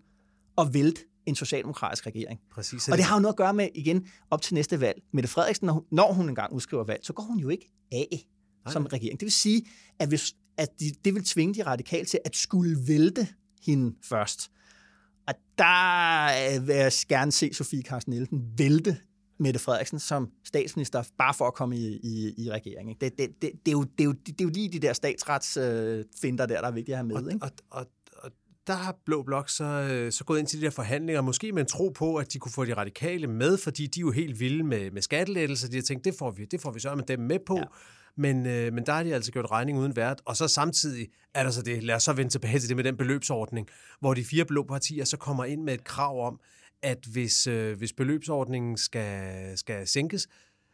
at 0.58 0.74
vælte 0.74 1.00
en 1.26 1.34
socialdemokratisk 1.34 2.06
regering. 2.06 2.40
Præcis. 2.54 2.88
Og 2.88 2.96
det 2.96 3.04
har 3.04 3.16
jo 3.16 3.20
noget 3.20 3.32
at 3.32 3.36
gøre 3.36 3.54
med, 3.54 3.68
igen, 3.74 4.06
op 4.30 4.42
til 4.42 4.54
næste 4.54 4.80
valg. 4.80 5.02
Mette 5.12 5.28
Frederiksen, 5.28 5.66
når 5.66 5.72
hun, 5.72 5.82
når 5.92 6.12
hun 6.12 6.28
engang 6.28 6.52
udskriver 6.52 6.84
valg, 6.84 7.00
så 7.02 7.12
går 7.12 7.22
hun 7.22 7.38
jo 7.38 7.48
ikke 7.48 7.70
af 7.92 8.26
som 8.72 8.86
regering. 8.86 9.20
Det 9.20 9.26
vil 9.26 9.32
sige, 9.32 9.62
at 9.98 10.08
hvis 10.08 10.34
at 10.58 10.80
de, 10.80 10.92
det 11.04 11.14
vil 11.14 11.24
tvinge 11.24 11.54
de 11.54 11.62
radikale 11.62 12.04
til 12.04 12.20
at 12.24 12.36
skulle 12.36 12.76
vælte 12.86 13.28
hende 13.66 13.96
først. 14.02 14.50
Og 15.28 15.34
der 15.58 16.60
vil 16.60 16.74
jeg 16.74 16.92
gerne 17.08 17.32
se 17.32 17.54
Sofie 17.54 17.82
Carsten 17.82 18.12
Nielsen 18.12 18.42
vælte 18.58 18.96
Mette 19.40 19.60
Frederiksen 19.60 19.98
som 19.98 20.30
statsminister, 20.44 21.02
bare 21.18 21.34
for 21.34 21.46
at 21.46 21.54
komme 21.54 21.76
i, 21.76 22.00
i, 22.02 22.34
i 22.38 22.50
regeringen. 22.50 22.96
Det, 23.00 23.18
det, 23.18 23.28
det, 23.42 23.52
det, 23.66 23.68
er 23.68 23.72
jo, 23.72 23.82
det, 23.82 24.00
er 24.00 24.04
jo, 24.04 24.12
det 24.12 24.40
er 24.40 24.44
jo 24.44 24.50
lige 24.50 24.68
de 24.68 24.78
der 24.78 24.92
statsretsfinder 24.92 26.46
der, 26.46 26.60
der 26.60 26.68
er 26.68 26.70
vigtige 26.70 26.94
at 26.94 26.98
have 26.98 27.06
med. 27.06 27.16
Og, 27.16 27.32
ikke? 27.32 27.44
Og, 27.44 27.50
og, 27.70 27.86
og 28.12 28.30
der 28.66 28.74
har 28.74 28.96
Blå 29.06 29.22
Blok 29.22 29.48
så, 29.48 29.64
øh, 29.64 30.12
så 30.12 30.24
gået 30.24 30.38
ind 30.38 30.46
til 30.46 30.60
de 30.60 30.64
der 30.64 30.70
forhandlinger, 30.70 31.20
måske 31.20 31.52
med 31.52 31.62
en 31.62 31.68
tro 31.68 31.88
på, 31.88 32.16
at 32.16 32.32
de 32.32 32.38
kunne 32.38 32.52
få 32.52 32.64
de 32.64 32.74
radikale 32.74 33.26
med, 33.26 33.58
fordi 33.58 33.86
de 33.86 34.00
er 34.00 34.02
jo 34.02 34.10
helt 34.10 34.40
vilde 34.40 34.64
med, 34.64 34.90
med 34.90 35.02
skattelettelser. 35.02 35.68
De 35.68 35.76
har 35.76 35.82
tænkt, 35.82 36.04
det 36.04 36.14
får 36.18 36.30
vi, 36.30 36.44
det 36.44 36.60
får 36.60 36.70
vi 36.70 36.80
så 36.80 36.94
med 36.94 37.04
dem 37.04 37.20
med 37.20 37.38
på. 37.46 37.56
Ja. 37.56 37.64
Men, 38.18 38.46
øh, 38.46 38.72
men 38.72 38.86
der 38.86 38.92
har 38.92 39.02
de 39.02 39.14
altså 39.14 39.32
gjort 39.32 39.50
regning 39.50 39.78
uden 39.78 39.96
vært. 39.96 40.22
Og 40.24 40.36
så 40.36 40.48
samtidig 40.48 41.08
er 41.34 41.42
der 41.42 41.50
så 41.50 41.62
det, 41.62 41.82
lad 41.82 41.94
os 41.94 42.02
så 42.02 42.12
vende 42.12 42.30
tilbage 42.30 42.58
til 42.58 42.68
det 42.68 42.76
med 42.76 42.84
den 42.84 42.96
beløbsordning, 42.96 43.68
hvor 44.00 44.14
de 44.14 44.24
fire 44.24 44.44
blå 44.44 44.62
partier 44.62 45.04
så 45.04 45.16
kommer 45.16 45.44
ind 45.44 45.62
med 45.62 45.74
et 45.74 45.84
krav 45.84 46.26
om, 46.26 46.40
at 46.82 46.98
hvis, 47.12 47.46
øh, 47.46 47.78
hvis 47.78 47.92
beløbsordningen 47.92 48.76
skal, 48.76 49.58
skal 49.58 49.86
sænkes, 49.86 50.28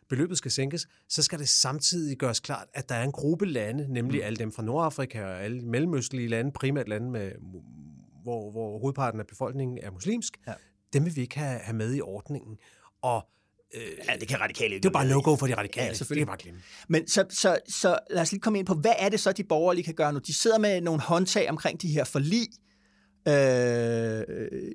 beløbet 0.09 0.39
skal 0.39 0.51
sænkes, 0.51 0.89
så 1.09 1.23
skal 1.23 1.39
det 1.39 1.49
samtidig 1.49 2.17
gøres 2.17 2.41
klart, 2.41 2.67
at 2.75 2.89
der 2.89 2.95
er 2.95 3.05
en 3.05 3.13
gruppe 3.13 3.47
lande, 3.47 3.93
nemlig 3.93 4.21
mm. 4.21 4.27
alle 4.27 4.37
dem 4.37 4.53
fra 4.53 4.63
Nordafrika 4.63 5.25
og 5.25 5.45
alle 5.45 5.61
mellemøstlige 5.63 6.29
lande, 6.29 6.53
primært 6.53 6.89
lande, 6.89 7.11
med, 7.11 7.33
hvor, 8.23 8.51
hvor 8.51 8.79
hovedparten 8.79 9.21
af 9.21 9.27
befolkningen 9.27 9.79
er 9.83 9.91
muslimsk, 9.91 10.37
ja 10.47 10.53
dem 10.95 11.05
vil 11.05 11.17
vi 11.17 11.21
ikke 11.21 11.39
have, 11.39 11.59
have 11.59 11.77
med 11.77 11.95
i 11.95 12.01
ordningen. 12.01 12.59
Og 13.03 13.29
Ja, 14.09 14.17
det 14.21 14.29
kan 14.29 14.41
radikale 14.41 14.75
ikke. 14.75 14.83
det 14.83 14.89
er 14.89 14.93
bare 14.93 15.07
no-go 15.07 15.37
for 15.37 15.47
de 15.47 15.55
radikale. 15.55 15.85
Ja, 15.85 15.91
det 15.91 15.99
selvfølgelig. 15.99 16.27
kan 16.27 16.31
jeg 16.31 16.39
bare 16.39 16.43
glemme. 16.43 16.61
Men 16.89 17.09
så, 17.09 17.25
så, 17.31 17.59
så 17.69 17.99
lad 18.11 18.23
os 18.23 18.33
lige 18.33 18.41
komme 18.41 18.59
ind 18.59 18.67
på, 18.67 18.75
hvad 18.75 18.95
er 18.99 19.09
det 19.09 19.21
så, 19.21 19.33
de 19.33 19.45
borgerlige 19.45 19.85
kan 19.85 19.95
gøre 19.95 20.13
nu? 20.13 20.19
De 20.19 20.35
sidder 20.35 20.59
med 20.59 20.81
nogle 20.81 21.01
håndtag 21.01 21.51
omkring 21.51 21.83
de 21.83 21.89
her 21.89 22.05
forlig. 22.05 22.49
Øh, 23.29 24.73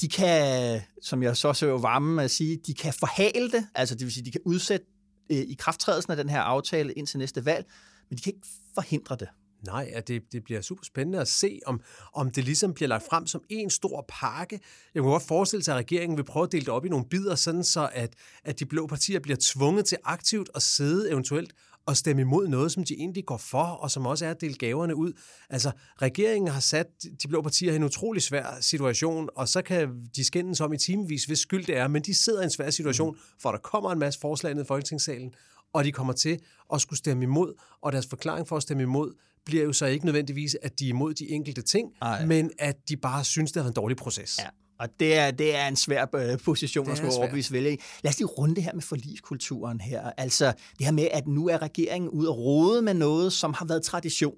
de 0.00 0.08
kan, 0.08 0.80
som 1.02 1.22
jeg 1.22 1.36
så 1.36 1.52
så 1.52 1.66
jo 1.66 1.76
varme 1.76 2.14
med 2.14 2.24
at 2.24 2.30
sige, 2.30 2.56
de 2.66 2.74
kan 2.74 2.92
forhale 2.92 3.50
det, 3.50 3.66
altså 3.74 3.94
det 3.94 4.04
vil 4.04 4.12
sige, 4.12 4.24
de 4.24 4.30
kan 4.30 4.40
udsætte 4.44 4.86
øh, 5.30 5.38
i 5.38 5.56
krafttrædelsen 5.58 6.10
af 6.10 6.16
den 6.16 6.28
her 6.28 6.40
aftale 6.40 6.92
indtil 6.92 7.18
næste 7.18 7.44
valg, 7.44 7.66
men 8.10 8.16
de 8.16 8.22
kan 8.22 8.32
ikke 8.34 8.48
forhindre 8.74 9.16
det. 9.16 9.28
Nej, 9.66 9.90
at 9.94 10.08
det, 10.08 10.22
det 10.32 10.44
bliver 10.44 10.60
super 10.60 10.84
spændende 10.84 11.20
at 11.20 11.28
se, 11.28 11.60
om, 11.66 11.80
om 12.14 12.30
det 12.30 12.44
ligesom 12.44 12.74
bliver 12.74 12.88
lagt 12.88 13.04
frem 13.10 13.26
som 13.26 13.42
en 13.48 13.70
stor 13.70 14.04
pakke. 14.08 14.60
Jeg 14.94 15.02
kunne 15.02 15.12
godt 15.12 15.22
forestille 15.22 15.64
sig, 15.64 15.74
at 15.74 15.78
regeringen 15.78 16.16
vil 16.16 16.24
prøve 16.24 16.44
at 16.44 16.52
dele 16.52 16.64
det 16.64 16.72
op 16.72 16.84
i 16.84 16.88
nogle 16.88 17.06
bidder, 17.10 17.34
sådan 17.34 17.64
så 17.64 17.88
at, 17.92 18.14
at 18.44 18.60
de 18.60 18.66
blå 18.66 18.86
partier 18.86 19.20
bliver 19.20 19.38
tvunget 19.40 19.84
til 19.84 19.98
aktivt 20.04 20.50
at 20.54 20.62
sidde 20.62 21.10
eventuelt 21.10 21.54
og 21.88 21.96
stemme 21.96 22.22
imod 22.22 22.48
noget, 22.48 22.72
som 22.72 22.84
de 22.84 22.94
egentlig 22.94 23.24
går 23.24 23.36
for, 23.36 23.62
og 23.62 23.90
som 23.90 24.06
også 24.06 24.26
er 24.26 24.30
at 24.30 24.40
dele 24.40 24.54
gaverne 24.54 24.96
ud. 24.96 25.12
Altså, 25.50 25.70
regeringen 26.02 26.48
har 26.52 26.60
sat 26.60 26.86
de 27.22 27.28
blå 27.28 27.42
partier 27.42 27.72
i 27.72 27.76
en 27.76 27.84
utrolig 27.84 28.22
svær 28.22 28.60
situation, 28.60 29.28
og 29.34 29.48
så 29.48 29.62
kan 29.62 30.08
de 30.16 30.24
skændes 30.24 30.60
om 30.60 30.72
i 30.72 30.78
timevis, 30.78 31.24
hvis 31.24 31.38
skyld 31.38 31.66
det 31.66 31.76
er, 31.76 31.88
men 31.88 32.02
de 32.02 32.14
sidder 32.14 32.40
i 32.40 32.44
en 32.44 32.50
svær 32.50 32.70
situation, 32.70 33.16
for 33.40 33.50
der 33.50 33.58
kommer 33.58 33.92
en 33.92 33.98
masse 33.98 34.20
forslag 34.20 34.54
ned 34.54 34.64
i 34.64 34.66
Folketingssalen, 34.66 35.34
og 35.72 35.84
de 35.84 35.92
kommer 35.92 36.12
til 36.12 36.40
at 36.72 36.80
skulle 36.80 36.98
stemme 36.98 37.24
imod, 37.24 37.54
og 37.82 37.92
deres 37.92 38.06
forklaring 38.06 38.48
for 38.48 38.56
at 38.56 38.62
stemme 38.62 38.82
imod 38.82 39.14
bliver 39.48 39.64
jo 39.64 39.72
så 39.72 39.86
ikke 39.86 40.04
nødvendigvis, 40.04 40.56
at 40.62 40.78
de 40.78 40.84
er 40.84 40.88
imod 40.88 41.14
de 41.14 41.30
enkelte 41.30 41.62
ting, 41.62 41.88
Ej. 42.02 42.26
men 42.26 42.50
at 42.58 42.76
de 42.88 42.96
bare 42.96 43.24
synes, 43.24 43.52
det 43.52 43.60
har 43.60 43.64
været 43.64 43.72
en 43.72 43.82
dårlig 43.82 43.96
proces. 43.96 44.38
Ja. 44.38 44.48
Og 44.78 44.88
det 45.00 45.16
er, 45.16 45.30
det 45.30 45.56
er 45.56 45.68
en 45.68 45.76
svær 45.76 46.06
øh, 46.14 46.38
position 46.38 46.86
at 46.86 46.92
er 46.92 46.96
skulle 46.96 47.14
overbevise 47.14 47.52
vælge 47.52 47.72
i. 47.72 47.80
Lad 48.02 48.10
os 48.12 48.18
lige 48.18 48.26
runde 48.26 48.54
det 48.54 48.64
her 48.64 48.72
med 48.74 48.82
forliskulturen 48.82 49.80
her. 49.80 50.10
Altså 50.16 50.52
det 50.78 50.86
her 50.86 50.92
med, 50.92 51.08
at 51.12 51.26
nu 51.26 51.48
er 51.48 51.62
regeringen 51.62 52.10
ude 52.10 52.28
og 52.28 52.38
rode 52.38 52.82
med 52.82 52.94
noget, 52.94 53.32
som 53.32 53.54
har 53.54 53.66
været 53.66 53.82
tradition 53.82 54.34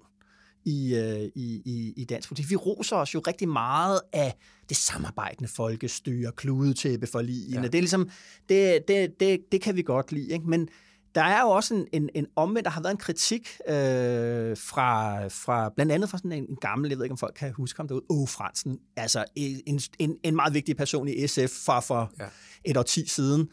i, 0.65 0.95
øh, 0.95 1.21
i, 1.35 1.63
i, 1.65 1.93
i 1.97 2.05
dansk 2.05 2.29
politik. 2.29 2.51
Vi 2.51 2.57
roser 2.57 2.97
os 2.97 3.15
jo 3.15 3.23
rigtig 3.27 3.49
meget 3.49 4.01
af 4.13 4.35
det 4.69 4.77
samarbejdende 4.77 5.49
folkestyre, 5.49 6.33
kludetæppe 6.33 7.07
for 7.07 7.21
Ja. 7.63 7.63
Det 7.63 7.75
er 7.75 7.81
ligesom, 7.81 8.11
det, 8.49 8.89
det, 8.89 9.21
det, 9.21 9.41
det 9.53 9.61
kan 9.61 9.77
vi 9.77 9.83
godt 9.83 10.13
lide, 10.13 10.33
ikke? 10.33 10.45
men 10.51 10.69
der 11.15 11.23
er 11.23 11.43
jo 11.43 11.49
også 11.49 11.75
en, 11.75 11.87
en, 11.93 12.09
en 12.15 12.27
omvendt, 12.37 12.65
der 12.65 12.71
har 12.71 12.83
været 12.83 12.93
en 12.93 12.99
kritik 12.99 13.49
øh, 13.69 14.57
fra, 14.57 15.27
fra 15.29 15.69
blandt 15.77 15.93
andet 15.93 16.11
fra 16.11 16.19
sådan 16.19 16.33
en, 16.33 16.47
en 16.49 16.57
gammel, 16.57 16.89
jeg 16.91 16.99
ved 16.99 17.05
ikke 17.05 17.13
om 17.13 17.19
folk 17.19 17.35
kan 17.35 17.53
huske 17.53 17.77
ham 17.77 17.89
derude, 17.89 18.05
Åge 18.09 18.27
Fransen, 18.27 18.79
altså 18.97 19.25
en, 19.37 19.81
en, 19.99 20.17
en 20.23 20.37
meget 20.37 20.55
vigtig 20.55 20.77
person 20.77 21.09
i 21.09 21.27
SF 21.27 21.65
fra 21.67 21.81
for 21.81 22.13
ja. 22.19 22.25
Et 22.65 22.77
årti 22.77 23.09
siden. 23.09 23.49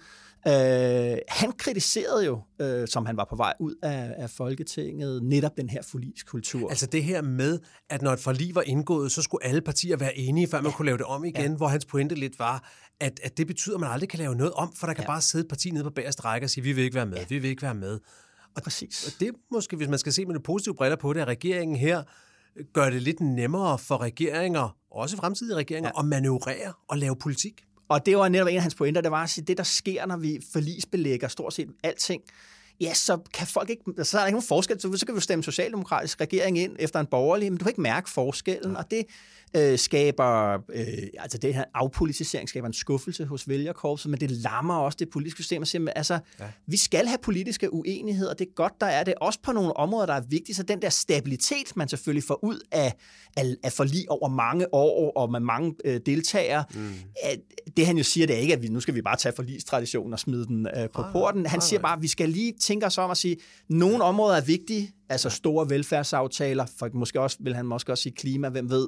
Øh, 0.48 1.18
han 1.28 1.52
kritiserede 1.52 2.26
jo, 2.26 2.42
øh, 2.62 2.88
som 2.88 3.06
han 3.06 3.18
var 3.18 3.28
på 3.30 3.36
vej 3.36 3.54
ud 3.60 3.76
af, 3.84 4.14
af 4.18 4.30
Folketinget, 4.30 5.24
netop 5.24 5.58
den 5.58 5.70
her 5.70 5.82
forliskultur. 5.82 6.70
Altså 6.70 6.86
det 6.86 7.04
her 7.04 7.22
med, 7.22 7.60
at 7.90 8.02
når 8.02 8.12
et 8.12 8.20
forlig 8.20 8.56
var 8.56 8.62
indgået, 8.62 9.12
så 9.12 9.22
skulle 9.22 9.46
alle 9.46 9.62
partier 9.62 9.98
være 9.98 10.18
enige, 10.18 10.48
før 10.48 10.62
man 10.62 10.72
kunne 10.72 10.86
lave 10.86 10.98
det 10.98 11.06
om 11.06 11.26
igen, 11.26 11.52
ja. 11.52 11.58
hvor 11.58 11.68
hans 11.68 11.86
pointe 11.86 12.16
lidt 12.16 12.40
var, 12.40 12.72
at, 13.00 13.20
at 13.24 13.38
det 13.38 13.48
betyder, 13.48 13.76
at 13.76 13.82
man 13.82 13.92
aldrig 13.92 14.10
kan 14.10 14.20
lave 14.20 14.36
noget 14.36 14.54
om, 14.54 14.74
for 14.76 14.88
der 14.88 14.94
kan 14.94 15.04
ja. 15.04 15.08
bare 15.08 15.22
sidde 15.22 15.44
et 15.44 15.50
parti 15.50 15.72
nede 15.72 15.84
på 15.84 15.90
bagerste 15.90 16.26
række 16.26 16.46
og 16.46 16.50
sige, 16.50 16.64
vi 16.64 16.72
vil 16.72 16.84
ikke 16.84 16.96
være 16.96 17.06
med, 17.06 17.18
ja. 17.18 17.26
vi 17.30 17.40
vil 17.40 17.50
ikke 17.50 17.62
være 17.62 17.76
med. 17.76 18.00
Og 18.56 18.64
Præcis. 18.64 19.08
Og 19.08 19.20
det 19.20 19.32
måske, 19.52 19.76
hvis 19.76 19.88
man 19.88 20.00
skal 20.00 20.14
se 20.14 20.26
med 20.26 20.34
nogle 20.34 20.44
positive 20.44 20.76
briller 20.76 20.98
på 20.98 21.14
det, 21.14 21.22
at 21.22 21.28
regeringen 21.28 21.78
her 21.78 22.04
gør 22.74 22.90
det 22.90 23.02
lidt 23.02 23.20
nemmere 23.20 23.80
for 23.80 24.02
regeringer, 24.02 24.78
også 24.92 25.18
fremtidige 25.18 25.56
regeringer, 25.56 25.92
ja. 25.96 26.00
at 26.00 26.06
manøvrere 26.06 26.74
og 26.88 26.98
lave 26.98 27.16
politik. 27.16 27.67
Og 27.90 28.06
det 28.06 28.18
var 28.18 28.28
netop 28.28 28.48
en 28.48 28.56
af 28.56 28.62
hans 28.62 28.76
pointer, 28.76 29.02
det 29.02 29.12
var 29.12 29.24
at 29.24 29.30
sige, 29.30 29.46
det 29.46 29.58
der 29.58 29.64
sker, 29.64 30.06
når 30.06 30.18
vi 30.18 30.40
forlisbelægger 30.54 31.28
stort 31.28 31.54
set 31.54 31.70
alting, 31.84 32.22
ja, 32.82 32.94
så 32.94 33.18
kan 33.34 33.48
folk 33.48 33.70
ikke, 33.70 33.84
så 34.04 34.18
er 34.18 34.22
der 34.22 34.28
ikke 34.28 34.36
nogen 34.36 34.48
forskel. 34.48 34.82
Så, 34.82 34.98
så 34.98 35.06
kan 35.06 35.16
vi 35.16 35.18
jo 35.18 35.22
stemme 35.22 35.44
socialdemokratisk 35.44 36.22
regering 36.22 36.60
ind 36.60 36.76
efter 36.80 37.00
en 37.00 37.06
borgerlig, 37.06 37.52
men 37.52 37.58
du 37.58 37.64
kan 37.64 37.70
ikke 37.70 37.82
mærke 37.82 38.10
forskellen, 38.10 38.72
ja. 38.72 38.78
og 38.78 38.92
det 38.92 39.06
øh, 39.56 39.80
skaber, 39.80 40.54
øh, 40.74 40.88
altså 41.20 41.38
det 41.38 41.54
her 41.54 41.64
afpolitisering 41.74 42.50
skaber 42.50 42.68
en 42.68 42.74
skuffelse 42.74 43.26
hos 43.26 43.50
vælgerkorpset, 43.50 44.12
men 44.12 44.20
det 44.20 44.32
lammer 44.32 44.76
også 44.76 44.96
det 45.00 45.10
politiske 45.10 45.44
system 45.44 45.62
og 45.62 45.68
siger, 45.68 45.92
altså, 45.96 46.20
ja. 46.40 46.46
vi 46.68 46.78
skal 46.78 47.08
have 47.08 47.18
politiske 47.24 47.74
uenigheder, 47.74 48.34
det 48.34 48.48
er 48.48 48.54
godt, 48.56 48.74
der 48.82 48.88
er 48.88 49.04
det, 49.04 49.14
også 49.22 49.40
på 49.44 49.52
nogle 49.52 49.78
områder, 49.78 50.06
der 50.06 50.14
er 50.14 50.22
vigtige, 50.30 50.56
så 50.56 50.64
den 50.64 50.82
der 50.82 50.90
stabilitet, 50.90 51.76
man 51.76 51.90
selvfølgelig 51.90 52.24
får 52.24 52.44
ud 52.44 52.60
af, 52.72 52.94
af, 53.38 53.56
af 53.64 53.72
forlig 53.72 54.12
over 54.12 54.30
mange 54.30 54.74
år, 54.74 55.12
og 55.16 55.32
med 55.32 55.40
mange 55.40 55.76
øh, 55.86 56.00
deltagere, 56.06 56.64
mm. 56.74 56.94
at, 57.24 57.40
det 57.78 57.86
han 57.86 57.98
jo 57.98 58.04
siger, 58.04 58.28
det 58.28 58.36
er 58.36 58.40
ikke, 58.40 58.54
at 58.54 58.62
vi, 58.62 58.68
nu 58.68 58.80
skal 58.80 58.96
vi 58.96 59.02
bare 59.02 59.16
tage 59.16 59.34
forligstraditionen 59.36 60.14
og 60.14 60.20
smide 60.20 60.46
den 60.46 60.68
øh, 60.78 60.90
på 60.90 61.04
porten. 61.12 61.46
Han 61.46 61.62
siger 61.62 61.80
bare, 61.80 61.96
at 61.96 62.02
vi 62.02 62.08
skal 62.08 62.30
lige 62.30 62.54
tænke 62.62 62.86
os 62.86 62.98
om 62.98 63.12
at 63.12 63.18
sige, 63.18 63.38
nogle 63.70 64.04
områder 64.04 64.38
er 64.38 64.42
vigtige, 64.42 64.92
altså 65.10 65.30
store 65.30 65.70
velfærdsaftaler, 65.70 66.66
for 66.80 66.90
måske 66.94 67.22
også, 67.22 67.38
vil 67.40 67.56
han 67.56 67.66
måske 67.66 67.92
også 67.92 68.02
sige 68.02 68.14
klima, 68.14 68.50
hvem 68.50 68.70
ved. 68.70 68.88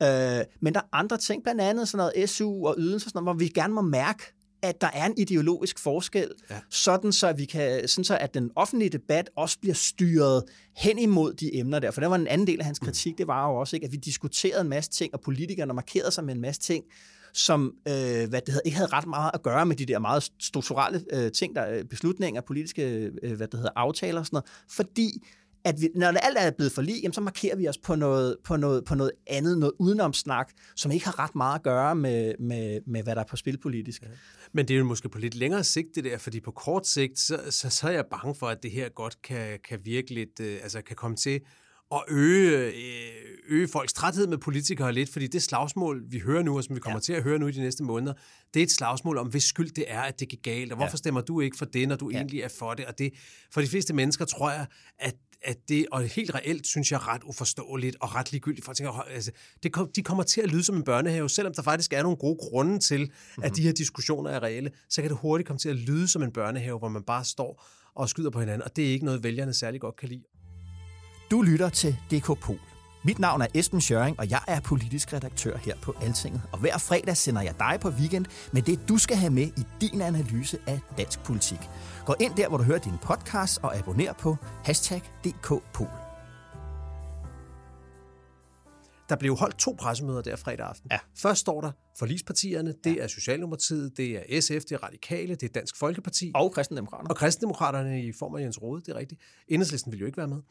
Ja. 0.00 0.38
Øh, 0.40 0.44
men 0.60 0.74
der 0.74 0.80
er 0.80 0.84
andre 0.92 1.16
ting, 1.16 1.42
blandt 1.42 1.60
andet 1.60 1.88
sådan 1.88 2.10
noget 2.14 2.30
SU 2.30 2.66
og 2.66 2.74
ydelser, 2.78 3.08
sådan 3.10 3.24
noget, 3.24 3.36
hvor 3.36 3.38
vi 3.44 3.48
gerne 3.48 3.74
må 3.74 3.80
mærke, 3.80 4.22
at 4.62 4.80
der 4.80 4.90
er 4.92 5.06
en 5.06 5.14
ideologisk 5.16 5.78
forskel, 5.78 6.30
ja. 6.50 6.60
sådan, 6.70 7.12
så 7.12 7.32
vi 7.32 7.44
kan, 7.44 7.88
sådan 7.88 8.04
så 8.04 8.18
at 8.20 8.34
den 8.34 8.50
offentlige 8.56 8.88
debat 8.88 9.30
også 9.36 9.58
bliver 9.60 9.74
styret 9.74 10.42
hen 10.76 10.98
imod 10.98 11.34
de 11.34 11.56
emner 11.56 11.78
der. 11.78 11.90
For 11.90 12.00
det 12.00 12.10
var 12.10 12.16
en 12.16 12.26
anden 12.26 12.46
del 12.46 12.58
af 12.58 12.64
hans 12.64 12.78
kritik, 12.78 13.18
det 13.18 13.26
var 13.26 13.48
jo 13.48 13.56
også, 13.56 13.76
ikke, 13.76 13.86
at 13.86 13.92
vi 13.92 13.96
diskuterede 13.96 14.60
en 14.60 14.68
masse 14.68 14.90
ting, 14.90 15.14
og 15.14 15.20
politikerne 15.20 15.74
markerede 15.74 16.10
sig 16.10 16.24
med 16.24 16.34
en 16.34 16.40
masse 16.40 16.60
ting, 16.60 16.84
som 17.36 17.74
øh, 17.88 17.94
hvad 18.28 18.40
det 18.40 18.48
hedder, 18.48 18.60
ikke 18.64 18.76
havde 18.76 18.92
ret 18.92 19.06
meget 19.06 19.30
at 19.34 19.42
gøre 19.42 19.66
med 19.66 19.76
de 19.76 19.86
der 19.86 19.98
meget 19.98 20.32
strukturelle 20.40 21.04
øh, 21.12 21.32
ting, 21.32 21.54
der 21.56 21.70
øh, 21.70 21.84
beslutninger, 21.84 22.40
politiske 22.40 23.10
øh, 23.22 23.36
hvad 23.36 23.48
det 23.48 23.54
hedder, 23.54 23.70
aftaler 23.76 24.20
og 24.20 24.26
sådan 24.26 24.36
noget, 24.36 24.50
fordi 24.68 25.10
at 25.64 25.80
vi, 25.80 25.88
når 25.94 26.06
alt 26.06 26.38
er 26.40 26.50
blevet 26.50 26.72
forlig, 26.72 26.94
jamen, 27.02 27.12
så 27.12 27.20
markerer 27.20 27.56
vi 27.56 27.68
os 27.68 27.78
på 27.78 27.94
noget, 27.94 28.36
på, 28.44 28.56
noget, 28.56 28.84
på 28.84 28.94
noget 28.94 29.12
andet, 29.26 29.58
noget 29.58 29.72
udenomsnak, 29.78 30.52
som 30.76 30.92
ikke 30.92 31.04
har 31.04 31.18
ret 31.18 31.34
meget 31.34 31.54
at 31.54 31.62
gøre 31.62 31.94
med, 31.94 32.34
med, 32.38 32.80
med 32.86 33.02
hvad 33.02 33.14
der 33.14 33.20
er 33.20 33.26
på 33.26 33.36
spil 33.36 33.58
politisk. 33.58 34.02
Ja. 34.02 34.08
Men 34.52 34.68
det 34.68 34.74
er 34.74 34.78
jo 34.78 34.84
måske 34.84 35.08
på 35.08 35.18
lidt 35.18 35.34
længere 35.34 35.64
sigt 35.64 35.88
det 35.94 36.04
der, 36.04 36.18
fordi 36.18 36.40
på 36.40 36.50
kort 36.50 36.86
sigt, 36.86 37.18
så, 37.18 37.40
så, 37.50 37.70
så 37.70 37.88
er 37.88 37.92
jeg 37.92 38.04
bange 38.10 38.34
for, 38.34 38.46
at 38.46 38.62
det 38.62 38.70
her 38.70 38.88
godt 38.88 39.22
kan, 39.22 39.58
kan 39.68 39.80
virke 39.84 40.14
lidt, 40.14 40.40
øh, 40.40 40.58
altså 40.62 40.82
kan 40.82 40.96
komme 40.96 41.16
til 41.16 41.40
at 41.92 42.02
øge, 42.08 42.66
øh, 42.66 43.48
øge 43.48 43.68
folks 43.68 43.92
træthed 43.92 44.26
med 44.26 44.38
politikere 44.38 44.92
lidt, 44.92 45.12
fordi 45.12 45.26
det 45.26 45.42
slagsmål, 45.42 46.02
vi 46.08 46.18
hører 46.18 46.42
nu, 46.42 46.56
og 46.56 46.64
som 46.64 46.74
vi 46.74 46.80
kommer 46.80 46.98
ja. 46.98 47.00
til 47.00 47.12
at 47.12 47.22
høre 47.22 47.38
nu 47.38 47.46
i 47.46 47.52
de 47.52 47.60
næste 47.60 47.82
måneder, 47.82 48.12
det 48.54 48.60
er 48.60 48.64
et 48.64 48.70
slagsmål 48.70 49.18
om, 49.18 49.26
hvis 49.26 49.44
skyld 49.44 49.70
det 49.70 49.84
er, 49.88 50.00
at 50.00 50.20
det 50.20 50.28
gik 50.28 50.42
galt, 50.42 50.72
og 50.72 50.76
hvorfor 50.76 50.92
ja. 50.92 50.96
stemmer 50.96 51.20
du 51.20 51.40
ikke 51.40 51.56
for 51.56 51.64
det, 51.64 51.88
når 51.88 51.96
du 51.96 52.10
ja. 52.10 52.16
egentlig 52.16 52.40
er 52.40 52.48
for 52.58 52.74
det, 52.74 52.86
og 52.86 52.98
det, 52.98 53.12
for 53.52 53.60
de 53.60 53.66
fleste 53.66 53.94
mennesker 53.94 54.24
tror 54.24 54.50
jeg, 54.50 54.66
at 54.98 55.14
at 55.42 55.68
det, 55.68 55.86
og 55.92 56.02
helt 56.02 56.34
reelt, 56.34 56.66
synes 56.66 56.92
jeg, 56.92 57.06
ret 57.06 57.22
uforståeligt 57.24 57.96
og 58.00 58.14
ret 58.14 58.32
ligegyldigt. 58.32 58.64
For 58.64 58.72
tænker, 58.72 58.92
altså, 58.92 59.30
det, 59.62 59.72
kom, 59.72 59.90
de 59.96 60.02
kommer 60.02 60.22
til 60.22 60.40
at 60.40 60.48
lyde 60.48 60.64
som 60.64 60.76
en 60.76 60.84
børnehave, 60.84 61.30
selvom 61.30 61.54
der 61.54 61.62
faktisk 61.62 61.92
er 61.92 62.02
nogle 62.02 62.16
gode 62.16 62.38
grunde 62.40 62.78
til, 62.78 63.00
mm-hmm. 63.00 63.44
at 63.44 63.56
de 63.56 63.62
her 63.62 63.72
diskussioner 63.72 64.30
er 64.30 64.42
reelle, 64.42 64.70
så 64.88 65.02
kan 65.02 65.10
det 65.10 65.18
hurtigt 65.18 65.46
komme 65.46 65.58
til 65.58 65.68
at 65.68 65.76
lyde 65.76 66.08
som 66.08 66.22
en 66.22 66.32
børnehave, 66.32 66.78
hvor 66.78 66.88
man 66.88 67.02
bare 67.02 67.24
står 67.24 67.64
og 67.94 68.08
skyder 68.08 68.30
på 68.30 68.40
hinanden, 68.40 68.62
og 68.62 68.76
det 68.76 68.86
er 68.86 68.92
ikke 68.92 69.04
noget, 69.04 69.22
vælgerne 69.22 69.54
særlig 69.54 69.80
godt 69.80 69.96
kan 69.96 70.08
lide. 70.08 70.22
Du 71.30 71.42
lytter 71.42 71.68
til 71.68 71.96
DK 72.10 72.40
Pol. 72.40 72.60
Mit 73.04 73.18
navn 73.18 73.42
er 73.42 73.46
Esben 73.54 73.80
Schøring, 73.80 74.18
og 74.18 74.30
jeg 74.30 74.40
er 74.48 74.60
politisk 74.60 75.12
redaktør 75.12 75.56
her 75.56 75.76
på 75.82 75.94
Altinget. 76.02 76.42
Og 76.52 76.58
hver 76.58 76.78
fredag 76.78 77.16
sender 77.16 77.42
jeg 77.42 77.54
dig 77.58 77.78
på 77.80 77.88
weekend 77.88 78.26
med 78.52 78.62
det, 78.62 78.88
du 78.88 78.98
skal 78.98 79.16
have 79.16 79.32
med 79.32 79.46
i 79.46 79.62
din 79.80 80.00
analyse 80.00 80.58
af 80.66 80.80
dansk 80.98 81.22
politik. 81.24 81.58
Gå 82.06 82.14
ind 82.20 82.34
der, 82.34 82.48
hvor 82.48 82.58
du 82.58 82.64
hører 82.64 82.78
din 82.78 82.98
podcast, 83.02 83.58
og 83.62 83.76
abonner 83.76 84.12
på 84.12 84.36
hashtag 84.64 85.02
DKPol. 85.24 85.88
Der 89.08 89.16
blev 89.16 89.36
holdt 89.36 89.58
to 89.58 89.76
pressemøder 89.78 90.22
der 90.22 90.36
fredag 90.36 90.66
aften. 90.66 90.90
Ja. 90.90 90.98
Først 91.16 91.40
står 91.40 91.60
der 91.60 91.70
forlispartierne, 91.98 92.74
det 92.84 93.02
er 93.02 93.06
Socialdemokratiet, 93.06 93.96
det 93.96 94.36
er 94.36 94.40
SF, 94.40 94.48
det 94.48 94.72
er 94.72 94.84
Radikale, 94.84 95.34
det 95.34 95.42
er 95.42 95.52
Dansk 95.52 95.76
Folkeparti. 95.78 96.32
Og 96.34 96.52
kristendemokraterne. 96.52 97.10
Og 97.10 97.16
kristendemokraterne 97.16 98.02
i 98.02 98.12
form 98.12 98.34
af 98.34 98.40
Jens 98.40 98.62
Rode, 98.62 98.80
det 98.80 98.88
er 98.88 98.96
rigtigt. 98.96 99.20
Enhedslisten 99.48 99.92
vil 99.92 100.00
jo 100.00 100.06
ikke 100.06 100.18
være 100.18 100.28
med. 100.28 100.42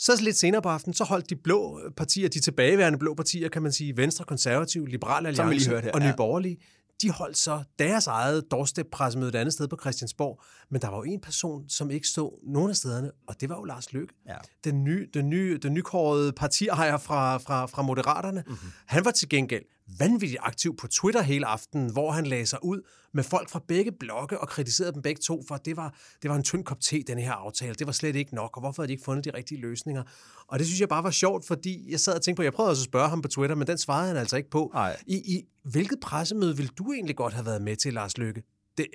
Så 0.00 0.22
lidt 0.22 0.36
senere 0.36 0.62
på 0.62 0.68
aftenen, 0.68 0.94
så 0.94 1.04
holdt 1.04 1.30
de 1.30 1.36
blå 1.36 1.80
partier, 1.96 2.28
de 2.28 2.40
tilbageværende 2.40 2.98
blå 2.98 3.14
partier, 3.14 3.48
kan 3.48 3.62
man 3.62 3.72
sige, 3.72 3.96
Venstre, 3.96 4.24
Konservativ, 4.24 4.86
lige 4.86 5.00
Alliance 5.04 5.70
her, 5.70 5.92
og 5.92 6.00
Nye 6.00 6.06
ja. 6.06 6.16
Borgerlige, 6.16 6.58
de 7.02 7.10
holdt 7.10 7.38
så 7.38 7.62
deres 7.78 8.06
eget 8.06 8.50
doorstep-pressemøde 8.50 9.28
et 9.28 9.34
andet 9.34 9.52
sted 9.52 9.68
på 9.68 9.76
Christiansborg. 9.80 10.42
Men 10.70 10.80
der 10.80 10.88
var 10.88 10.96
jo 10.96 11.02
en 11.02 11.20
person, 11.20 11.68
som 11.68 11.90
ikke 11.90 12.08
stod 12.08 12.52
nogen 12.52 12.70
af 12.70 12.76
stederne, 12.76 13.10
og 13.26 13.40
det 13.40 13.48
var 13.48 13.56
jo 13.56 13.64
Lars 13.64 13.92
Løkke. 13.92 14.14
Ja. 14.28 14.36
Den, 14.64 14.84
nye, 14.84 15.08
den, 15.14 15.30
nye, 15.30 15.58
den 15.58 15.74
nykårede 15.74 16.32
partiejer 16.32 16.98
fra, 16.98 17.38
fra, 17.38 17.66
fra 17.66 17.82
Moderaterne. 17.82 18.42
Mhm. 18.46 18.52
Mm-hmm. 18.52 18.70
Han 18.86 19.04
var 19.04 19.10
til 19.10 19.28
gengæld 19.28 19.64
vanvittigt 19.98 20.40
aktiv 20.42 20.76
på 20.76 20.86
Twitter 20.86 21.22
hele 21.22 21.46
aftenen, 21.46 21.92
hvor 21.92 22.10
han 22.10 22.26
lagde 22.26 22.46
sig 22.46 22.64
ud 22.64 22.80
med 23.12 23.24
folk 23.24 23.50
fra 23.50 23.60
begge 23.68 23.92
blokke 23.92 24.40
og 24.40 24.48
kritiserede 24.48 24.92
dem 24.92 25.02
begge 25.02 25.20
to 25.20 25.42
for, 25.48 25.54
at 25.54 25.64
det 25.64 25.76
var, 25.76 25.94
det 26.22 26.30
var 26.30 26.36
en 26.36 26.42
tynd 26.42 26.64
kop 26.64 26.80
te, 26.80 27.02
den 27.02 27.18
her 27.18 27.32
aftale. 27.32 27.74
Det 27.74 27.86
var 27.86 27.92
slet 27.92 28.16
ikke 28.16 28.34
nok, 28.34 28.56
og 28.56 28.60
hvorfor 28.60 28.82
havde 28.82 28.88
de 28.88 28.92
ikke 28.92 29.04
fundet 29.04 29.24
de 29.24 29.30
rigtige 29.34 29.60
løsninger? 29.60 30.02
Og 30.46 30.58
det 30.58 30.66
synes 30.66 30.80
jeg 30.80 30.88
bare 30.88 31.04
var 31.04 31.10
sjovt, 31.10 31.46
fordi 31.46 31.90
jeg 31.90 32.00
sad 32.00 32.14
og 32.14 32.22
tænkte 32.22 32.38
på, 32.38 32.42
jeg 32.42 32.52
prøvede 32.52 32.70
også 32.70 32.82
at 32.82 32.84
spørge 32.84 33.08
ham 33.08 33.22
på 33.22 33.28
Twitter, 33.28 33.56
men 33.56 33.66
den 33.66 33.78
svarede 33.78 34.08
han 34.08 34.16
altså 34.16 34.36
ikke 34.36 34.50
på. 34.50 34.70
Nej. 34.74 34.96
I, 35.06 35.16
I 35.16 35.44
hvilket 35.62 36.00
pressemøde 36.00 36.56
vil 36.56 36.68
du 36.68 36.92
egentlig 36.92 37.16
godt 37.16 37.34
have 37.34 37.46
været 37.46 37.62
med 37.62 37.76
til, 37.76 37.94
Lars 37.94 38.18
Lykke? 38.18 38.42
Det, 38.78 38.86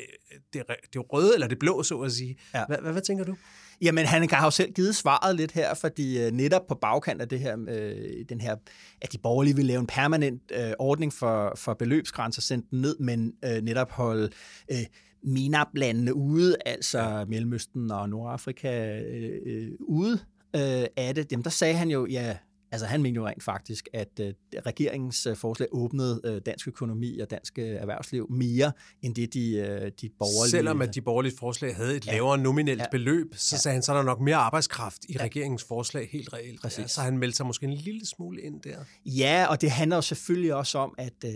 det, 0.54 0.64
det 0.94 1.14
røde 1.14 1.34
eller 1.34 1.48
det 1.48 1.60
blå, 1.60 1.84
så 1.84 2.00
at 2.00 2.12
sige. 2.12 2.38
Ja. 2.54 2.66
Hvad, 2.66 2.78
hvad, 2.82 2.92
hvad 2.92 3.02
tænker 3.02 3.26
du? 3.26 3.36
Jamen, 3.82 4.06
han 4.06 4.30
har 4.30 4.46
jo 4.46 4.52
selv 4.52 4.72
givet 4.72 4.96
svaret 4.96 5.36
lidt 5.36 5.52
her, 5.52 5.74
fordi 5.74 6.24
øh, 6.24 6.32
netop 6.32 6.68
på 6.68 6.76
bagkant 6.76 7.22
af 7.22 7.30
det 7.30 7.40
her, 7.40 7.58
øh, 7.70 8.26
den 8.30 8.42
her, 8.42 8.56
at 9.02 9.12
de 9.12 9.18
borgerlige 9.18 9.56
vil 9.56 9.66
lave 9.66 9.80
en 9.80 9.88
permanent 9.88 10.42
øh, 10.52 10.72
ordning 10.80 11.14
for, 11.14 11.54
for 11.58 11.74
beløbsgrænser, 11.74 12.42
sende 12.42 12.68
den 12.72 12.82
ned, 12.82 12.98
men 13.00 13.34
øh, 13.46 13.62
netop 13.62 13.92
holde 13.92 14.30
øh, 14.72 14.78
MENAP-landene 15.24 16.14
ude, 16.14 16.56
altså. 16.66 17.26
Mellemøsten 17.28 17.92
og 17.92 18.10
Nordafrika 18.10 19.00
øh, 19.02 19.40
øh, 19.46 19.72
ude 19.80 20.20
øh, 20.56 20.86
af 20.98 21.16
det. 21.16 21.32
Jamen, 21.32 21.44
der 21.44 21.50
sagde 21.50 21.74
han 21.74 21.90
jo, 21.90 22.06
ja, 22.06 22.38
Altså 22.76 22.86
han 22.86 23.02
mener 23.02 23.22
jo 23.22 23.28
rent 23.28 23.44
faktisk, 23.44 23.90
at 23.94 24.20
øh, 24.20 24.34
regeringens 24.66 25.26
øh, 25.26 25.36
forslag 25.36 25.68
åbnede 25.72 26.22
øh, 26.24 26.42
dansk 26.46 26.68
økonomi 26.68 27.20
og 27.20 27.30
dansk 27.30 27.60
øh, 27.60 27.66
erhvervsliv 27.68 28.32
mere, 28.32 28.72
end 29.02 29.16
det 29.16 29.34
de, 29.34 29.56
øh, 29.56 29.92
de 30.02 30.10
borgerlige... 30.20 30.52
Selvom 30.52 30.82
at 30.82 30.96
de 30.96 31.02
borgerlige 31.02 31.38
forslag 31.40 31.76
havde 31.76 31.96
et 31.96 32.08
ja. 32.08 32.12
lavere 32.12 32.38
nominelt 32.38 32.80
ja. 32.82 32.86
beløb, 32.92 33.36
så 33.36 33.56
ja. 33.56 33.60
sagde 33.60 33.74
han, 33.74 33.84
så 33.84 33.92
er 33.92 33.98
der 33.98 34.04
nok 34.04 34.20
mere 34.20 34.36
arbejdskraft 34.36 35.06
i 35.10 35.14
ja. 35.14 35.24
regeringens 35.24 35.64
forslag 35.64 36.10
helt 36.12 36.34
reelt. 36.34 36.62
Præcis. 36.62 36.80
Ja, 36.80 36.88
så 36.88 37.02
han 37.02 37.18
meldte 37.18 37.38
sig 37.38 37.46
måske 37.46 37.66
en 37.66 37.74
lille 37.74 38.06
smule 38.06 38.42
ind 38.42 38.62
der. 38.62 38.78
Ja, 39.06 39.46
og 39.50 39.62
det 39.62 39.72
handler 39.72 39.98
jo 39.98 40.02
selvfølgelig 40.02 40.56
også 40.56 40.78
om, 40.78 40.96
at... 40.98 41.14
Øh, 41.26 41.34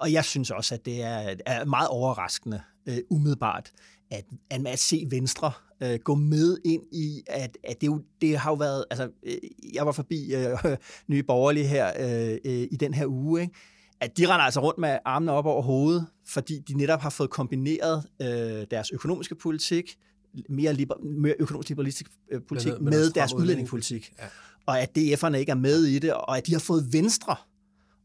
og 0.00 0.12
jeg 0.12 0.24
synes 0.24 0.50
også, 0.50 0.74
at 0.74 0.86
det 0.86 1.02
er, 1.02 1.34
er 1.46 1.64
meget 1.64 1.88
overraskende, 1.88 2.60
øh, 2.88 2.98
umiddelbart, 3.10 3.72
at, 4.10 4.24
at, 4.50 4.66
at 4.66 4.78
se 4.78 5.06
Venstre 5.10 5.52
øh, 5.82 5.98
gå 6.04 6.14
med 6.14 6.58
ind 6.64 6.82
i, 6.92 7.22
at, 7.26 7.58
at 7.64 7.80
det, 7.80 7.86
jo, 7.86 8.02
det 8.20 8.38
har 8.38 8.50
jo 8.50 8.54
været, 8.54 8.84
altså 8.90 9.10
øh, 9.22 9.36
jeg 9.74 9.86
var 9.86 9.92
forbi 9.92 10.34
øh, 10.34 10.58
Nye 11.08 11.22
Borgerlige 11.22 11.66
her 11.66 11.92
øh, 11.98 12.38
øh, 12.44 12.68
i 12.70 12.76
den 12.80 12.94
her 12.94 13.06
uge, 13.06 13.40
ikke? 13.40 13.54
at 14.00 14.18
de 14.18 14.26
render 14.26 14.44
altså 14.44 14.60
rundt 14.60 14.78
med 14.78 14.98
armene 15.04 15.32
op 15.32 15.46
over 15.46 15.62
hovedet, 15.62 16.06
fordi 16.26 16.58
de 16.58 16.74
netop 16.74 17.00
har 17.00 17.10
fået 17.10 17.30
kombineret 17.30 18.04
øh, 18.22 18.66
deres 18.70 18.90
økonomiske 18.90 19.34
politik, 19.34 19.98
mere, 20.48 20.72
liber, 20.72 20.94
mere 21.02 21.34
økonomisk 21.38 21.68
liberalistisk 21.68 22.10
øh, 22.30 22.40
politik, 22.48 22.72
med, 22.72 22.80
med, 22.80 22.90
med 22.90 23.10
deres 23.10 23.34
udlændingepolitik. 23.34 24.12
Ja. 24.18 24.24
Og 24.66 24.80
at 24.80 24.98
DF'erne 24.98 25.36
ikke 25.36 25.50
er 25.50 25.56
med 25.56 25.84
i 25.84 25.98
det, 25.98 26.12
og 26.12 26.36
at 26.36 26.46
de 26.46 26.52
har 26.52 26.60
fået 26.60 26.92
Venstre 26.92 27.36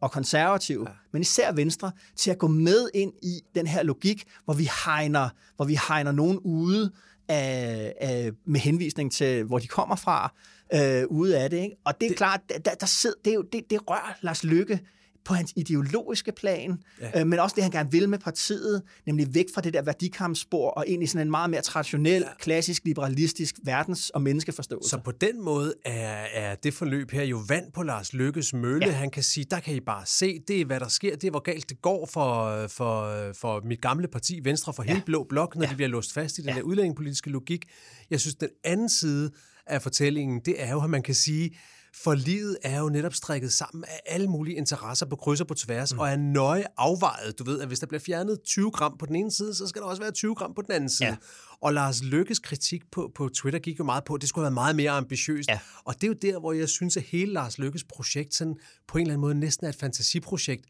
og 0.03 0.11
konservative, 0.11 0.89
ja. 0.89 0.95
men 1.11 1.21
især 1.21 1.51
Venstre, 1.51 1.91
til 2.15 2.31
at 2.31 2.37
gå 2.37 2.47
med 2.47 2.89
ind 2.93 3.13
i 3.21 3.41
den 3.55 3.67
her 3.67 3.83
logik, 3.83 4.23
hvor 4.45 4.53
vi 4.53 4.69
hegner, 4.85 5.29
hvor 5.55 5.65
vi 5.65 5.79
hegner 5.87 6.11
nogen 6.11 6.39
ude, 6.39 6.91
af, 7.27 7.93
af, 8.01 8.31
med 8.45 8.59
henvisning 8.59 9.11
til, 9.11 9.43
hvor 9.43 9.59
de 9.59 9.67
kommer 9.67 9.95
fra, 9.95 10.33
øh, 10.73 11.07
ude 11.07 11.39
af 11.39 11.49
det. 11.49 11.57
Ikke? 11.57 11.75
Og 11.85 11.99
det 11.99 12.05
er 12.05 12.09
det, 12.09 12.17
klart, 12.17 12.41
der, 12.65 12.73
der 12.73 12.85
sidder, 12.85 13.15
det, 13.25 13.31
er 13.31 13.35
jo, 13.35 13.41
det, 13.41 13.69
det 13.69 13.89
rører 13.89 14.13
Lars 14.21 14.43
Lykke 14.43 14.79
på 15.25 15.33
hans 15.33 15.53
ideologiske 15.55 16.31
plan, 16.31 16.79
ja. 17.01 17.19
øh, 17.19 17.27
men 17.27 17.39
også 17.39 17.53
det, 17.55 17.63
han 17.63 17.71
gerne 17.71 17.91
vil 17.91 18.09
med 18.09 18.19
partiet, 18.19 18.81
nemlig 19.05 19.33
væk 19.33 19.45
fra 19.53 19.61
det 19.61 19.73
der 19.73 19.81
værdikampspor 19.81 20.69
og 20.69 20.87
ind 20.87 21.03
i 21.03 21.07
sådan 21.07 21.27
en 21.27 21.31
meget 21.31 21.49
mere 21.49 21.61
traditionel, 21.61 22.21
ja. 22.21 22.27
klassisk, 22.39 22.85
liberalistisk 22.85 23.55
verdens- 23.63 24.09
og 24.09 24.21
menneskeforståelse. 24.21 24.89
Så 24.89 24.97
på 24.97 25.11
den 25.11 25.41
måde 25.43 25.73
er, 25.85 26.25
er 26.33 26.55
det 26.55 26.73
forløb 26.73 27.11
her 27.11 27.23
jo 27.23 27.41
vand 27.47 27.71
på 27.71 27.83
Lars 27.83 28.13
Lykkes 28.13 28.53
mølle. 28.53 28.85
Ja. 28.85 28.91
Han 28.91 29.09
kan 29.09 29.23
sige, 29.23 29.45
der 29.51 29.59
kan 29.59 29.75
I 29.75 29.79
bare 29.79 30.05
se, 30.05 30.39
det 30.47 30.61
er, 30.61 30.65
hvad 30.65 30.79
der 30.79 30.87
sker, 30.87 31.15
det 31.15 31.23
er, 31.23 31.31
hvor 31.31 31.39
galt 31.39 31.69
det 31.69 31.81
går 31.81 32.05
for, 32.05 32.67
for, 32.67 33.31
for 33.33 33.61
mit 33.65 33.81
gamle 33.81 34.07
parti, 34.07 34.39
Venstre, 34.43 34.73
for 34.73 34.83
ja. 34.83 34.87
hele 34.87 35.03
Blå 35.05 35.25
Blok, 35.29 35.55
når 35.55 35.63
ja. 35.63 35.69
de 35.69 35.75
bliver 35.75 35.89
låst 35.89 36.13
fast 36.13 36.37
i 36.37 36.41
den 36.41 36.49
ja. 36.49 36.55
der 36.55 36.61
udlændingepolitiske 36.61 37.29
logik. 37.29 37.65
Jeg 38.09 38.19
synes, 38.19 38.35
den 38.35 38.49
anden 38.63 38.89
side 38.89 39.31
af 39.67 39.81
fortællingen, 39.81 40.41
det 40.45 40.63
er 40.63 40.71
jo, 40.71 40.83
at 40.83 40.89
man 40.89 41.01
kan 41.01 41.15
sige, 41.15 41.57
for 41.95 42.13
livet 42.13 42.57
er 42.63 42.79
jo 42.79 42.89
netop 42.89 43.13
strikket 43.13 43.53
sammen 43.53 43.83
af 43.83 43.99
alle 44.05 44.27
mulige 44.27 44.57
interesser 44.57 45.05
på 45.05 45.15
kryds 45.15 45.41
og 45.41 45.47
på 45.47 45.53
tværs, 45.53 45.93
mm. 45.93 45.99
og 45.99 46.09
er 46.09 46.15
nøje 46.15 46.65
afvejet. 46.77 47.39
Du 47.39 47.43
ved, 47.43 47.61
at 47.61 47.67
hvis 47.67 47.79
der 47.79 47.87
bliver 47.87 47.99
fjernet 47.99 48.39
20 48.45 48.71
gram 48.71 48.97
på 48.97 49.05
den 49.05 49.15
ene 49.15 49.31
side, 49.31 49.55
så 49.55 49.67
skal 49.67 49.81
der 49.81 49.87
også 49.87 50.01
være 50.01 50.11
20 50.11 50.35
gram 50.35 50.53
på 50.53 50.61
den 50.61 50.71
anden 50.71 50.89
side. 50.89 51.09
Ja. 51.09 51.15
Og 51.61 51.73
Lars 51.73 52.03
Lykkes 52.03 52.39
kritik 52.39 52.81
på, 52.91 53.11
på 53.15 53.29
Twitter 53.29 53.59
gik 53.59 53.79
jo 53.79 53.83
meget 53.83 54.03
på, 54.03 54.13
at 54.13 54.21
det 54.21 54.29
skulle 54.29 54.43
have 54.43 54.55
været 54.55 54.65
meget 54.65 54.75
mere 54.75 54.91
ambitiøst. 54.91 55.49
Ja. 55.49 55.59
Og 55.83 55.95
det 55.95 56.03
er 56.03 56.07
jo 56.07 56.13
der, 56.21 56.39
hvor 56.39 56.53
jeg 56.53 56.69
synes, 56.69 56.97
at 56.97 57.03
hele 57.03 57.33
Lars 57.33 57.57
Lykkes 57.57 57.83
projekt 57.83 58.35
sådan, 58.35 58.55
på 58.87 58.97
en 58.97 59.01
eller 59.01 59.13
anden 59.13 59.21
måde 59.21 59.35
næsten 59.35 59.65
er 59.65 59.69
et 59.69 59.75
fantasiprojekt 59.75 60.65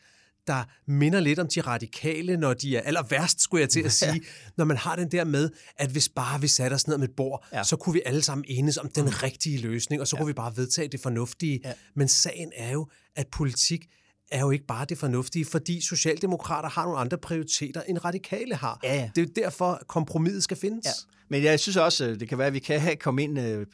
der 0.47 0.63
minder 0.87 1.19
lidt 1.19 1.39
om 1.39 1.47
de 1.47 1.61
radikale, 1.61 2.37
når 2.37 2.53
de 2.53 2.77
er 2.77 2.81
aller 2.81 3.03
værst, 3.09 3.41
skulle 3.41 3.61
jeg 3.61 3.69
til 3.69 3.81
at 3.81 3.91
sige, 3.91 4.13
ja. 4.13 4.19
når 4.57 4.65
man 4.65 4.77
har 4.77 4.95
den 4.95 5.11
der 5.11 5.23
med, 5.23 5.49
at 5.77 5.89
hvis 5.89 6.09
bare 6.09 6.41
vi 6.41 6.47
satte 6.47 6.73
os 6.73 6.87
ned 6.87 6.97
med 6.97 7.09
et 7.09 7.15
bord, 7.15 7.45
ja. 7.53 7.63
så 7.63 7.75
kunne 7.75 7.93
vi 7.93 8.01
alle 8.05 8.21
sammen 8.21 8.45
enes 8.47 8.77
om 8.77 8.89
den 8.89 9.05
mm. 9.05 9.11
rigtige 9.23 9.57
løsning, 9.57 10.01
og 10.01 10.07
så 10.07 10.15
ja. 10.15 10.19
kunne 10.19 10.27
vi 10.27 10.33
bare 10.33 10.57
vedtage 10.57 10.87
det 10.87 10.99
fornuftige. 10.99 11.59
Ja. 11.65 11.73
Men 11.95 12.07
sagen 12.07 12.51
er 12.55 12.71
jo, 12.71 12.87
at 13.15 13.27
politik 13.27 13.85
er 14.31 14.39
jo 14.39 14.51
ikke 14.51 14.65
bare 14.65 14.85
det 14.85 14.97
fornuftige, 14.97 15.45
fordi 15.45 15.81
socialdemokrater 15.81 16.69
har 16.69 16.83
nogle 16.83 16.99
andre 16.99 17.17
prioriteter, 17.17 17.81
end 17.81 18.05
radikale 18.05 18.55
har. 18.55 18.79
Ja, 18.83 18.95
ja. 18.95 19.09
Det 19.15 19.21
er 19.21 19.25
jo 19.25 19.43
derfor, 19.43 19.83
kompromiset 19.87 20.43
skal 20.43 20.57
findes. 20.57 20.85
Ja. 20.85 20.91
Men 21.29 21.43
jeg 21.43 21.59
synes 21.59 21.77
også, 21.77 22.15
det 22.15 22.29
kan 22.29 22.37
være, 22.37 22.47
at 22.47 22.53
vi 22.53 22.59
kan 22.59 22.97
komme 22.97 23.23
ind 23.23 23.39
øh, 23.39 23.65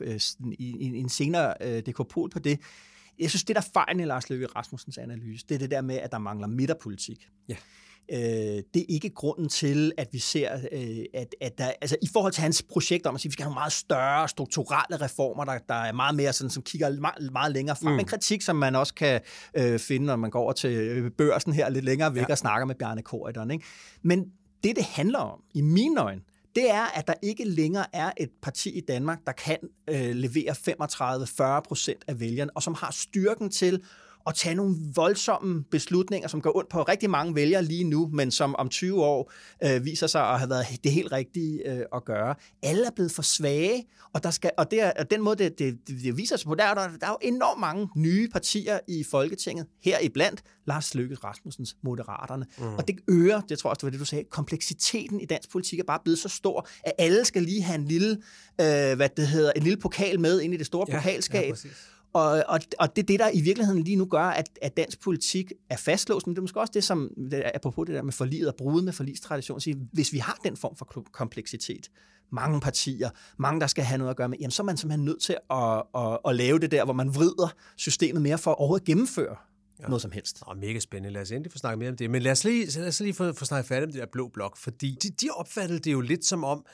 i, 0.60 0.76
i 0.80 0.98
en 0.98 1.10
senere 1.10 1.54
øh, 1.62 1.84
dekopol 1.86 2.30
på 2.30 2.40
det. 2.40 2.60
Jeg 3.20 3.30
synes, 3.30 3.44
det 3.44 3.56
der 3.56 3.62
fejlen 3.74 4.00
i 4.00 4.06
Lars 4.06 4.30
Løkke 4.30 4.48
Rasmussens 4.48 4.98
analyse, 4.98 5.46
det 5.50 5.56
er 5.56 5.60
det 5.60 5.72
der 5.72 5.82
med, 5.82 5.96
at 5.96 6.12
der 6.12 6.18
mangler 6.18 6.48
midterpolitik. 6.48 7.28
Ja. 7.50 7.56
Øh, 8.12 8.64
det 8.74 8.82
er 8.82 8.86
ikke 8.90 9.10
grunden 9.10 9.50
til, 9.50 9.92
at 9.98 10.08
vi 10.12 10.20
ser, 10.20 10.54
øh, 10.72 11.06
at, 11.14 11.36
at 11.42 11.58
der, 11.58 11.72
altså 11.82 11.98
i 12.02 12.08
forhold 12.14 12.34
til 12.34 12.42
hans 12.42 12.64
projekt 12.64 13.06
om 13.06 13.16
at 13.16 13.22
sige, 13.22 13.30
at 13.30 13.32
vi 13.32 13.34
skal 13.34 13.44
have 13.44 13.50
nogle 13.50 13.60
meget 13.60 13.72
større 13.72 14.28
strukturelle 14.28 15.02
reformer, 15.02 15.46
der, 15.46 15.58
der 15.70 15.76
er 15.76 15.94
meget 15.94 16.16
mere 16.16 16.34
sådan, 16.34 16.50
som 16.50 16.64
kigger 16.64 17.00
meget, 17.00 17.32
meget 17.32 17.54
længere 17.54 17.76
frem. 17.76 17.94
Mm. 17.94 18.00
En 18.00 18.06
kritik, 18.06 18.42
som 18.42 18.56
man 18.56 18.76
også 18.76 18.94
kan 18.94 19.22
øh, 19.54 19.80
finde, 19.80 20.06
når 20.06 20.16
man 20.16 20.30
går 20.30 20.42
over 20.42 20.54
til 20.54 20.72
øh, 20.72 21.12
børsen 21.12 21.54
her 21.54 21.70
lidt 21.70 21.86
længere 21.86 22.16
væk 22.16 22.22
ja. 22.22 22.32
og 22.32 22.38
snakker 22.38 22.66
med 22.66 22.76
Bjarne 22.76 23.02
Korydon. 23.02 23.52
Ikke? 23.52 23.66
Men 24.02 24.26
det, 24.64 24.76
det 24.76 24.84
handler 24.84 25.20
om, 25.20 25.40
i 25.54 25.62
mine 25.62 26.02
øjne, 26.02 26.22
det 26.60 26.72
er, 26.72 26.84
at 26.84 27.08
der 27.08 27.14
ikke 27.22 27.44
længere 27.44 27.86
er 27.94 28.12
et 28.18 28.30
parti 28.42 28.70
i 28.70 28.82
Danmark, 28.82 29.20
der 29.26 29.32
kan 29.32 29.58
øh, 29.90 30.16
levere 30.16 30.56
35-40 31.60 31.62
procent 31.68 32.04
af 32.08 32.20
vælgerne, 32.20 32.52
og 32.56 32.64
som 32.64 32.74
har 32.74 32.92
styrken 32.92 33.50
til 33.50 33.84
at 34.28 34.36
tage 34.36 34.56
nogle 34.56 34.76
voldsomme 34.96 35.64
beslutninger, 35.64 36.28
som 36.28 36.42
går 36.42 36.58
ondt 36.58 36.70
på 36.70 36.84
rigtig 36.84 37.10
mange 37.10 37.36
vælgere 37.36 37.64
lige 37.64 37.84
nu, 37.84 38.10
men 38.14 38.32
som 38.32 38.56
om 38.56 38.70
20 38.70 39.04
år 39.04 39.32
øh, 39.64 39.86
viser 39.86 40.08
sig 40.08 40.30
at 40.30 40.40
have 40.40 40.50
været 40.50 40.66
det 40.84 40.92
helt 40.92 41.12
rigtige 41.12 41.72
øh, 41.72 41.86
at 41.96 42.06
gøre. 42.06 42.36
Alle 42.64 42.86
er 42.86 42.92
blevet 42.92 43.12
for 43.12 43.22
svage, 43.22 43.86
og, 44.14 44.24
der 44.24 44.32
skal, 44.32 44.52
og, 44.58 44.72
det 44.72 44.82
er, 44.82 44.92
og 45.00 45.12
den 45.12 45.22
måde, 45.22 45.36
det, 45.36 45.60
det, 45.60 45.78
det 45.88 46.18
viser 46.18 46.38
sig 46.38 46.48
på, 46.48 46.56
der 46.56 46.64
er, 46.64 46.74
der, 46.74 46.88
der 47.02 47.08
er 47.08 47.12
jo 47.12 47.18
enormt 47.22 47.60
mange 47.60 47.90
nye 47.96 48.28
partier 48.28 48.80
i 48.88 49.04
Folketinget, 49.04 49.66
her 49.84 50.00
i 50.00 50.10
blandt 50.10 50.44
Lars 50.68 50.96
Løkke 50.96 51.16
Rasmussens 51.16 51.76
Moderaterne. 51.84 52.46
Mm. 52.58 52.76
Og 52.76 52.88
det 52.88 52.96
øger, 53.08 53.42
det 53.42 53.60
tror 53.60 53.70
jeg 53.70 53.72
også, 53.72 53.80
det 53.80 53.84
var 53.84 53.90
det, 53.90 54.00
du 54.00 54.06
sagde, 54.06 54.24
kompleksiteten 54.24 55.22
i 55.22 55.26
dansk 55.26 55.52
politik 55.52 55.80
er 55.80 55.84
bare 55.84 56.00
blevet 56.04 56.20
så 56.20 56.30
stor, 56.30 56.68
at 56.84 56.92
alle 56.98 57.26
skal 57.26 57.44
lige 57.44 57.64
have 57.64 57.76
en 57.76 57.86
lille, 57.86 58.12
øh, 58.62 58.96
hvad 58.96 59.10
det 59.18 59.28
hedder, 59.28 59.52
en 59.52 59.64
lille 59.64 59.78
pokal 59.78 60.20
med 60.20 60.42
ind 60.42 60.54
i 60.54 60.58
det 60.58 60.66
store 60.66 60.86
ja, 60.90 60.96
pokalskab. 60.96 61.56
Ja, 61.64 61.70
og, 62.14 62.44
og, 62.48 62.60
og 62.80 62.96
det 62.96 63.02
er 63.02 63.06
det, 63.06 63.20
der 63.20 63.30
i 63.34 63.42
virkeligheden 63.42 63.84
lige 63.84 63.96
nu 63.96 64.06
gør, 64.06 64.24
at, 64.24 64.60
at 64.62 64.78
dansk 64.78 65.02
politik 65.02 65.52
er 65.70 65.78
fastlåst, 65.78 66.28
men 66.28 66.36
det 66.36 66.40
er 66.40 66.42
måske 66.42 66.60
også 66.60 66.72
det, 66.74 66.84
som, 66.84 67.12
apropos 67.56 67.86
det 67.86 67.96
der 67.96 68.02
med 68.02 68.14
forliget 68.14 68.48
og 68.48 68.56
brud 68.56 68.82
med 68.82 68.94
forligstradition, 68.94 69.62
siger, 69.62 69.78
hvis 69.92 70.14
vi 70.14 70.18
har 70.18 70.40
den 70.44 70.58
form 70.58 70.76
for 70.76 70.86
kompleksitet, 71.12 71.90
mange 72.32 72.62
partier, 72.62 73.10
mange, 73.38 73.62
der 73.62 73.68
skal 73.68 73.84
have 73.84 73.98
noget 73.98 74.10
at 74.10 74.18
gøre 74.18 74.30
med, 74.30 74.38
jamen 74.38 74.52
så 74.52 74.64
er 74.64 74.66
man 74.66 74.78
simpelthen 74.78 75.06
nødt 75.06 75.22
til 75.22 75.38
at, 75.52 75.84
at, 75.96 76.18
at 76.28 76.36
lave 76.36 76.60
det 76.60 76.72
der, 76.72 76.86
hvor 76.86 76.94
man 76.94 77.16
vrider 77.16 77.56
systemet 77.76 78.22
mere 78.22 78.38
for 78.38 78.52
at 78.52 78.58
overhovedet 78.58 78.86
gennemføre 78.86 79.36
ja. 79.80 79.88
noget 79.88 80.02
som 80.02 80.12
helst. 80.12 80.38
Og 80.42 80.58
mega 80.58 80.80
spændende. 80.80 81.14
Lad 81.14 81.22
os 81.22 81.32
endelig 81.32 81.52
få 81.52 81.58
snakket 81.58 81.80
mere 81.80 81.90
om 81.90 81.98
det. 81.98 82.10
Men 82.10 82.22
lad 82.22 82.32
os 82.32 82.44
lige, 82.44 82.80
lad 82.80 82.88
os 82.88 83.00
lige 83.00 83.14
få, 83.14 83.34
få 83.34 83.46
snakket 83.46 83.68
færdigt 83.68 83.88
om 83.88 83.92
det 83.92 84.00
der 84.00 84.08
blå 84.12 84.28
blok, 84.28 84.58
fordi 84.58 84.98
de, 85.04 85.10
de 85.10 85.30
opfattede 85.36 85.80
det 85.80 85.92
jo 85.92 86.02
lidt 86.02 86.26
som 86.26 86.44
om, 86.44 86.66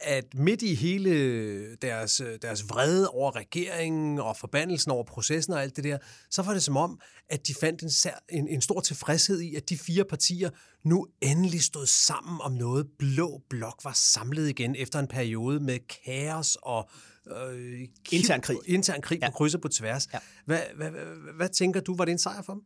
at 0.00 0.24
midt 0.34 0.62
i 0.62 0.74
hele 0.74 1.76
deres, 1.76 2.22
deres 2.42 2.68
vrede 2.68 3.08
over 3.08 3.36
regeringen 3.36 4.18
og 4.18 4.36
forbandelsen 4.36 4.90
over 4.90 5.04
processen 5.04 5.52
og 5.52 5.62
alt 5.62 5.76
det 5.76 5.84
der, 5.84 5.98
så 6.30 6.42
var 6.42 6.52
det 6.52 6.62
som 6.62 6.76
om, 6.76 7.00
at 7.28 7.46
de 7.46 7.54
fandt 7.54 7.82
en, 7.82 7.90
en, 8.28 8.48
en 8.48 8.60
stor 8.60 8.80
tilfredshed 8.80 9.40
i, 9.40 9.54
at 9.54 9.68
de 9.68 9.78
fire 9.78 10.04
partier 10.04 10.50
nu 10.84 11.06
endelig 11.20 11.62
stod 11.62 11.86
sammen 11.86 12.40
om 12.40 12.52
noget. 12.52 12.86
Blå 12.98 13.42
blok 13.50 13.80
var 13.84 13.92
samlet 13.94 14.48
igen 14.48 14.76
efter 14.76 14.98
en 14.98 15.08
periode 15.08 15.60
med 15.60 15.78
kaos 16.04 16.58
og 16.62 16.90
øh, 17.36 17.80
intern 18.12 18.40
krig, 18.40 18.58
intern 18.66 19.00
krig 19.00 19.18
ja. 19.22 19.30
på 19.30 19.32
kryds 19.32 19.54
og 19.54 19.60
på 19.60 19.68
tværs. 19.68 20.08
Ja. 20.12 20.18
Hvad, 20.44 20.60
hvad, 20.76 20.90
hvad, 20.90 21.04
hvad 21.36 21.48
tænker 21.48 21.80
du, 21.80 21.96
var 21.96 22.04
det 22.04 22.12
en 22.12 22.18
sejr 22.18 22.42
for 22.42 22.52
dem? 22.52 22.62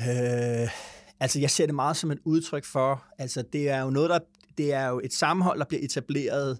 Øh, 0.00 0.68
altså, 1.20 1.40
jeg 1.40 1.50
ser 1.50 1.66
det 1.66 1.74
meget 1.74 1.96
som 1.96 2.10
et 2.10 2.18
udtryk 2.24 2.64
for, 2.64 3.04
altså 3.18 3.44
det 3.52 3.68
er 3.68 3.80
jo 3.80 3.90
noget, 3.90 4.10
der 4.10 4.18
det 4.58 4.72
er 4.72 4.88
jo 4.88 5.00
et 5.04 5.12
sammenhold, 5.12 5.58
der 5.58 5.64
bliver 5.64 5.84
etableret 5.84 6.58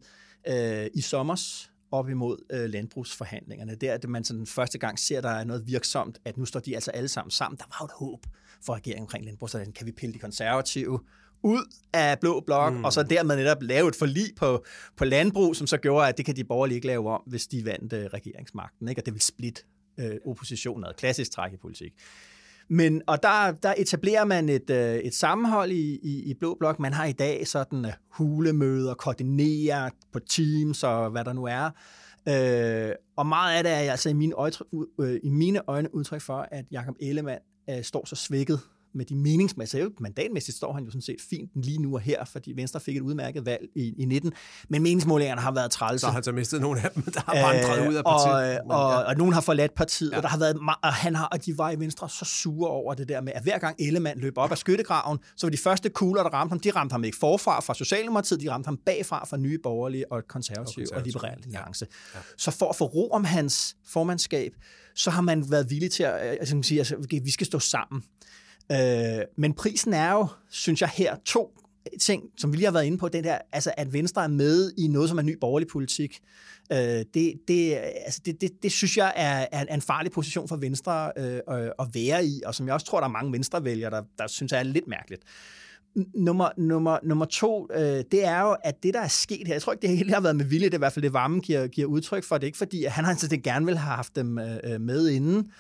øh, 0.49 0.87
i 0.95 1.01
sommers 1.01 1.71
op 1.91 2.09
imod 2.09 2.37
øh, 2.53 2.71
landbrugsforhandlingerne. 2.71 3.75
Der 3.75 3.95
at 3.95 4.09
man 4.09 4.25
sådan 4.25 4.47
første 4.47 4.79
gang 4.79 4.99
ser, 4.99 5.21
der 5.21 5.29
er 5.29 5.45
noget 5.45 5.67
virksomt, 5.67 6.19
at 6.25 6.37
nu 6.37 6.45
står 6.45 6.61
de 6.61 6.75
altså 6.75 6.91
alle 6.91 7.09
sammen 7.09 7.31
sammen. 7.31 7.59
Der 7.59 7.65
var 7.65 7.77
jo 7.81 7.85
et 7.85 7.93
håb 8.11 8.27
for 8.65 8.75
regeringen 8.75 9.03
omkring 9.03 9.25
landbrugsaftalen. 9.25 9.73
Kan 9.73 9.87
vi 9.87 9.93
pille 9.93 10.13
de 10.13 10.19
konservative 10.19 11.01
ud 11.43 11.75
af 11.93 12.19
blå 12.21 12.41
blok, 12.41 12.73
mm. 12.73 12.85
og 12.85 12.93
så 12.93 13.03
dermed 13.03 13.37
netop 13.37 13.63
lave 13.63 13.89
et 13.89 13.97
forlig 13.97 14.27
på, 14.37 14.65
på 14.97 15.05
landbrug, 15.05 15.57
som 15.57 15.67
så 15.67 15.77
gjorde, 15.77 16.09
at 16.09 16.17
det 16.17 16.25
kan 16.25 16.37
de 16.37 16.45
borgerlige 16.45 16.77
ikke 16.77 16.87
lave 16.87 17.11
om, 17.11 17.23
hvis 17.27 17.47
de 17.47 17.65
vandt 17.65 17.93
øh, 17.93 18.05
regeringsmagten. 18.05 18.89
Ikke? 18.89 19.01
Og 19.01 19.07
det 19.07 19.15
vil 19.15 19.23
splitte 19.23 19.63
øh, 19.99 20.17
oppositionen, 20.27 20.81
noget 20.81 20.97
klassisk 20.97 21.31
træk 21.31 21.53
i 21.53 21.57
politik. 21.57 21.93
Men, 22.69 23.03
og 23.07 23.23
der, 23.23 23.53
der 23.63 23.75
etablerer 23.77 24.25
man 24.25 24.49
et, 24.49 24.71
øh, 24.71 24.95
et 24.95 25.15
sammenhold 25.15 25.71
i, 25.71 25.99
i, 26.03 26.31
i 26.31 26.35
Blå 26.35 26.57
Blok. 26.59 26.79
Man 26.79 26.93
har 26.93 27.05
i 27.05 27.13
dag 27.13 27.47
sådan 27.47 27.85
øh, 27.85 27.93
hulemøder, 28.09 28.95
koordinerer 28.95 29.91
på 30.13 30.19
Teams 30.19 30.83
og 30.83 31.11
hvad 31.11 31.25
der 31.25 31.33
nu 31.33 31.45
er. 31.45 31.71
Øh, 32.29 32.95
og 33.17 33.27
meget 33.27 33.57
af 33.57 33.65
det 33.65 33.73
er 33.73 33.77
altså 33.77 34.09
i 34.09 34.13
mine, 34.13 34.33
øjne, 34.33 34.57
øh, 35.01 35.21
i 35.23 35.29
mine 35.29 35.61
øjne 35.67 35.95
udtryk 35.95 36.21
for, 36.21 36.49
at 36.51 36.65
Jakob 36.71 36.95
Ellemann 37.01 37.41
øh, 37.71 37.83
står 37.83 38.07
så 38.07 38.17
svækket 38.17 38.61
med 38.97 39.05
de 39.05 39.17
meningsmæssige. 39.17 39.87
Mandatmæssigt 40.01 40.57
står 40.57 40.73
han 40.73 40.85
jo 40.85 40.91
sådan 40.91 41.03
set 41.03 41.21
fint 41.31 41.51
lige 41.55 41.83
nu 41.83 41.95
og 41.95 42.01
her, 42.01 42.25
fordi 42.25 42.53
Venstre 42.57 42.81
fik 42.81 42.97
et 42.97 43.01
udmærket 43.01 43.47
valg 43.47 43.63
i, 43.75 43.95
i 43.99 44.05
19. 44.05 44.33
Men 44.69 44.83
meningsmålingerne 44.83 45.41
har 45.41 45.53
været 45.53 45.71
trælse. 45.71 45.99
Så 45.99 46.07
har 46.07 46.13
han 46.13 46.23
så 46.23 46.33
mistet 46.33 46.61
nogle 46.61 46.81
af 46.85 46.91
dem, 46.91 47.03
der 47.03 47.21
har 47.27 47.53
vandret 47.53 47.89
ud 47.89 47.95
af 47.95 48.05
partiet. 48.05 48.61
Og, 48.61 48.77
og, 48.77 48.87
og, 48.87 49.05
og 49.05 49.17
nogen 49.17 49.33
har 49.33 49.41
forladt 49.41 49.75
partiet, 49.75 50.11
ja. 50.13 50.17
og, 50.17 50.23
der 50.23 50.29
har 50.29 50.39
været, 50.39 50.59
og, 50.83 50.93
han 50.93 51.15
har, 51.15 51.27
og 51.27 51.45
de 51.47 51.59
var 51.59 51.71
i 51.71 51.79
Venstre 51.79 52.09
så 52.09 52.25
sure 52.25 52.71
over 52.71 52.95
det 52.95 53.09
der 53.09 53.21
med, 53.21 53.33
at 53.35 53.43
hver 53.43 53.59
gang 53.59 53.77
Ellemann 53.79 54.21
løb 54.21 54.39
op 54.39 54.51
af 54.51 54.59
skyttegraven, 54.59 55.19
så 55.37 55.47
var 55.47 55.51
de 55.51 55.59
første 55.59 55.89
kugler, 55.89 56.23
der 56.23 56.31
ramte 56.31 56.53
ham, 56.53 56.61
de 56.61 56.71
ramte 56.71 56.93
ham 56.93 57.05
ikke 57.05 57.17
forfra 57.17 57.61
fra 57.61 57.75
Socialdemokratiet, 57.75 58.41
de 58.41 58.51
ramte 58.51 58.67
ham 58.67 58.77
bagfra 58.77 59.25
fra 59.25 59.37
Nye 59.37 59.59
Borgerlige 59.63 60.13
og 60.13 60.23
konservative 60.29 60.87
og, 60.93 60.97
og 60.97 61.03
liberale 61.03 61.43
alliance. 61.45 61.87
Ja. 62.15 62.19
Ja. 62.19 62.25
Så 62.39 62.51
for 62.51 62.69
at 62.69 62.77
få 62.77 62.85
ro 62.85 63.11
om 63.11 63.25
hans 63.25 63.77
formandskab, 63.87 64.53
så 64.95 65.11
har 65.11 65.23
man 65.23 65.51
været 65.51 65.71
villig 65.71 65.91
til 65.91 66.03
at 66.03 66.13
altså, 66.13 66.59
sige, 66.63 66.79
altså, 66.79 66.97
vi 67.23 67.31
skal 67.31 67.47
stå 67.47 67.59
sammen. 67.59 68.03
Øh, 68.73 69.25
men 69.37 69.55
prisen 69.55 69.93
er 69.93 70.13
jo, 70.13 70.27
synes 70.51 70.81
jeg 70.81 70.89
her, 70.89 71.17
to 71.25 71.57
ting, 72.01 72.23
som 72.37 72.53
vi 72.53 72.57
lige 72.57 72.65
har 72.65 72.73
været 72.73 72.85
inde 72.85 72.99
på, 72.99 73.09
den 73.09 73.25
der, 73.25 73.39
altså 73.53 73.75
at 73.77 73.93
Venstre 73.93 74.25
er 74.25 74.29
med 74.29 74.73
i 74.79 74.89
noget, 74.89 75.09
som 75.09 75.19
er 75.19 75.23
ny 75.23 75.39
borgerlig 75.41 75.69
politik. 75.69 76.21
Øh, 76.73 76.79
det, 76.79 77.33
det, 77.49 77.75
altså 77.77 78.21
det, 78.25 78.41
det, 78.41 78.51
det 78.63 78.73
synes 78.73 78.97
jeg 78.97 79.13
er, 79.17 79.47
er 79.53 79.75
en 79.75 79.81
farlig 79.81 80.13
position 80.13 80.49
for 80.49 80.57
Venstre 80.57 81.13
øh, 81.19 81.41
at 81.79 81.87
være 81.95 82.27
i, 82.27 82.43
og 82.47 82.55
som 82.55 82.67
jeg 82.67 82.75
også 82.75 82.87
tror, 82.87 83.01
der 83.01 83.07
er 83.07 83.13
mange 83.13 83.33
venstrevælgere, 83.33 83.91
der, 83.91 84.03
der 84.19 84.27
synes 84.27 84.53
er 84.53 84.63
lidt 84.63 84.89
mærkeligt. 84.89 85.23
Nummer, 86.15 86.49
nummer, 86.59 86.99
nummer 87.03 87.25
to, 87.25 87.69
øh, 87.75 88.05
det 88.11 88.25
er 88.25 88.41
jo, 88.41 88.57
at 88.65 88.83
det, 88.83 88.95
der 88.95 89.01
er 89.01 89.09
sket 89.09 89.47
her, 89.47 89.55
jeg 89.55 89.63
tror 89.63 89.73
ikke, 89.73 89.87
det 89.87 89.99
hele 89.99 90.15
har 90.15 90.21
været 90.21 90.37
med 90.37 90.45
vilje, 90.45 90.67
det 90.67 90.75
er 90.75 90.79
i 90.79 90.85
hvert 90.85 90.93
fald 90.93 91.03
det, 91.03 91.13
Varme 91.13 91.41
giver, 91.41 91.67
giver 91.67 91.87
udtryk 91.87 92.25
for, 92.25 92.39
det 92.39 92.45
er 92.45 92.47
ikke 92.47 92.59
fordi, 92.59 92.85
at 92.85 92.93
han 92.93 93.05
har 93.05 93.11
altså 93.11 93.29
det 93.29 93.43
gerne 93.43 93.67
vil 93.67 93.77
have 93.77 93.97
haft 93.97 94.17
dem 94.17 94.39
øh, 94.39 94.57
øh, 94.65 94.81
med 94.81 95.09
inden 95.09 95.51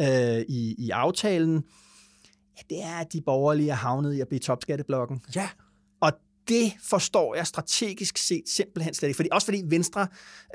øh, 0.00 0.44
i, 0.48 0.74
i 0.78 0.90
aftalen 0.90 1.56
øh, 1.56 1.62
det 2.70 2.82
er, 2.82 2.94
at 2.94 3.12
de 3.12 3.20
borgerlige 3.20 3.70
er 3.70 3.74
havnet 3.74 4.14
i 4.14 4.20
at 4.20 4.28
blive 4.28 4.40
topskatteblokken. 4.40 5.20
Ja. 5.34 5.48
Og 6.00 6.12
det 6.48 6.72
forstår 6.82 7.34
jeg 7.34 7.46
strategisk 7.46 8.18
set 8.18 8.42
simpelthen 8.46 8.94
slet 8.94 9.08
ikke. 9.08 9.16
Fordi, 9.16 9.28
også 9.32 9.44
fordi 9.44 9.62
Venstre 9.66 10.06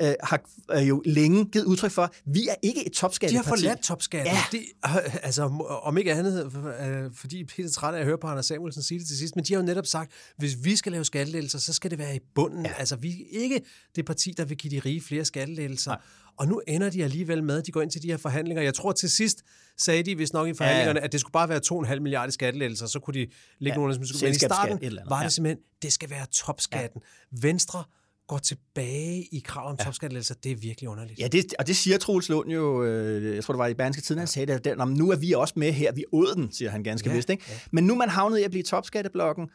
øh, 0.02 0.14
har 0.24 0.42
øh, 0.72 0.90
jo 0.90 1.02
længe 1.06 1.46
givet 1.46 1.66
udtryk 1.66 1.92
for, 1.92 2.02
at 2.02 2.22
vi 2.26 2.48
er 2.48 2.56
ikke 2.62 2.88
et 2.88 2.94
topskatteparti. 2.94 3.34
De 3.34 3.50
har 3.50 3.58
forladt 3.58 3.84
topskatten. 3.84 4.34
Ja. 4.34 4.40
Det, 4.52 4.64
øh, 4.86 5.26
altså, 5.26 5.44
om 5.84 5.98
ikke 5.98 6.14
andet, 6.14 6.52
øh, 6.82 7.12
fordi 7.14 7.44
Peter 7.44 7.70
træt 7.70 7.96
af 7.96 8.00
at 8.00 8.06
høre 8.06 8.18
på 8.18 8.28
Anders 8.28 8.46
Samuelsen 8.46 8.84
sige 8.84 9.00
det 9.00 9.08
til 9.08 9.18
sidst, 9.18 9.36
men 9.36 9.46
de 9.46 9.54
har 9.54 9.62
jo 9.62 9.66
netop 9.66 9.86
sagt, 9.86 10.12
hvis 10.38 10.58
vi 10.64 10.76
skal 10.76 10.92
lave 10.92 11.06
skattelettelser, 11.06 11.60
så 11.60 11.74
skal 11.74 11.92
det 11.92 12.00
være 12.00 12.16
i 12.16 12.20
bunden. 12.36 12.66
Ja. 12.66 12.74
Altså, 12.78 12.96
vi 12.96 13.10
er 13.10 13.40
ikke 13.42 13.62
det 13.96 14.06
parti, 14.06 14.34
der 14.38 14.46
vil 14.46 14.58
give 14.58 14.72
de 14.72 14.80
rige 14.80 15.02
flere 15.02 15.26
skattelettelser. 15.26 15.92
Nej. 15.92 16.02
Og 16.38 16.48
nu 16.48 16.62
ender 16.68 16.90
de 16.90 17.04
alligevel 17.04 17.44
med, 17.44 17.58
at 17.58 17.66
de 17.66 17.72
går 17.72 17.82
ind 17.82 17.92
til 17.92 18.02
de 18.02 18.08
her 18.08 18.18
forhandlinger. 18.18 18.64
Jeg 18.64 18.74
tror 18.74 18.92
til 18.92 19.10
sidst 19.10 19.44
sagde 19.78 20.04
de, 20.04 20.16
hvis 20.16 20.34
nok 20.34 20.48
i 20.48 20.54
forhandlingerne, 20.54 21.00
ja. 21.00 21.06
at 21.06 21.12
det 21.12 21.20
skulle 21.20 21.32
bare 21.32 21.50
være 21.50 21.62
2,5 21.94 22.00
milliarder 22.00 22.32
skattelettelser, 22.32 22.88
så 22.88 23.00
kunne 23.00 23.14
de 23.14 23.28
lægge 23.60 23.74
ja. 23.74 23.76
nogle 23.76 23.94
af 23.94 24.00
dem. 24.00 24.08
Men 24.22 24.32
i 24.32 24.34
starten 24.34 25.00
var 25.10 25.24
det 25.24 25.32
simpelthen, 25.32 25.64
det 25.82 25.94
skal 25.94 26.10
være 26.10 26.26
topskatten. 26.26 27.02
Ja. 27.04 27.38
Venstre 27.42 27.84
går 28.28 28.38
tilbage 28.38 29.24
i 29.32 29.40
krav 29.46 29.70
om 29.70 29.76
ja. 29.80 29.84
topskattelettelser, 29.84 30.36
det 30.44 30.52
er 30.52 30.56
virkelig 30.56 30.90
underligt. 30.90 31.20
Ja, 31.20 31.28
det, 31.28 31.54
og 31.60 31.68
det 31.68 31.76
siger 31.76 31.98
Troels 31.98 32.30
Lund 32.30 32.50
jo, 32.50 32.84
øh, 32.84 33.36
jeg 33.36 33.44
tror 33.44 33.54
det 33.54 33.60
var 33.60 33.68
i 33.68 33.74
Berlingske 33.74 34.02
Tiden, 34.02 34.20
han 34.20 34.28
sagde 34.28 34.54
at 34.54 34.88
nu 34.88 35.12
er 35.12 35.16
vi 35.16 35.32
også 35.32 35.54
med 35.58 35.72
her, 35.72 35.92
vi 35.92 36.04
åd 36.12 36.36
den, 36.36 36.52
siger 36.52 36.72
han 36.72 36.84
ganske 36.84 37.10
ja, 37.10 37.16
vist. 37.16 37.30
Ikke? 37.30 37.44
Ja. 37.50 37.60
Men 37.72 37.84
nu 37.84 37.94
er 37.94 37.98
man 37.98 38.10
havnet 38.10 38.40
i 38.40 38.44
at 38.44 38.52
blive 38.52 38.64
topskatteblokken, 38.64 39.50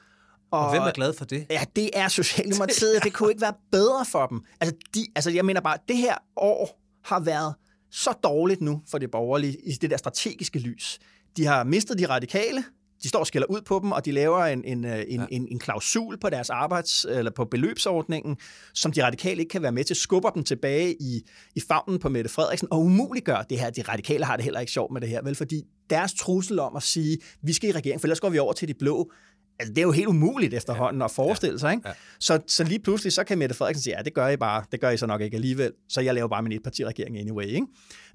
og, 0.50 0.60
og 0.60 0.70
hvem 0.70 0.82
er 0.82 0.90
glad 0.90 1.12
for 1.12 1.24
det? 1.24 1.46
Ja, 1.50 1.64
det 1.76 1.90
er 1.94 2.08
Socialdemokratiet, 2.08 3.04
det 3.04 3.12
kunne 3.16 3.30
ikke 3.30 3.40
være 3.40 3.54
bedre 3.72 4.04
for 4.04 4.26
dem. 4.26 4.44
Altså, 4.60 4.76
de, 4.94 5.06
altså 5.14 5.30
jeg 5.30 5.44
mener 5.44 5.60
bare, 5.60 5.76
det 5.88 5.96
her 5.96 6.14
år 6.36 6.80
har 7.04 7.20
været 7.20 7.54
så 7.90 8.12
dårligt 8.24 8.60
nu 8.60 8.82
for 8.90 8.98
det 8.98 9.10
borgerlige 9.10 9.56
i 9.66 9.72
det 9.72 9.90
der 9.90 9.96
strategiske 9.96 10.58
lys. 10.58 10.98
De 11.36 11.46
har 11.46 11.64
mistet 11.64 11.98
de 11.98 12.08
radikale, 12.08 12.64
de 13.02 13.08
står 13.08 13.18
og 13.18 13.26
skælder 13.26 13.46
ud 13.50 13.60
på 13.60 13.78
dem, 13.82 13.92
og 13.92 14.04
de 14.04 14.12
laver 14.12 14.44
en, 14.44 14.64
en, 14.64 14.84
øh, 14.84 15.04
en, 15.08 15.20
ja. 15.20 15.26
en, 15.30 15.48
en 15.50 15.58
klausul 15.58 16.18
på 16.18 16.30
deres 16.30 16.50
arbejds, 16.50 17.04
eller 17.04 17.30
på 17.30 17.44
beløbsordningen, 17.44 18.36
som 18.74 18.92
de 18.92 19.04
radikale 19.04 19.40
ikke 19.40 19.50
kan 19.50 19.62
være 19.62 19.72
med 19.72 19.84
til, 19.84 19.96
skubber 19.96 20.30
dem 20.30 20.44
tilbage 20.44 20.96
i, 21.02 21.22
i 21.54 21.60
favnen 21.68 21.98
på 21.98 22.08
Mette 22.08 22.30
Frederiksen, 22.30 22.68
og 22.70 22.80
umuliggør 22.80 23.42
det 23.42 23.58
her. 23.60 23.70
De 23.70 23.82
radikale 23.82 24.24
har 24.24 24.36
det 24.36 24.44
heller 24.44 24.60
ikke 24.60 24.72
sjovt 24.72 24.92
med 24.92 25.00
det 25.00 25.08
her, 25.08 25.22
vel? 25.22 25.34
Fordi 25.34 25.62
deres 25.90 26.12
trussel 26.14 26.58
om 26.58 26.76
at 26.76 26.82
sige, 26.82 27.18
vi 27.42 27.52
skal 27.52 27.70
i 27.70 27.72
regering, 27.72 28.00
for 28.00 28.06
ellers 28.06 28.20
går 28.20 28.30
vi 28.30 28.38
over 28.38 28.52
til 28.52 28.68
de 28.68 28.74
blå, 28.74 29.12
altså, 29.60 29.72
det 29.74 29.78
er 29.78 29.86
jo 29.86 29.92
helt 29.92 30.08
umuligt 30.08 30.54
efterhånden 30.54 31.00
ja. 31.00 31.04
at 31.04 31.10
forestille 31.10 31.58
sig. 31.58 31.72
Ikke? 31.72 31.88
Ja. 31.88 31.94
Så, 32.18 32.40
så 32.46 32.64
lige 32.64 32.78
pludselig, 32.78 33.12
så 33.12 33.24
kan 33.24 33.38
Mette 33.38 33.54
Frederiksen 33.54 33.82
sige, 33.82 33.96
ja, 33.96 34.02
det 34.02 34.14
gør 34.14 34.28
I 34.28 34.36
bare, 34.36 34.64
det 34.72 34.80
gør 34.80 34.90
I 34.90 34.96
så 34.96 35.06
nok 35.06 35.20
ikke 35.20 35.34
alligevel, 35.34 35.72
så 35.88 36.00
jeg 36.00 36.14
laver 36.14 36.28
bare 36.28 36.42
min 36.42 36.52
etpartiregering 36.52 37.18
anyway. 37.18 37.46
Ikke? 37.46 37.66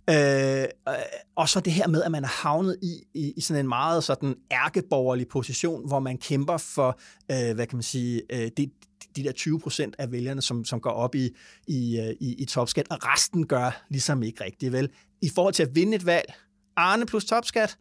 Øh, 0.10 0.68
og 1.36 1.50
så 1.50 1.60
det 1.60 1.74
her 1.74 1.88
med, 1.88 2.04
at 2.04 2.12
man 2.12 2.24
er 2.24 2.28
havnet 2.28 2.78
i, 2.82 3.04
i, 3.14 3.34
i 3.38 3.42
sådan 3.42 3.60
en 3.60 3.68
meget 3.68 4.04
sådan 4.04 4.36
ærkeborgerlig 4.52 5.28
position, 5.28 5.88
hvor 5.88 6.00
man 6.00 6.18
kæmper 6.18 6.58
for, 6.58 7.00
øh, 7.32 7.56
hvad 7.56 7.68
kan 7.68 7.76
man 7.76 7.84
sige, 7.84 8.22
øh, 8.30 8.52
det, 8.58 8.72
de 9.16 9.24
der 9.24 9.32
20 9.32 9.60
procent 9.60 9.96
af 10.00 10.12
vælgerne, 10.12 10.42
som, 10.42 10.66
som 10.66 10.80
går 10.80 10.90
op 10.92 11.16
i, 11.16 11.30
i, 11.68 12.00
øh, 12.00 12.16
i, 12.20 12.34
i 12.34 12.46
topskat, 12.46 12.88
og 12.90 12.98
resten 13.02 13.48
gør 13.48 13.86
ligesom 13.90 14.24
ikke 14.24 14.44
rigtigt, 14.44 14.74
vel? 14.74 14.90
I 15.22 15.30
forhold 15.36 15.54
til 15.54 15.64
at 15.64 15.76
vinde 15.76 15.96
et 15.96 16.06
valg, 16.06 16.34
Arne 16.76 17.06
plus 17.06 17.26
topskat, 17.26 17.78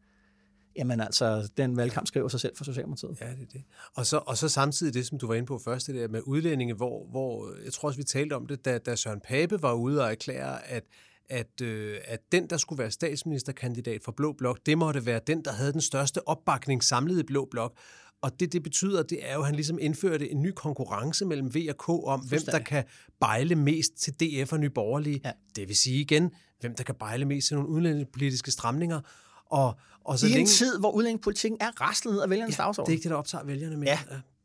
Jamen 0.76 1.00
altså, 1.00 1.50
den 1.56 1.76
valgkamp 1.76 2.06
skriver 2.06 2.28
sig 2.28 2.40
selv 2.40 2.56
for 2.56 2.64
Socialdemokratiet. 2.64 3.20
Ja, 3.20 3.26
det 3.26 3.42
er 3.42 3.46
det. 3.52 3.64
Og 3.94 4.06
så, 4.06 4.16
og 4.26 4.36
så 4.36 4.48
samtidig 4.48 4.94
det, 4.94 5.06
som 5.06 5.18
du 5.18 5.26
var 5.26 5.34
inde 5.34 5.46
på 5.46 5.58
først, 5.58 5.86
det 5.86 5.94
der 5.94 6.08
med 6.08 6.20
udlændinge, 6.26 6.74
hvor, 6.74 7.06
hvor 7.10 7.54
jeg 7.64 7.72
tror 7.72 7.88
også, 7.88 7.98
vi 7.98 8.04
talte 8.04 8.34
om 8.36 8.46
det, 8.46 8.64
da, 8.64 8.78
da 8.78 8.96
Søren 8.96 9.20
Pape 9.20 9.62
var 9.62 9.72
ude 9.72 10.02
og 10.02 10.10
erklære, 10.10 10.68
at 10.68 10.84
at, 11.28 11.60
øh, 11.62 11.98
at 12.04 12.20
den, 12.32 12.50
der 12.50 12.56
skulle 12.56 12.78
være 12.78 12.90
statsministerkandidat 12.90 14.02
for 14.02 14.12
Blå 14.12 14.32
Blok, 14.32 14.58
det 14.66 14.78
måtte 14.78 15.06
være 15.06 15.20
den, 15.26 15.44
der 15.44 15.52
havde 15.52 15.72
den 15.72 15.80
største 15.80 16.28
opbakning 16.28 16.84
samlet 16.84 17.18
i 17.18 17.22
Blå 17.22 17.48
Blok. 17.50 17.78
Og 18.22 18.40
det, 18.40 18.52
det 18.52 18.62
betyder, 18.62 19.02
det 19.02 19.18
er 19.30 19.34
jo, 19.34 19.40
at 19.40 19.46
han 19.46 19.54
ligesom 19.54 19.78
indførte 19.80 20.30
en 20.30 20.42
ny 20.42 20.52
konkurrence 20.56 21.26
mellem 21.26 21.54
V 21.54 21.56
og 21.68 21.76
K 21.76 21.88
om, 21.88 22.20
hvem 22.20 22.40
der 22.46 22.58
kan 22.58 22.84
bejle 23.20 23.54
mest 23.54 23.92
til 23.96 24.14
DF 24.14 24.52
og 24.52 24.60
Nye 24.60 24.70
Borgerlige. 24.70 25.20
Ja. 25.24 25.32
Det 25.56 25.68
vil 25.68 25.76
sige 25.76 26.00
igen, 26.00 26.30
hvem 26.60 26.74
der 26.74 26.84
kan 26.84 26.94
bejle 26.94 27.24
mest 27.24 27.46
til 27.46 27.56
nogle 27.56 27.70
udenlandspolitiske 27.70 28.50
stramninger. 28.50 29.00
Og, 29.46 29.78
og 30.04 30.18
så 30.18 30.26
I 30.26 30.28
længe... 30.28 30.40
en 30.40 30.46
tid, 30.46 30.78
hvor 30.78 30.90
udlændingepolitikken 30.90 31.58
er 31.60 31.80
raslet 31.80 32.14
ned 32.14 32.22
af 32.22 32.30
vælgernes 32.30 32.58
ja, 32.58 32.62
dagsorden. 32.62 32.86
det 32.86 32.92
er 32.92 32.96
ikke 32.96 33.02
det, 33.02 33.10
der 33.10 33.16
optager 33.16 33.44
vælgerne 33.44 33.76
mere. 33.76 33.90
Ja. 33.90 33.98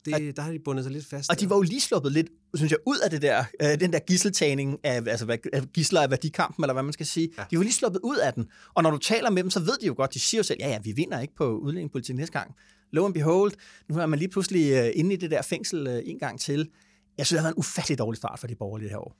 Det, 0.05 0.35
der 0.35 0.41
har 0.41 0.51
de 0.51 0.59
bundet 0.59 0.85
sig 0.85 0.93
lidt 0.93 1.05
fast. 1.05 1.29
Og 1.29 1.39
de 1.39 1.49
var 1.49 1.55
jo 1.55 1.61
lige 1.61 1.81
sluppet 1.81 2.11
lidt, 2.11 2.27
synes 2.53 2.71
jeg, 2.71 2.79
ud 2.85 2.97
af 2.97 3.09
det 3.09 3.21
der, 3.21 3.43
øh, 3.61 3.79
den 3.79 3.93
der 3.93 3.99
gisseltagning 3.99 4.79
af, 4.83 5.03
altså 5.07 5.25
hvad, 5.25 5.37
af 5.53 5.63
gisler 5.73 6.01
af 6.01 6.09
værdikampen, 6.09 6.63
eller 6.63 6.73
hvad 6.73 6.83
man 6.83 6.93
skal 6.93 7.05
sige. 7.05 7.29
Ja. 7.37 7.43
De 7.51 7.57
var 7.57 7.63
lige 7.63 7.73
sluppet 7.73 7.99
ud 8.03 8.17
af 8.17 8.33
den. 8.33 8.47
Og 8.73 8.83
når 8.83 8.91
du 8.91 8.97
taler 8.97 9.29
med 9.29 9.43
dem, 9.43 9.49
så 9.49 9.59
ved 9.59 9.77
de 9.81 9.87
jo 9.87 9.93
godt, 9.97 10.13
de 10.13 10.19
siger 10.19 10.39
jo 10.39 10.43
selv, 10.43 10.57
ja, 10.61 10.69
ja, 10.69 10.79
vi 10.83 10.91
vinder 10.91 11.19
ikke 11.19 11.35
på 11.35 11.57
udlændingepolitikken 11.57 12.19
næste 12.19 12.33
gang. 12.33 12.55
Lo 12.91 13.05
and 13.05 13.13
behold, 13.13 13.51
nu 13.89 13.99
er 13.99 14.05
man 14.05 14.19
lige 14.19 14.29
pludselig 14.29 14.71
øh, 14.71 14.91
inde 14.95 15.13
i 15.13 15.17
det 15.17 15.31
der 15.31 15.41
fængsel 15.41 15.87
øh, 15.87 16.01
en 16.05 16.19
gang 16.19 16.39
til. 16.39 16.69
Jeg 17.17 17.25
synes, 17.25 17.37
det 17.37 17.39
har 17.39 17.43
været 17.43 17.55
en 17.55 17.59
ufattelig 17.59 17.97
dårlig 17.97 18.17
start 18.17 18.39
for 18.39 18.47
de 18.47 18.55
borgerlige 18.55 18.89
her 18.89 18.97
år. 18.97 19.15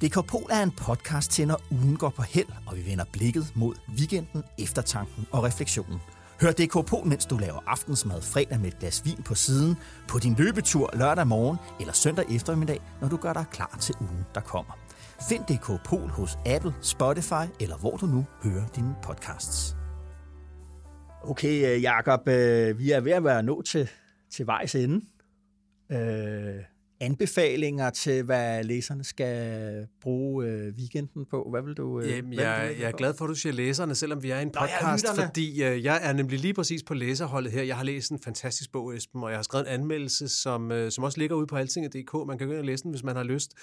Dekopol 0.00 0.46
er 0.50 0.62
en 0.62 0.70
podcast 0.70 1.30
til, 1.30 1.48
når 1.48 1.60
ugen 1.70 1.96
går 1.96 2.10
på 2.10 2.22
held, 2.22 2.46
og 2.66 2.76
vi 2.76 2.86
vender 2.86 3.04
blikket 3.12 3.52
mod 3.54 3.74
weekenden, 3.98 4.42
eftertanken 4.58 5.26
og 5.32 5.44
refleksionen. 5.44 5.98
Hør 6.40 6.52
DK 6.52 7.06
mens 7.06 7.26
du 7.26 7.36
laver 7.38 7.60
aftensmad 7.66 8.22
fredag 8.22 8.60
med 8.60 8.68
et 8.68 8.78
glas 8.78 9.04
vin 9.04 9.22
på 9.22 9.34
siden, 9.34 9.76
på 10.08 10.18
din 10.18 10.34
løbetur 10.38 10.90
lørdag 10.94 11.26
morgen 11.26 11.58
eller 11.80 11.92
søndag 11.92 12.24
eftermiddag, 12.34 12.80
når 13.00 13.08
du 13.08 13.16
gør 13.16 13.32
dig 13.32 13.44
klar 13.52 13.76
til 13.80 13.94
ugen, 14.00 14.24
der 14.34 14.40
kommer. 14.40 14.72
Find 15.28 15.44
DK 15.44 15.84
Pol 15.84 16.08
hos 16.08 16.38
Apple, 16.46 16.74
Spotify 16.82 17.46
eller 17.60 17.76
hvor 17.76 17.96
du 17.96 18.06
nu 18.06 18.26
hører 18.42 18.66
dine 18.66 18.94
podcasts. 19.02 19.76
Okay, 21.22 21.76
øh, 21.76 21.82
Jakob, 21.82 22.28
øh, 22.28 22.78
vi 22.78 22.90
er 22.90 23.00
ved 23.00 23.12
at 23.12 23.24
være 23.24 23.42
nået 23.42 23.66
til, 23.66 23.88
til 24.30 24.46
vejs 24.46 24.74
ende. 24.74 25.04
Øh, 25.92 26.64
anbefalinger 27.00 27.90
til, 27.90 28.22
hvad 28.22 28.64
læserne 28.64 29.04
skal 29.04 29.86
bruge 30.00 30.46
øh, 30.46 30.72
weekenden 30.78 31.26
på? 31.30 31.46
Hvad 31.50 31.62
vil 31.62 31.74
du 31.74 32.00
øh, 32.00 32.10
Jamen, 32.10 32.32
jeg, 32.32 32.74
jeg 32.80 32.88
er 32.88 32.92
glad 32.92 33.14
for, 33.14 33.24
at 33.24 33.28
du 33.28 33.34
siger 33.34 33.52
læserne, 33.52 33.94
selvom 33.94 34.22
vi 34.22 34.30
er 34.30 34.40
en 34.40 34.50
podcast, 34.50 35.06
Nå, 35.16 35.22
fordi 35.22 35.62
øh, 35.62 35.84
jeg 35.84 36.00
er 36.02 36.12
nemlig 36.12 36.38
lige 36.38 36.54
præcis 36.54 36.82
på 36.82 36.94
læserholdet 36.94 37.52
her. 37.52 37.62
Jeg 37.62 37.76
har 37.76 37.84
læst 37.84 38.10
en 38.10 38.18
fantastisk 38.24 38.72
bog, 38.72 38.96
Esben, 38.96 39.22
og 39.22 39.30
jeg 39.30 39.38
har 39.38 39.42
skrevet 39.42 39.66
en 39.66 39.80
anmeldelse, 39.80 40.28
som, 40.28 40.72
øh, 40.72 40.90
som 40.90 41.04
også 41.04 41.18
ligger 41.18 41.36
ude 41.36 41.46
på 41.46 41.56
altinget.dk. 41.56 42.14
Man 42.26 42.38
kan 42.38 42.46
gå 42.46 42.52
ind 42.52 42.60
og 42.60 42.66
læse 42.66 42.82
den, 42.82 42.90
hvis 42.90 43.02
man 43.02 43.16
har 43.16 43.22
lyst. 43.22 43.54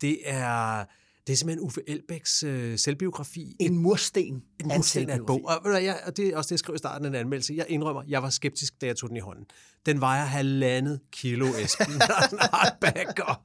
Det 0.00 0.18
er 0.24 0.84
Det 1.26 1.32
er 1.32 1.36
simpelthen 1.36 1.66
Uffe 1.66 1.80
Elbæks 1.86 2.42
øh, 2.42 2.78
selvbiografi. 2.78 3.56
En 3.60 3.78
mursten. 3.78 4.42
En 4.60 4.68
mursten 4.68 5.10
af 5.10 5.16
en 5.16 5.26
bog. 5.26 5.40
Og, 5.44 5.64
og, 5.64 5.84
jeg, 5.84 6.00
og 6.06 6.16
det 6.16 6.28
er 6.28 6.36
også 6.36 6.48
det, 6.48 6.50
jeg 6.50 6.58
skrev 6.58 6.74
i 6.74 6.78
starten 6.78 7.04
af 7.04 7.08
en 7.08 7.14
anmeldelse. 7.14 7.54
Jeg 7.54 7.66
indrømmer, 7.68 8.02
jeg 8.08 8.22
var 8.22 8.30
skeptisk, 8.30 8.80
da 8.80 8.86
jeg 8.86 8.96
tog 8.96 9.08
den 9.08 9.16
i 9.16 9.20
hånden. 9.20 9.44
Den 9.86 10.00
vejer 10.00 10.24
halvandet 10.24 11.00
kilo, 11.12 11.46
Esben. 11.46 12.00
Sådan 12.30 12.38
hardback 12.52 13.18
og 13.18 13.36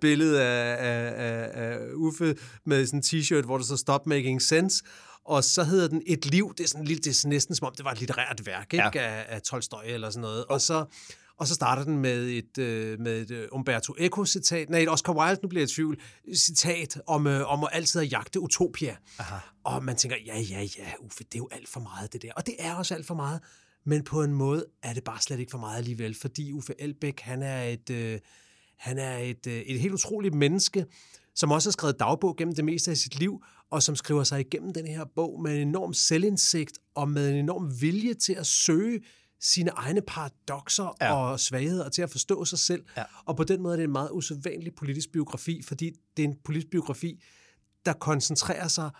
billede 0.00 0.42
af, 0.42 0.76
af, 0.78 1.12
af, 1.16 1.70
af 1.72 1.78
Uffe 1.94 2.36
med 2.66 2.86
sådan 2.86 2.98
en 2.98 3.02
t-shirt, 3.02 3.44
hvor 3.44 3.58
der 3.58 3.64
så 3.64 3.76
Stop 3.76 4.06
Making 4.06 4.42
Sense 4.42 4.84
og 5.28 5.44
så 5.44 5.64
hedder 5.64 5.88
den 5.88 6.02
Et 6.06 6.26
liv. 6.26 6.54
Det 6.58 6.64
er, 6.64 6.68
sådan 6.68 6.86
det 6.86 7.06
er 7.06 7.28
næsten 7.28 7.54
som 7.54 7.66
om, 7.66 7.74
det 7.76 7.84
var 7.84 7.92
et 7.92 7.98
litterært 7.98 8.46
værk 8.46 8.72
ikke? 8.72 8.90
Ja. 8.94 9.18
Af, 9.18 9.26
af 9.28 9.42
Tolstoy 9.42 9.82
eller 9.84 10.10
sådan 10.10 10.20
noget. 10.20 10.44
Og 10.44 10.60
så, 10.60 10.84
og 11.38 11.46
så 11.46 11.54
starter 11.54 11.84
den 11.84 11.98
med 11.98 12.28
et, 12.28 12.58
øh, 12.58 13.00
med 13.00 13.22
et 13.22 13.30
øh, 13.30 13.48
Umberto 13.52 13.94
Eco-citat, 13.98 14.70
nej, 14.70 14.80
et 14.80 14.90
Oscar 14.90 15.12
Wilde, 15.12 15.40
nu 15.42 15.48
bliver 15.48 15.62
jeg 15.62 15.70
i 15.70 15.74
tvivl, 15.74 16.00
citat 16.34 17.00
om, 17.06 17.26
øh, 17.26 17.52
om 17.52 17.64
at 17.64 17.70
altid 17.72 18.00
at 18.00 18.12
jagte 18.12 18.40
utopia. 18.40 18.96
Aha. 19.18 19.36
Og 19.64 19.84
man 19.84 19.96
tænker, 19.96 20.16
ja, 20.26 20.38
ja, 20.40 20.60
ja, 20.78 20.92
Uffe, 21.00 21.24
det 21.24 21.34
er 21.34 21.38
jo 21.38 21.48
alt 21.52 21.68
for 21.68 21.80
meget 21.80 22.12
det 22.12 22.22
der. 22.22 22.32
Og 22.36 22.46
det 22.46 22.54
er 22.58 22.74
også 22.74 22.94
alt 22.94 23.06
for 23.06 23.14
meget, 23.14 23.40
men 23.84 24.04
på 24.04 24.22
en 24.22 24.32
måde 24.32 24.64
er 24.82 24.92
det 24.92 25.04
bare 25.04 25.20
slet 25.20 25.40
ikke 25.40 25.50
for 25.50 25.58
meget 25.58 25.78
alligevel, 25.78 26.14
fordi 26.14 26.52
Uffe 26.52 26.74
Elbæk, 26.78 27.20
han 27.20 27.42
er 27.42 27.62
et, 27.62 27.90
øh, 27.90 28.18
han 28.78 28.98
er 28.98 29.18
et, 29.18 29.46
øh, 29.46 29.60
et 29.60 29.80
helt 29.80 29.94
utroligt 29.94 30.34
menneske, 30.34 30.86
som 31.34 31.50
også 31.50 31.68
har 31.68 31.72
skrevet 31.72 32.00
dagbog 32.00 32.36
gennem 32.36 32.54
det 32.54 32.64
meste 32.64 32.90
af 32.90 32.96
sit 32.96 33.18
liv, 33.18 33.42
og 33.70 33.82
som 33.82 33.96
skriver 33.96 34.24
sig 34.24 34.40
igennem 34.40 34.72
den 34.72 34.86
her 34.86 35.04
bog 35.14 35.42
med 35.42 35.54
en 35.54 35.68
enorm 35.68 35.94
selvindsigt 35.94 36.78
og 36.94 37.08
med 37.08 37.30
en 37.30 37.36
enorm 37.36 37.80
vilje 37.80 38.14
til 38.14 38.32
at 38.32 38.46
søge 38.46 39.00
sine 39.40 39.70
egne 39.70 40.00
paradoxer 40.06 40.96
ja. 41.00 41.14
og 41.14 41.40
svagheder 41.40 41.88
til 41.88 42.02
at 42.02 42.10
forstå 42.10 42.44
sig 42.44 42.58
selv. 42.58 42.84
Ja. 42.96 43.04
Og 43.24 43.36
på 43.36 43.44
den 43.44 43.62
måde 43.62 43.72
er 43.72 43.76
det 43.76 43.84
en 43.84 43.92
meget 43.92 44.10
usædvanlig 44.12 44.74
politisk 44.74 45.12
biografi, 45.12 45.62
fordi 45.62 45.92
det 46.16 46.24
er 46.24 46.28
en 46.28 46.36
politisk 46.44 46.70
biografi, 46.70 47.22
der 47.86 47.92
koncentrerer 47.92 48.68
sig 48.68 48.90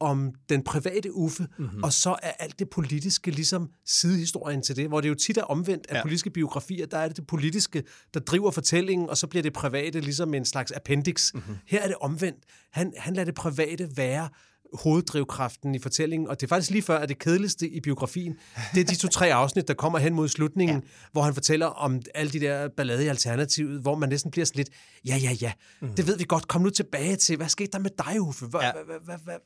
om 0.00 0.32
den 0.48 0.62
private 0.62 1.14
Uffe, 1.14 1.48
mm-hmm. 1.58 1.82
og 1.82 1.92
så 1.92 2.16
er 2.22 2.30
alt 2.38 2.58
det 2.58 2.70
politiske 2.70 3.30
ligesom 3.30 3.70
sidehistorien 3.86 4.62
til 4.62 4.76
det, 4.76 4.88
hvor 4.88 5.00
det 5.00 5.08
jo 5.08 5.14
tit 5.14 5.36
er 5.36 5.42
omvendt 5.42 5.86
af 5.88 5.94
ja. 5.94 6.02
politiske 6.02 6.30
biografier, 6.30 6.86
der 6.86 6.98
er 6.98 7.08
det 7.08 7.16
det 7.16 7.26
politiske, 7.26 7.84
der 8.14 8.20
driver 8.20 8.50
fortællingen, 8.50 9.10
og 9.10 9.16
så 9.16 9.26
bliver 9.26 9.42
det 9.42 9.52
private 9.52 10.00
ligesom 10.00 10.34
en 10.34 10.44
slags 10.44 10.72
appendix. 10.72 11.34
Mm-hmm. 11.34 11.56
Her 11.66 11.82
er 11.82 11.86
det 11.86 11.96
omvendt. 12.00 12.44
Han, 12.72 12.92
han 12.96 13.14
lader 13.14 13.24
det 13.24 13.34
private 13.34 13.96
være 13.96 14.28
hoveddrivkraften 14.74 15.74
i 15.74 15.78
fortællingen, 15.78 16.28
og 16.28 16.40
det 16.40 16.46
er 16.46 16.48
faktisk 16.48 16.70
lige 16.70 16.82
før, 16.82 16.98
at 16.98 17.08
det 17.08 17.18
kedeligste 17.18 17.68
i 17.68 17.80
biografien, 17.80 18.36
det 18.74 18.80
er 18.80 18.84
de 18.84 18.94
to-tre 18.94 19.32
afsnit, 19.42 19.68
der 19.68 19.74
kommer 19.74 19.98
hen 19.98 20.14
mod 20.14 20.28
slutningen, 20.28 20.76
ja. 20.76 20.88
hvor 21.12 21.22
han 21.22 21.34
fortæller 21.34 21.66
om 21.66 22.02
alle 22.14 22.32
de 22.32 22.40
der 22.40 22.68
ballade 22.68 23.04
i 23.04 23.08
Alternativet, 23.08 23.80
hvor 23.80 23.94
man 23.94 24.08
næsten 24.08 24.30
bliver 24.30 24.44
sådan 24.44 24.58
lidt, 24.58 24.68
ja, 25.06 25.16
ja, 25.16 25.32
ja, 25.32 25.52
mm. 25.80 25.94
det 25.94 26.06
ved 26.06 26.18
vi 26.18 26.24
godt, 26.28 26.48
kom 26.48 26.62
nu 26.62 26.70
tilbage 26.70 27.16
til, 27.16 27.36
hvad 27.36 27.48
skete 27.48 27.70
der 27.72 27.78
med 27.78 27.90
dig, 27.98 28.20
Uffe? 28.20 28.46
Hvad, 28.46 28.60
ja. 28.60 28.72
hvad, 28.72 28.84
hvad, 28.84 29.00
hvad, 29.04 29.18
hvad, 29.24 29.36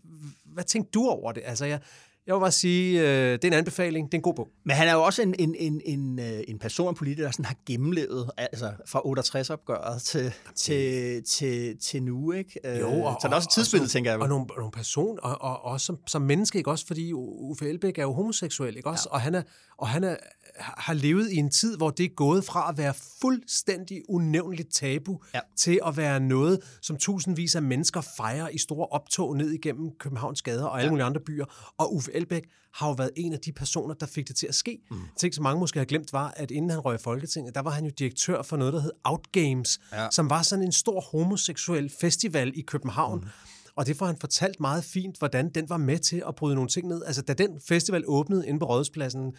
hvad 0.44 0.64
tænkte 0.64 0.90
du 0.90 1.08
over 1.08 1.32
det? 1.32 1.42
Altså, 1.46 1.64
jeg, 1.64 1.80
jeg 2.26 2.34
vil 2.34 2.40
bare 2.40 2.52
sige, 2.52 3.00
øh, 3.00 3.32
det 3.32 3.44
er 3.44 3.48
en 3.48 3.52
anbefaling, 3.52 4.06
det 4.06 4.14
er 4.14 4.18
en 4.18 4.22
god 4.22 4.34
bog. 4.34 4.48
Men 4.64 4.76
han 4.76 4.88
er 4.88 4.92
jo 4.92 5.02
også 5.02 5.22
en, 5.22 5.34
en, 5.38 5.54
en, 5.58 5.80
en, 5.84 6.18
øh, 6.18 6.40
en 6.48 6.58
person, 6.58 6.88
en 6.88 6.94
politiker, 6.94 7.24
der 7.24 7.32
sådan 7.32 7.44
har 7.44 7.56
gennemlevet 7.66 8.30
altså 8.36 8.72
fra 8.86 8.98
68-opgøret 8.98 10.02
til, 10.02 10.32
til, 10.56 11.24
til, 11.24 11.78
til 11.78 12.02
nu, 12.02 12.32
ikke? 12.32 12.60
Øh, 12.64 12.80
jo, 12.80 13.02
og, 13.02 13.16
så 13.20 13.28
det 13.28 13.32
er 13.32 13.36
også 13.36 13.48
et 13.48 13.54
tidsbillede, 13.54 13.90
tænker 13.90 14.10
jeg. 14.10 14.20
Og 14.20 14.28
nogle, 14.28 14.46
nogle 14.56 14.72
person, 14.72 15.18
og, 15.22 15.42
og, 15.42 15.64
og 15.64 15.80
som, 15.80 15.98
som 16.06 16.22
menneske, 16.22 16.58
ikke 16.58 16.70
også? 16.70 16.86
Fordi 16.86 17.12
Uffe 17.12 17.68
Elbæk 17.68 17.98
er 17.98 18.02
jo 18.02 18.12
homoseksuel, 18.12 18.76
ikke 18.76 18.88
også? 18.88 19.08
Ja. 19.10 19.14
Og 19.14 19.20
han 19.20 19.34
er, 19.34 19.42
og 19.78 19.88
han 19.88 20.04
er, 20.04 20.16
har 20.58 20.94
levet 20.94 21.30
i 21.30 21.36
en 21.36 21.50
tid, 21.50 21.76
hvor 21.76 21.90
det 21.90 22.04
er 22.04 22.14
gået 22.16 22.44
fra 22.44 22.70
at 22.70 22.78
være 22.78 22.94
fuldstændig 23.20 24.02
unævnligt 24.08 24.74
tabu, 24.74 25.20
ja. 25.34 25.40
til 25.56 25.80
at 25.86 25.96
være 25.96 26.20
noget, 26.20 26.60
som 26.82 26.96
tusindvis 26.96 27.54
af 27.54 27.62
mennesker 27.62 28.00
fejrer 28.16 28.48
i 28.48 28.58
store 28.58 28.86
optog 28.86 29.36
ned 29.36 29.50
igennem 29.50 29.90
Københavns 29.98 30.42
gader 30.42 30.64
og 30.64 30.78
alle 30.78 30.86
ja. 30.86 30.90
mulige 30.90 31.04
andre 31.04 31.20
byer. 31.20 31.74
Og 31.78 31.94
Uffe 31.94 32.14
Elbæk 32.14 32.42
har 32.74 32.88
jo 32.88 32.92
været 32.92 33.10
en 33.16 33.32
af 33.32 33.38
de 33.38 33.52
personer, 33.52 33.94
der 33.94 34.06
fik 34.06 34.28
det 34.28 34.36
til 34.36 34.46
at 34.46 34.54
ske. 34.54 34.78
Mm. 34.90 34.96
Tænk, 35.16 35.34
så 35.34 35.42
mange 35.42 35.60
måske 35.60 35.78
har 35.78 35.84
glemt, 35.84 36.12
var, 36.12 36.34
at 36.36 36.50
inden 36.50 36.70
han 36.70 36.80
røg 36.80 36.94
i 36.94 37.02
Folketinget, 37.02 37.54
der 37.54 37.62
var 37.62 37.70
han 37.70 37.84
jo 37.84 37.90
direktør 37.98 38.42
for 38.42 38.56
noget, 38.56 38.72
der 38.74 38.80
hed 38.80 38.92
Outgames, 39.04 39.80
ja. 39.92 40.08
som 40.10 40.30
var 40.30 40.42
sådan 40.42 40.64
en 40.64 40.72
stor 40.72 41.00
homoseksuel 41.00 41.92
festival 42.00 42.52
i 42.54 42.60
København. 42.60 43.18
Mm. 43.20 43.28
Og 43.76 43.86
det 43.86 43.96
får 43.96 44.06
han 44.06 44.16
fortalt 44.20 44.60
meget 44.60 44.84
fint, 44.84 45.18
hvordan 45.18 45.48
den 45.48 45.68
var 45.68 45.76
med 45.76 45.98
til 45.98 46.22
at 46.28 46.34
bryde 46.34 46.54
nogle 46.54 46.70
ting 46.70 46.88
ned. 46.88 47.02
Altså, 47.06 47.22
da 47.22 47.32
den 47.32 47.60
festival 47.68 48.04
åbnede 48.06 48.48
inde 48.48 48.60
på 48.60 48.66
Rådhuspladsen 48.66 49.32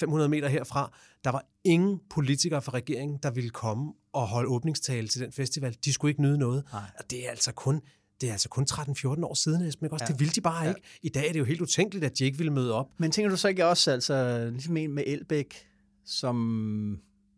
500 0.00 0.26
øh, 0.26 0.30
meter 0.30 0.48
herfra, 0.48 0.92
der 1.24 1.30
var 1.30 1.46
ingen 1.64 2.00
politikere 2.10 2.62
fra 2.62 2.72
regeringen, 2.72 3.18
der 3.22 3.30
ville 3.30 3.50
komme 3.50 3.92
og 4.12 4.28
holde 4.28 4.48
åbningstale 4.48 5.08
til 5.08 5.20
den 5.20 5.32
festival. 5.32 5.76
De 5.84 5.92
skulle 5.92 6.10
ikke 6.10 6.22
nyde 6.22 6.38
noget. 6.38 6.64
Nej. 6.72 6.82
Og 6.98 7.10
det 7.10 7.26
er 7.26 7.30
altså 7.30 7.52
kun 7.52 7.80
det 8.20 8.28
er 8.28 8.32
altså 8.32 8.48
kun 8.48 8.66
13-14 8.70 9.24
år 9.24 9.34
siden, 9.34 9.66
ikke? 9.66 9.92
Også, 9.92 10.04
ja. 10.08 10.12
Det 10.12 10.20
ville 10.20 10.32
de 10.32 10.40
bare 10.40 10.62
ja. 10.62 10.68
ikke. 10.68 10.80
I 11.02 11.08
dag 11.08 11.28
er 11.28 11.32
det 11.32 11.38
jo 11.38 11.44
helt 11.44 11.60
utænkeligt, 11.60 12.04
at 12.04 12.18
de 12.18 12.24
ikke 12.24 12.38
ville 12.38 12.52
møde 12.52 12.74
op. 12.74 12.86
Men 12.98 13.10
tænker 13.10 13.30
du 13.30 13.36
så 13.36 13.48
ikke 13.48 13.66
også, 13.66 13.90
altså, 13.90 14.48
ligesom 14.52 14.76
en 14.76 14.92
med 14.92 15.02
Elbæk, 15.06 15.66
som 16.04 16.36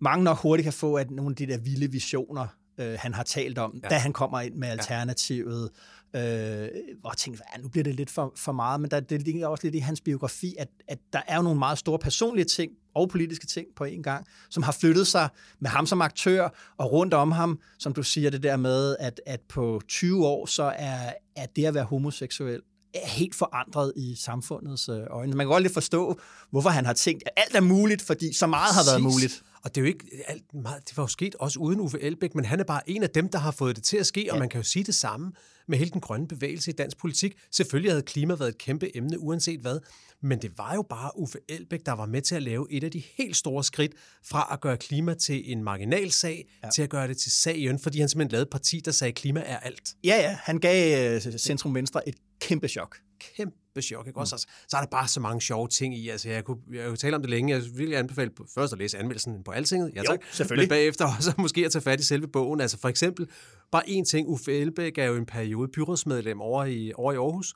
mange 0.01 0.25
nok 0.25 0.39
hurtigt 0.39 0.65
kan 0.65 0.73
få, 0.73 0.95
at 0.95 1.11
nogle 1.11 1.31
af 1.31 1.37
de 1.37 1.47
der 1.47 1.59
vilde 1.59 1.93
visioner, 1.93 2.47
øh, 2.79 2.97
han 2.99 3.15
har 3.15 3.23
talt 3.23 3.59
om, 3.59 3.81
ja. 3.83 3.89
da 3.89 3.95
han 3.95 4.13
kommer 4.13 4.41
ind 4.41 4.55
med 4.55 4.69
alternativet 4.69 5.71
øh, 6.17 6.69
hvor 7.01 7.11
jeg 7.11 7.17
tænkte, 7.17 7.43
ja, 7.55 7.63
nu 7.63 7.69
bliver 7.69 7.85
det 7.85 7.95
lidt 7.95 8.11
for, 8.11 8.33
for 8.37 8.53
meget, 8.53 8.81
men 8.81 8.91
der, 8.91 9.01
det 9.01 9.23
ligger 9.23 9.47
også 9.47 9.67
lidt 9.67 9.75
i 9.75 9.79
hans 9.79 10.01
biografi, 10.01 10.55
at, 10.59 10.69
at 10.89 10.99
der 11.13 11.21
er 11.27 11.37
jo 11.37 11.43
nogle 11.43 11.59
meget 11.59 11.79
store 11.79 11.99
personlige 11.99 12.45
ting 12.45 12.73
og 12.95 13.09
politiske 13.09 13.47
ting 13.47 13.67
på 13.77 13.85
en 13.85 14.03
gang, 14.03 14.27
som 14.51 14.63
har 14.63 14.73
flyttet 14.73 15.07
sig 15.07 15.29
med 15.61 15.71
ham 15.71 15.87
som 15.87 16.03
aktør 16.03 16.49
og 16.77 16.93
rundt 16.93 17.15
om 17.15 17.33
ham, 17.33 17.61
som 17.79 17.93
du 17.93 18.03
siger 18.03 18.31
det 18.31 18.43
der 18.43 18.57
med, 18.57 18.97
at, 19.01 19.21
at 19.27 19.41
på 19.41 19.81
20 19.89 20.27
år, 20.27 20.47
så 20.47 20.63
er, 20.63 21.13
er 21.37 21.47
det 21.57 21.65
at 21.65 21.75
være 21.75 21.85
homoseksuel 21.85 22.63
er 23.03 23.09
helt 23.09 23.35
forandret 23.35 23.93
i 23.97 24.15
samfundets 24.15 24.89
øh, 24.89 25.01
øjne. 25.11 25.33
Man 25.33 25.47
kan 25.47 25.51
godt 25.51 25.63
lidt 25.63 25.75
forstå, 25.75 26.21
hvorfor 26.51 26.71
han 26.71 26.87
har 26.87 26.93
tænkt, 26.93 27.23
at 27.27 27.33
alt 27.37 27.55
er 27.55 27.61
muligt, 27.61 28.03
fordi 28.03 28.33
så 28.33 28.47
meget 28.47 28.75
har 28.75 28.85
været 28.85 29.03
muligt. 29.03 29.43
Og 29.67 29.75
det 29.75 29.81
er 29.81 29.83
jo 29.83 29.87
ikke 29.87 30.25
alt 30.27 30.55
meget, 30.55 30.89
det 30.89 30.97
var 30.97 31.03
jo 31.03 31.07
sket 31.07 31.35
også 31.35 31.59
uden 31.59 31.81
Uffe 31.81 32.01
Elbæk, 32.01 32.35
men 32.35 32.45
han 32.45 32.61
er 32.61 32.65
bare 32.65 32.91
en 32.91 33.03
af 33.03 33.11
dem, 33.11 33.29
der 33.29 33.39
har 33.39 33.51
fået 33.51 33.77
det 33.77 33.85
til 33.85 33.97
at 33.97 34.07
ske, 34.07 34.25
ja. 34.25 34.33
og 34.33 34.39
man 34.39 34.49
kan 34.49 34.61
jo 34.61 34.65
sige 34.65 34.85
det 34.85 34.95
samme 34.95 35.33
med 35.69 35.79
hele 35.79 35.91
den 35.91 36.01
grønne 36.01 36.29
bevægelse 36.29 36.71
i 36.71 36.75
dansk 36.75 36.99
politik. 36.99 37.35
Selvfølgelig 37.53 37.93
havde 37.93 38.03
klima 38.03 38.35
været 38.35 38.49
et 38.49 38.59
kæmpe 38.59 38.97
emne, 38.97 39.19
uanset 39.19 39.61
hvad, 39.61 39.79
men 40.23 40.43
det 40.43 40.59
var 40.59 40.75
jo 40.75 40.83
bare 40.83 41.19
Uffe 41.19 41.39
Elbæk, 41.49 41.87
der 41.87 41.93
var 41.93 42.07
med 42.07 42.23
til 42.23 42.35
at 42.35 42.43
lave 42.43 42.67
et 42.71 42.85
af 42.85 42.91
de 42.91 43.03
helt 43.19 43.37
store 43.37 43.65
skridt 43.65 43.93
fra 44.25 44.49
at 44.53 44.61
gøre 44.61 44.77
klima 44.77 45.15
til 45.15 45.53
en 45.53 45.65
marginal 45.65 46.11
sag, 46.11 46.49
ja. 46.65 46.71
til 46.71 46.83
at 46.83 46.91
gøre 46.91 47.09
det 47.09 47.17
til 47.17 47.33
sagen, 47.33 47.79
fordi 47.79 48.01
han 48.01 48.09
simpelthen 48.09 48.33
lavede 48.33 48.43
et 48.43 48.51
parti, 48.51 48.81
der 48.81 48.91
sagde, 48.91 49.09
at 49.09 49.15
klima 49.15 49.43
er 49.47 49.59
alt. 49.59 49.95
Ja, 50.05 50.17
ja, 50.17 50.39
han 50.43 50.59
gav 50.59 51.17
uh, 51.17 51.23
Centrum 51.23 51.75
Venstre 51.75 52.09
et 52.09 52.15
kæmpe 52.41 52.69
chok. 52.69 52.97
Kæmpe 53.37 53.83
chok. 53.83 54.07
Ikke? 54.07 54.17
Mm. 54.17 54.21
Også, 54.21 54.35
altså, 54.35 54.47
så 54.69 54.77
er 54.77 54.81
der 54.81 54.89
bare 54.89 55.09
så 55.09 55.21
mange 55.21 55.41
sjove 55.41 55.69
ting 55.69 55.99
i. 55.99 56.09
Altså, 56.09 56.29
jeg, 56.29 56.45
kunne, 56.45 56.59
jeg 56.73 56.87
kunne 56.87 56.97
tale 56.97 57.17
om 57.17 57.23
det 57.23 57.31
længe. 57.31 57.55
Jeg 57.55 57.63
vil 57.75 57.95
anbefale 57.95 58.31
først 58.55 58.73
at 58.73 58.79
læse 58.79 58.99
anmeldelsen 58.99 59.45
på 59.45 59.51
Altinget. 59.51 59.93
Ja, 59.95 60.03
tak. 60.03 60.21
Jo, 60.21 60.27
selvfølgelig. 60.33 60.63
Men 60.63 60.69
bagefter 60.69 61.07
også 61.17 61.33
måske 61.39 61.65
at 61.65 61.73
tage 61.73 61.83
fat 61.83 62.01
i 62.01 62.05
selve 62.05 62.29
bogen. 62.29 62.61
Altså 62.61 62.79
for 62.79 62.89
eksempel, 62.89 63.29
bare 63.73 63.89
en 63.89 64.05
ting. 64.05 64.29
Uffe 64.29 64.59
Elbæk 64.59 64.99
er 64.99 65.05
jo 65.05 65.17
en 65.17 65.27
periode 65.27 65.69
byrådsmedlem 65.69 66.41
over 66.41 66.65
i, 66.65 66.93
over 66.95 67.13
i 67.13 67.17
Aarhus. 67.17 67.55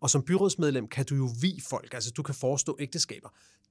Og 0.00 0.10
som 0.10 0.22
byrådsmedlem 0.22 0.88
kan 0.88 1.04
du 1.04 1.14
jo 1.14 1.28
vi 1.40 1.60
folk. 1.68 1.94
Altså 1.94 2.10
du 2.10 2.22
kan 2.22 2.34
forestå 2.34 2.76
ægteskaber. 2.80 3.28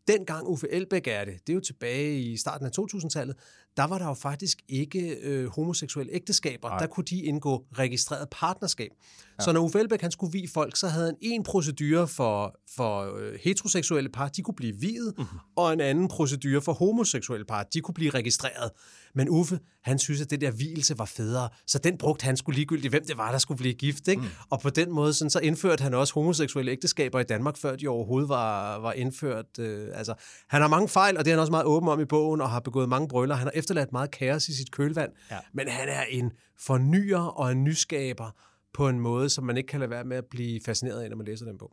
Dengang 0.07 0.47
Uffe 0.47 0.67
Elbæk 0.71 1.07
er 1.07 1.25
det, 1.25 1.33
det 1.47 1.53
er 1.53 1.55
jo 1.55 1.59
tilbage 1.59 2.21
i 2.21 2.37
starten 2.37 2.65
af 2.65 2.71
2000-tallet, 2.79 3.35
der 3.77 3.83
var 3.83 3.97
der 3.97 4.05
jo 4.05 4.13
faktisk 4.13 4.61
ikke 4.69 5.15
øh, 5.15 5.47
homoseksuelle 5.47 6.13
ægteskaber. 6.13 6.69
Nej. 6.69 6.79
Der 6.79 6.87
kunne 6.87 7.03
de 7.03 7.21
indgå 7.21 7.65
registreret 7.73 8.29
partnerskab. 8.29 8.91
Ja. 9.39 9.43
Så 9.43 9.51
når 9.51 9.61
Uffe 9.61 9.79
Elbæk 9.79 10.01
han 10.01 10.11
skulle 10.11 10.31
vi 10.31 10.47
folk, 10.47 10.75
så 10.75 10.87
havde 10.87 11.05
han 11.05 11.15
en 11.21 11.43
procedure 11.43 12.07
for, 12.07 12.59
for 12.75 13.15
øh, 13.17 13.39
heteroseksuelle 13.41 14.09
par, 14.09 14.27
de 14.29 14.41
kunne 14.41 14.55
blive 14.55 14.75
viet, 14.75 15.13
mm-hmm. 15.17 15.39
og 15.55 15.73
en 15.73 15.81
anden 15.81 16.07
procedure 16.07 16.61
for 16.61 16.73
homoseksuelle 16.73 17.45
par, 17.45 17.63
de 17.63 17.81
kunne 17.81 17.93
blive 17.93 18.09
registreret. 18.09 18.71
Men 19.15 19.29
Uffe, 19.29 19.59
han 19.83 19.99
synes, 19.99 20.21
at 20.21 20.29
det 20.29 20.41
der 20.41 20.51
hvilelse 20.51 20.99
var 20.99 21.05
federe, 21.05 21.49
så 21.67 21.79
den 21.79 21.97
brugte 21.97 22.23
han 22.23 22.37
skulle 22.37 22.55
ligegyldigt, 22.55 22.91
hvem 22.91 23.05
det 23.05 23.17
var, 23.17 23.31
der 23.31 23.37
skulle 23.37 23.57
blive 23.57 23.73
gift. 23.73 24.07
Ikke? 24.07 24.21
Mm. 24.21 24.27
Og 24.49 24.61
på 24.61 24.69
den 24.69 24.91
måde, 24.91 25.13
sådan, 25.13 25.29
så 25.29 25.39
indførte 25.39 25.83
han 25.83 25.93
også 25.93 26.13
homoseksuelle 26.13 26.71
ægteskaber 26.71 27.19
i 27.19 27.23
Danmark, 27.23 27.57
før 27.57 27.75
de 27.75 27.87
overhovedet 27.87 28.29
var, 28.29 28.79
var 28.79 28.93
indført. 28.93 29.59
Øh, 29.59 29.87
altså, 29.93 30.13
han 30.49 30.61
har 30.61 30.67
mange 30.67 30.87
fejl, 30.87 31.17
og 31.17 31.25
det 31.25 31.31
er 31.31 31.35
han 31.35 31.39
også 31.39 31.51
meget 31.51 31.65
åben 31.65 31.89
om 31.89 31.99
i 31.99 32.05
bogen, 32.05 32.41
og 32.41 32.49
har 32.49 32.59
begået 32.59 32.89
mange 32.89 33.07
brøller. 33.07 33.35
Han 33.35 33.47
har 33.47 33.51
efterladt 33.55 33.91
meget 33.91 34.11
kaos 34.11 34.47
i 34.47 34.55
sit 34.55 34.71
kølvand, 34.71 35.11
ja. 35.31 35.37
men 35.53 35.67
han 35.67 35.89
er 35.89 36.03
en 36.09 36.31
fornyer 36.59 37.19
og 37.19 37.51
en 37.51 37.63
nyskaber 37.63 38.31
på 38.73 38.87
en 38.87 38.99
måde, 38.99 39.29
som 39.29 39.43
man 39.43 39.57
ikke 39.57 39.67
kan 39.67 39.79
lade 39.79 39.91
være 39.91 40.03
med 40.03 40.17
at 40.17 40.25
blive 40.31 40.61
fascineret 40.65 41.01
af, 41.01 41.09
når 41.09 41.17
man 41.17 41.25
læser 41.25 41.45
den 41.45 41.57
bog. 41.57 41.71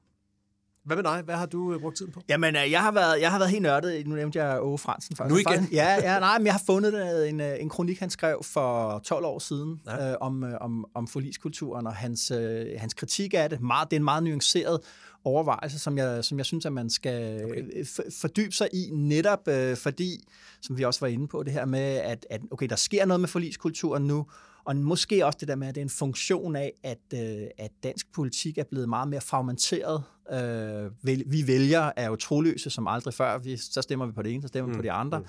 Hvad 0.89 0.97
med 0.97 1.05
dig? 1.05 1.23
Hvad 1.25 1.35
har 1.35 1.47
du 1.47 1.75
øh, 1.75 1.81
brugt 1.81 1.97
tiden 1.97 2.13
på? 2.13 2.21
Jamen, 2.29 2.57
øh, 2.57 2.71
jeg 2.71 2.83
har 2.83 2.93
været, 2.93 3.21
jeg 3.21 3.31
har 3.31 3.39
været 3.39 3.51
helt 3.51 3.63
nørdet. 3.63 4.07
Nu 4.07 4.15
nævnte 4.15 4.45
jeg 4.45 4.63
Åge 4.63 4.79
Fransen. 4.79 5.17
Faktisk. 5.17 5.33
Nu 5.33 5.39
igen? 5.39 5.53
Faktisk, 5.53 5.73
ja, 5.73 6.13
ja, 6.13 6.19
nej, 6.21 6.39
men 6.39 6.47
jeg 6.47 6.55
har 6.55 6.63
fundet 6.67 7.29
en, 7.29 7.41
øh, 7.41 7.57
en 7.61 7.69
kronik, 7.69 7.99
han 7.99 8.11
skrev 8.11 8.43
for 8.45 8.99
12 8.99 9.25
år 9.25 9.39
siden 9.39 9.81
ja. 9.87 10.11
øh, 10.11 10.17
om, 10.21 10.45
om, 10.61 10.85
om 10.95 11.09
forliskulturen 11.09 11.87
og 11.87 11.95
hans, 11.95 12.31
øh, 12.31 12.67
hans 12.79 12.95
kritik 12.95 13.35
af 13.35 13.51
det. 13.51 13.61
Meget, 13.61 13.91
det 13.91 13.97
er 13.97 14.01
en 14.01 14.05
meget 14.05 14.23
nuanceret 14.23 14.81
overvejelse, 15.25 15.79
som 15.79 15.99
jeg, 15.99 16.25
som 16.25 16.39
jeg 16.39 16.47
synes, 16.47 16.67
at 16.67 16.73
man 16.73 16.91
skal 16.91 17.45
okay. 17.45 17.85
fordybe 18.21 18.53
sig 18.53 18.69
i, 18.73 18.91
netop 18.93 19.49
øh, 19.49 19.77
fordi, 19.77 20.25
som 20.63 20.79
vi 20.79 20.85
også 20.85 21.01
var 21.01 21.09
inde 21.09 21.29
på, 21.29 21.43
det 21.43 21.53
her 21.53 21.65
med, 21.65 21.81
at, 21.81 22.27
at 22.31 22.41
okay, 22.51 22.69
der 22.69 22.77
sker 22.77 23.05
noget 23.05 23.21
med 23.21 23.29
forliskulturen 23.29 24.07
nu, 24.07 24.27
Og 24.65 24.77
måske 24.77 25.27
også 25.27 25.37
det 25.41 25.49
der 25.49 25.57
med, 25.57 25.69
at 25.69 25.75
det 25.75 25.81
er 25.81 25.85
en 25.85 25.91
funktion 25.91 26.57
af, 26.57 26.73
at, 26.83 26.99
øh, 27.15 27.47
at 27.59 27.71
dansk 27.83 28.13
politik 28.13 28.59
er 28.59 28.65
blevet 28.65 28.89
meget 28.89 29.09
mere 29.09 29.21
fragmenteret. 29.21 30.03
Øh, 30.33 30.91
vi 31.27 31.47
vælger 31.47 31.93
er 31.97 32.07
jo 32.07 32.17
troløse 32.17 32.71
som 32.71 32.87
aldrig 32.87 33.15
før. 33.15 33.39
Vi, 33.39 33.57
så 33.57 33.83
stemmer 33.83 34.07
vi 34.07 34.13
på 34.13 34.23
det 34.23 34.33
ene, 34.33 34.43
så 34.43 34.49
stemmer 34.49 34.67
vi 34.67 34.73
mm. 34.73 34.79
på 34.79 34.83
de 34.83 34.93
andre. 34.93 35.19
Mm 35.19 35.27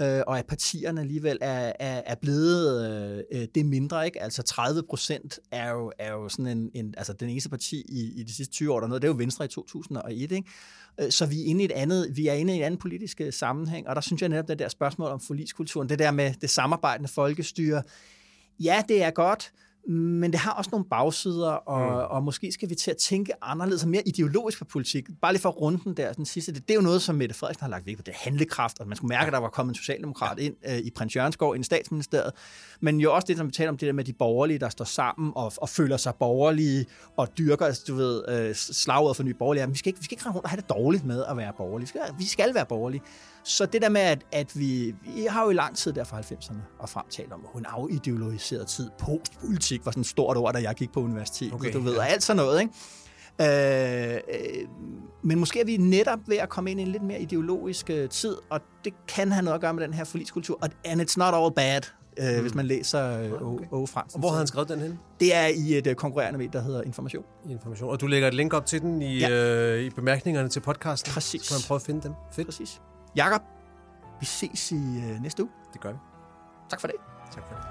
øh, 0.00 0.22
og 0.26 0.38
at 0.38 0.46
partierne 0.46 1.00
alligevel 1.00 1.38
er, 1.40 1.72
er, 1.80 2.02
er 2.06 2.14
blevet 2.14 2.90
øh, 2.90 3.40
øh 3.40 3.48
det 3.54 3.66
mindre. 3.66 4.06
Ikke? 4.06 4.22
Altså 4.22 4.42
30 4.42 4.82
procent 4.82 5.38
er 5.50 5.70
jo, 5.70 5.92
er 5.98 6.12
jo 6.12 6.28
sådan 6.28 6.46
en, 6.46 6.70
en, 6.74 6.94
altså 6.96 7.12
den 7.12 7.28
eneste 7.28 7.50
parti 7.50 7.84
i, 7.88 8.20
i 8.20 8.22
de 8.22 8.34
sidste 8.34 8.54
20 8.54 8.72
år, 8.72 8.80
der 8.80 8.86
noget, 8.86 9.02
det 9.02 9.08
er 9.08 9.12
jo 9.12 9.18
Venstre 9.18 9.44
i 9.44 9.48
2001. 9.48 10.32
Ikke? 10.32 10.44
Øh, 11.00 11.10
så 11.10 11.26
vi 11.26 11.40
er 11.40 11.44
inde 11.44 11.62
i 11.62 11.64
et 11.64 11.72
andet, 11.72 12.16
vi 12.16 12.28
er 12.28 12.32
inde 12.32 12.54
i 12.54 12.56
en 12.56 12.62
anden 12.62 12.80
politisk 12.80 13.20
øh, 13.20 13.32
sammenhæng, 13.32 13.88
og 13.88 13.94
der 13.94 14.00
synes 14.00 14.22
jeg 14.22 14.28
netop, 14.28 14.48
det 14.48 14.58
der 14.58 14.68
spørgsmål 14.68 15.10
om 15.10 15.20
forliskulturen, 15.20 15.88
det 15.88 15.98
der 15.98 16.10
med 16.10 16.34
det 16.40 16.50
samarbejdende 16.50 17.08
folkestyre, 17.08 17.82
ja, 18.60 18.82
det 18.88 19.02
er 19.02 19.10
godt, 19.10 19.52
men 19.88 20.32
det 20.32 20.40
har 20.40 20.52
også 20.52 20.68
nogle 20.72 20.84
bagsider, 20.84 21.50
og, 21.50 21.90
mm. 21.90 22.16
og 22.16 22.22
måske 22.22 22.52
skal 22.52 22.70
vi 22.70 22.74
til 22.74 22.90
at 22.90 22.96
tænke 22.96 23.32
anderledes 23.42 23.82
og 23.82 23.88
mere 23.88 24.08
ideologisk 24.08 24.58
på 24.58 24.64
politik. 24.64 25.08
Bare 25.22 25.32
lige 25.32 25.42
for 25.42 25.48
at 25.48 25.60
runde 25.60 25.80
den 25.84 25.94
der, 25.96 26.12
den 26.12 26.26
sidste, 26.26 26.52
det, 26.52 26.68
det 26.68 26.74
er 26.74 26.78
jo 26.78 26.80
noget, 26.80 27.02
som 27.02 27.14
Mette 27.14 27.34
Frederiksen 27.34 27.62
har 27.62 27.70
lagt 27.70 27.86
vægt 27.86 27.98
på, 27.98 28.02
det 28.02 28.12
er 28.12 28.18
handlekraft, 28.18 28.80
og 28.80 28.88
man 28.88 28.96
skulle 28.96 29.08
mærke, 29.08 29.26
at 29.26 29.32
der 29.32 29.38
var 29.38 29.48
kommet 29.48 29.72
en 29.72 29.76
socialdemokrat 29.76 30.38
ind 30.38 30.54
øh, 30.68 30.78
i 30.78 30.90
Prins 30.90 31.16
Jørgensgaard, 31.16 31.54
ind 31.54 31.62
i 31.62 31.64
statsministeriet, 31.64 32.32
men 32.80 33.00
jo 33.00 33.14
også 33.14 33.26
det, 33.26 33.36
som 33.36 33.46
vi 33.46 33.52
taler 33.52 33.70
om, 33.70 33.76
det 33.76 33.86
der 33.86 33.92
med 33.92 34.04
de 34.04 34.12
borgerlige, 34.12 34.58
der 34.58 34.68
står 34.68 34.84
sammen 34.84 35.32
og, 35.36 35.52
og 35.56 35.68
føler 35.68 35.96
sig 35.96 36.14
borgerlige, 36.14 36.86
og 37.16 37.38
dyrker, 37.38 37.66
altså, 37.66 37.84
du 37.88 37.94
ved, 37.94 38.24
øh, 38.28 38.54
slaget 38.54 39.16
for 39.16 39.22
nye 39.22 39.34
borgerlige. 39.34 39.70
Vi 39.70 39.76
skal, 39.78 39.88
ikke, 39.88 39.98
vi 39.98 40.04
skal 40.04 40.14
ikke 40.14 40.28
rundt 40.28 40.44
og 40.44 40.50
have 40.50 40.60
det 40.60 40.68
dårligt 40.68 41.04
med 41.04 41.24
at 41.24 41.36
være 41.36 41.52
borgerlige. 41.56 41.86
Vi 41.86 41.88
skal, 41.88 42.00
vi 42.18 42.24
skal 42.24 42.54
være 42.54 42.66
borgerlige. 42.66 43.02
Så 43.46 43.66
det 43.66 43.82
der 43.82 43.88
med, 43.88 44.00
at, 44.00 44.18
at 44.32 44.58
vi, 44.58 44.94
vi 45.02 45.26
har 45.28 45.44
jo 45.44 45.50
i 45.50 45.54
lang 45.54 45.76
tid 45.76 45.92
der 45.92 46.04
fra 46.04 46.20
90'erne 46.20 46.56
og 46.78 46.88
frem 46.88 47.04
talt 47.10 47.32
om, 47.32 47.40
at 47.44 47.50
hun 47.52 47.66
afideologiseret 47.68 48.66
tid. 48.66 48.90
Postpolitik 48.98 49.84
var 49.84 49.90
sådan 49.90 50.00
et 50.00 50.06
stort 50.06 50.36
ord, 50.36 50.54
da 50.54 50.58
jeg 50.62 50.74
gik 50.74 50.92
på 50.92 51.00
universitetet. 51.00 51.54
Okay, 51.54 51.72
du 51.72 51.80
ved, 51.80 51.92
ja. 51.92 51.98
og 51.98 52.08
alt 52.08 52.22
sådan 52.22 52.36
noget, 52.36 52.60
ikke? 52.60 52.72
Øh, 53.40 54.14
øh, 54.14 54.68
men 55.22 55.38
måske 55.38 55.60
er 55.60 55.64
vi 55.64 55.76
netop 55.76 56.18
ved 56.26 56.36
at 56.36 56.48
komme 56.48 56.70
ind 56.70 56.80
i 56.80 56.82
en 56.82 56.88
lidt 56.88 57.02
mere 57.02 57.20
ideologisk 57.20 57.90
øh, 57.90 58.08
tid, 58.08 58.36
og 58.50 58.60
det 58.84 58.92
kan 59.08 59.32
have 59.32 59.44
noget 59.44 59.54
at 59.54 59.60
gøre 59.60 59.74
med 59.74 59.82
den 59.82 59.94
her 59.94 60.04
forliskultur. 60.04 60.58
Og, 60.62 60.68
and 60.84 61.00
it's 61.00 61.14
not 61.16 61.34
all 61.34 61.52
bad, 61.54 61.80
øh, 62.16 62.34
mm. 62.36 62.40
hvis 62.40 62.54
man 62.54 62.66
læser 62.66 63.20
øh, 63.20 63.32
okay. 63.42 63.64
Ove 63.70 63.86
Fransen. 63.86 64.16
Og 64.16 64.20
hvor 64.20 64.30
har 64.30 64.38
han 64.38 64.46
skrevet 64.46 64.68
den 64.68 64.80
hen? 64.80 64.98
Det 65.20 65.34
er 65.34 65.46
i 65.46 65.78
et 65.78 65.86
øh, 65.86 65.94
konkurrerende 65.94 66.38
ved, 66.38 66.48
der 66.48 66.60
hedder 66.60 66.82
Information. 66.82 67.24
Information. 67.50 67.90
Og 67.90 68.00
du 68.00 68.06
lægger 68.06 68.28
et 68.28 68.34
link 68.34 68.54
op 68.54 68.66
til 68.66 68.80
den 68.80 69.02
i, 69.02 69.18
ja. 69.18 69.30
øh, 69.30 69.82
i 69.82 69.90
bemærkningerne 69.90 70.48
til 70.48 70.60
podcasten? 70.60 71.12
Præcis. 71.12 71.42
Så 71.42 71.48
kan 71.48 71.54
man 71.54 71.66
prøve 71.68 71.76
at 71.76 71.82
finde 71.82 72.02
dem. 72.02 72.12
Fedt. 72.32 72.46
Præcis. 72.46 72.80
Jakob, 73.16 73.42
vi 74.20 74.26
ses 74.26 74.72
i 74.72 74.76
øh, 74.76 75.20
næste 75.20 75.42
uge. 75.42 75.52
Det 75.72 75.80
gør 75.80 75.92
vi. 75.92 75.98
Tak 76.68 76.80
for 76.80 76.88
det. 76.88 76.96
Tak 77.30 77.42
for 77.48 77.54
det. 77.54 77.65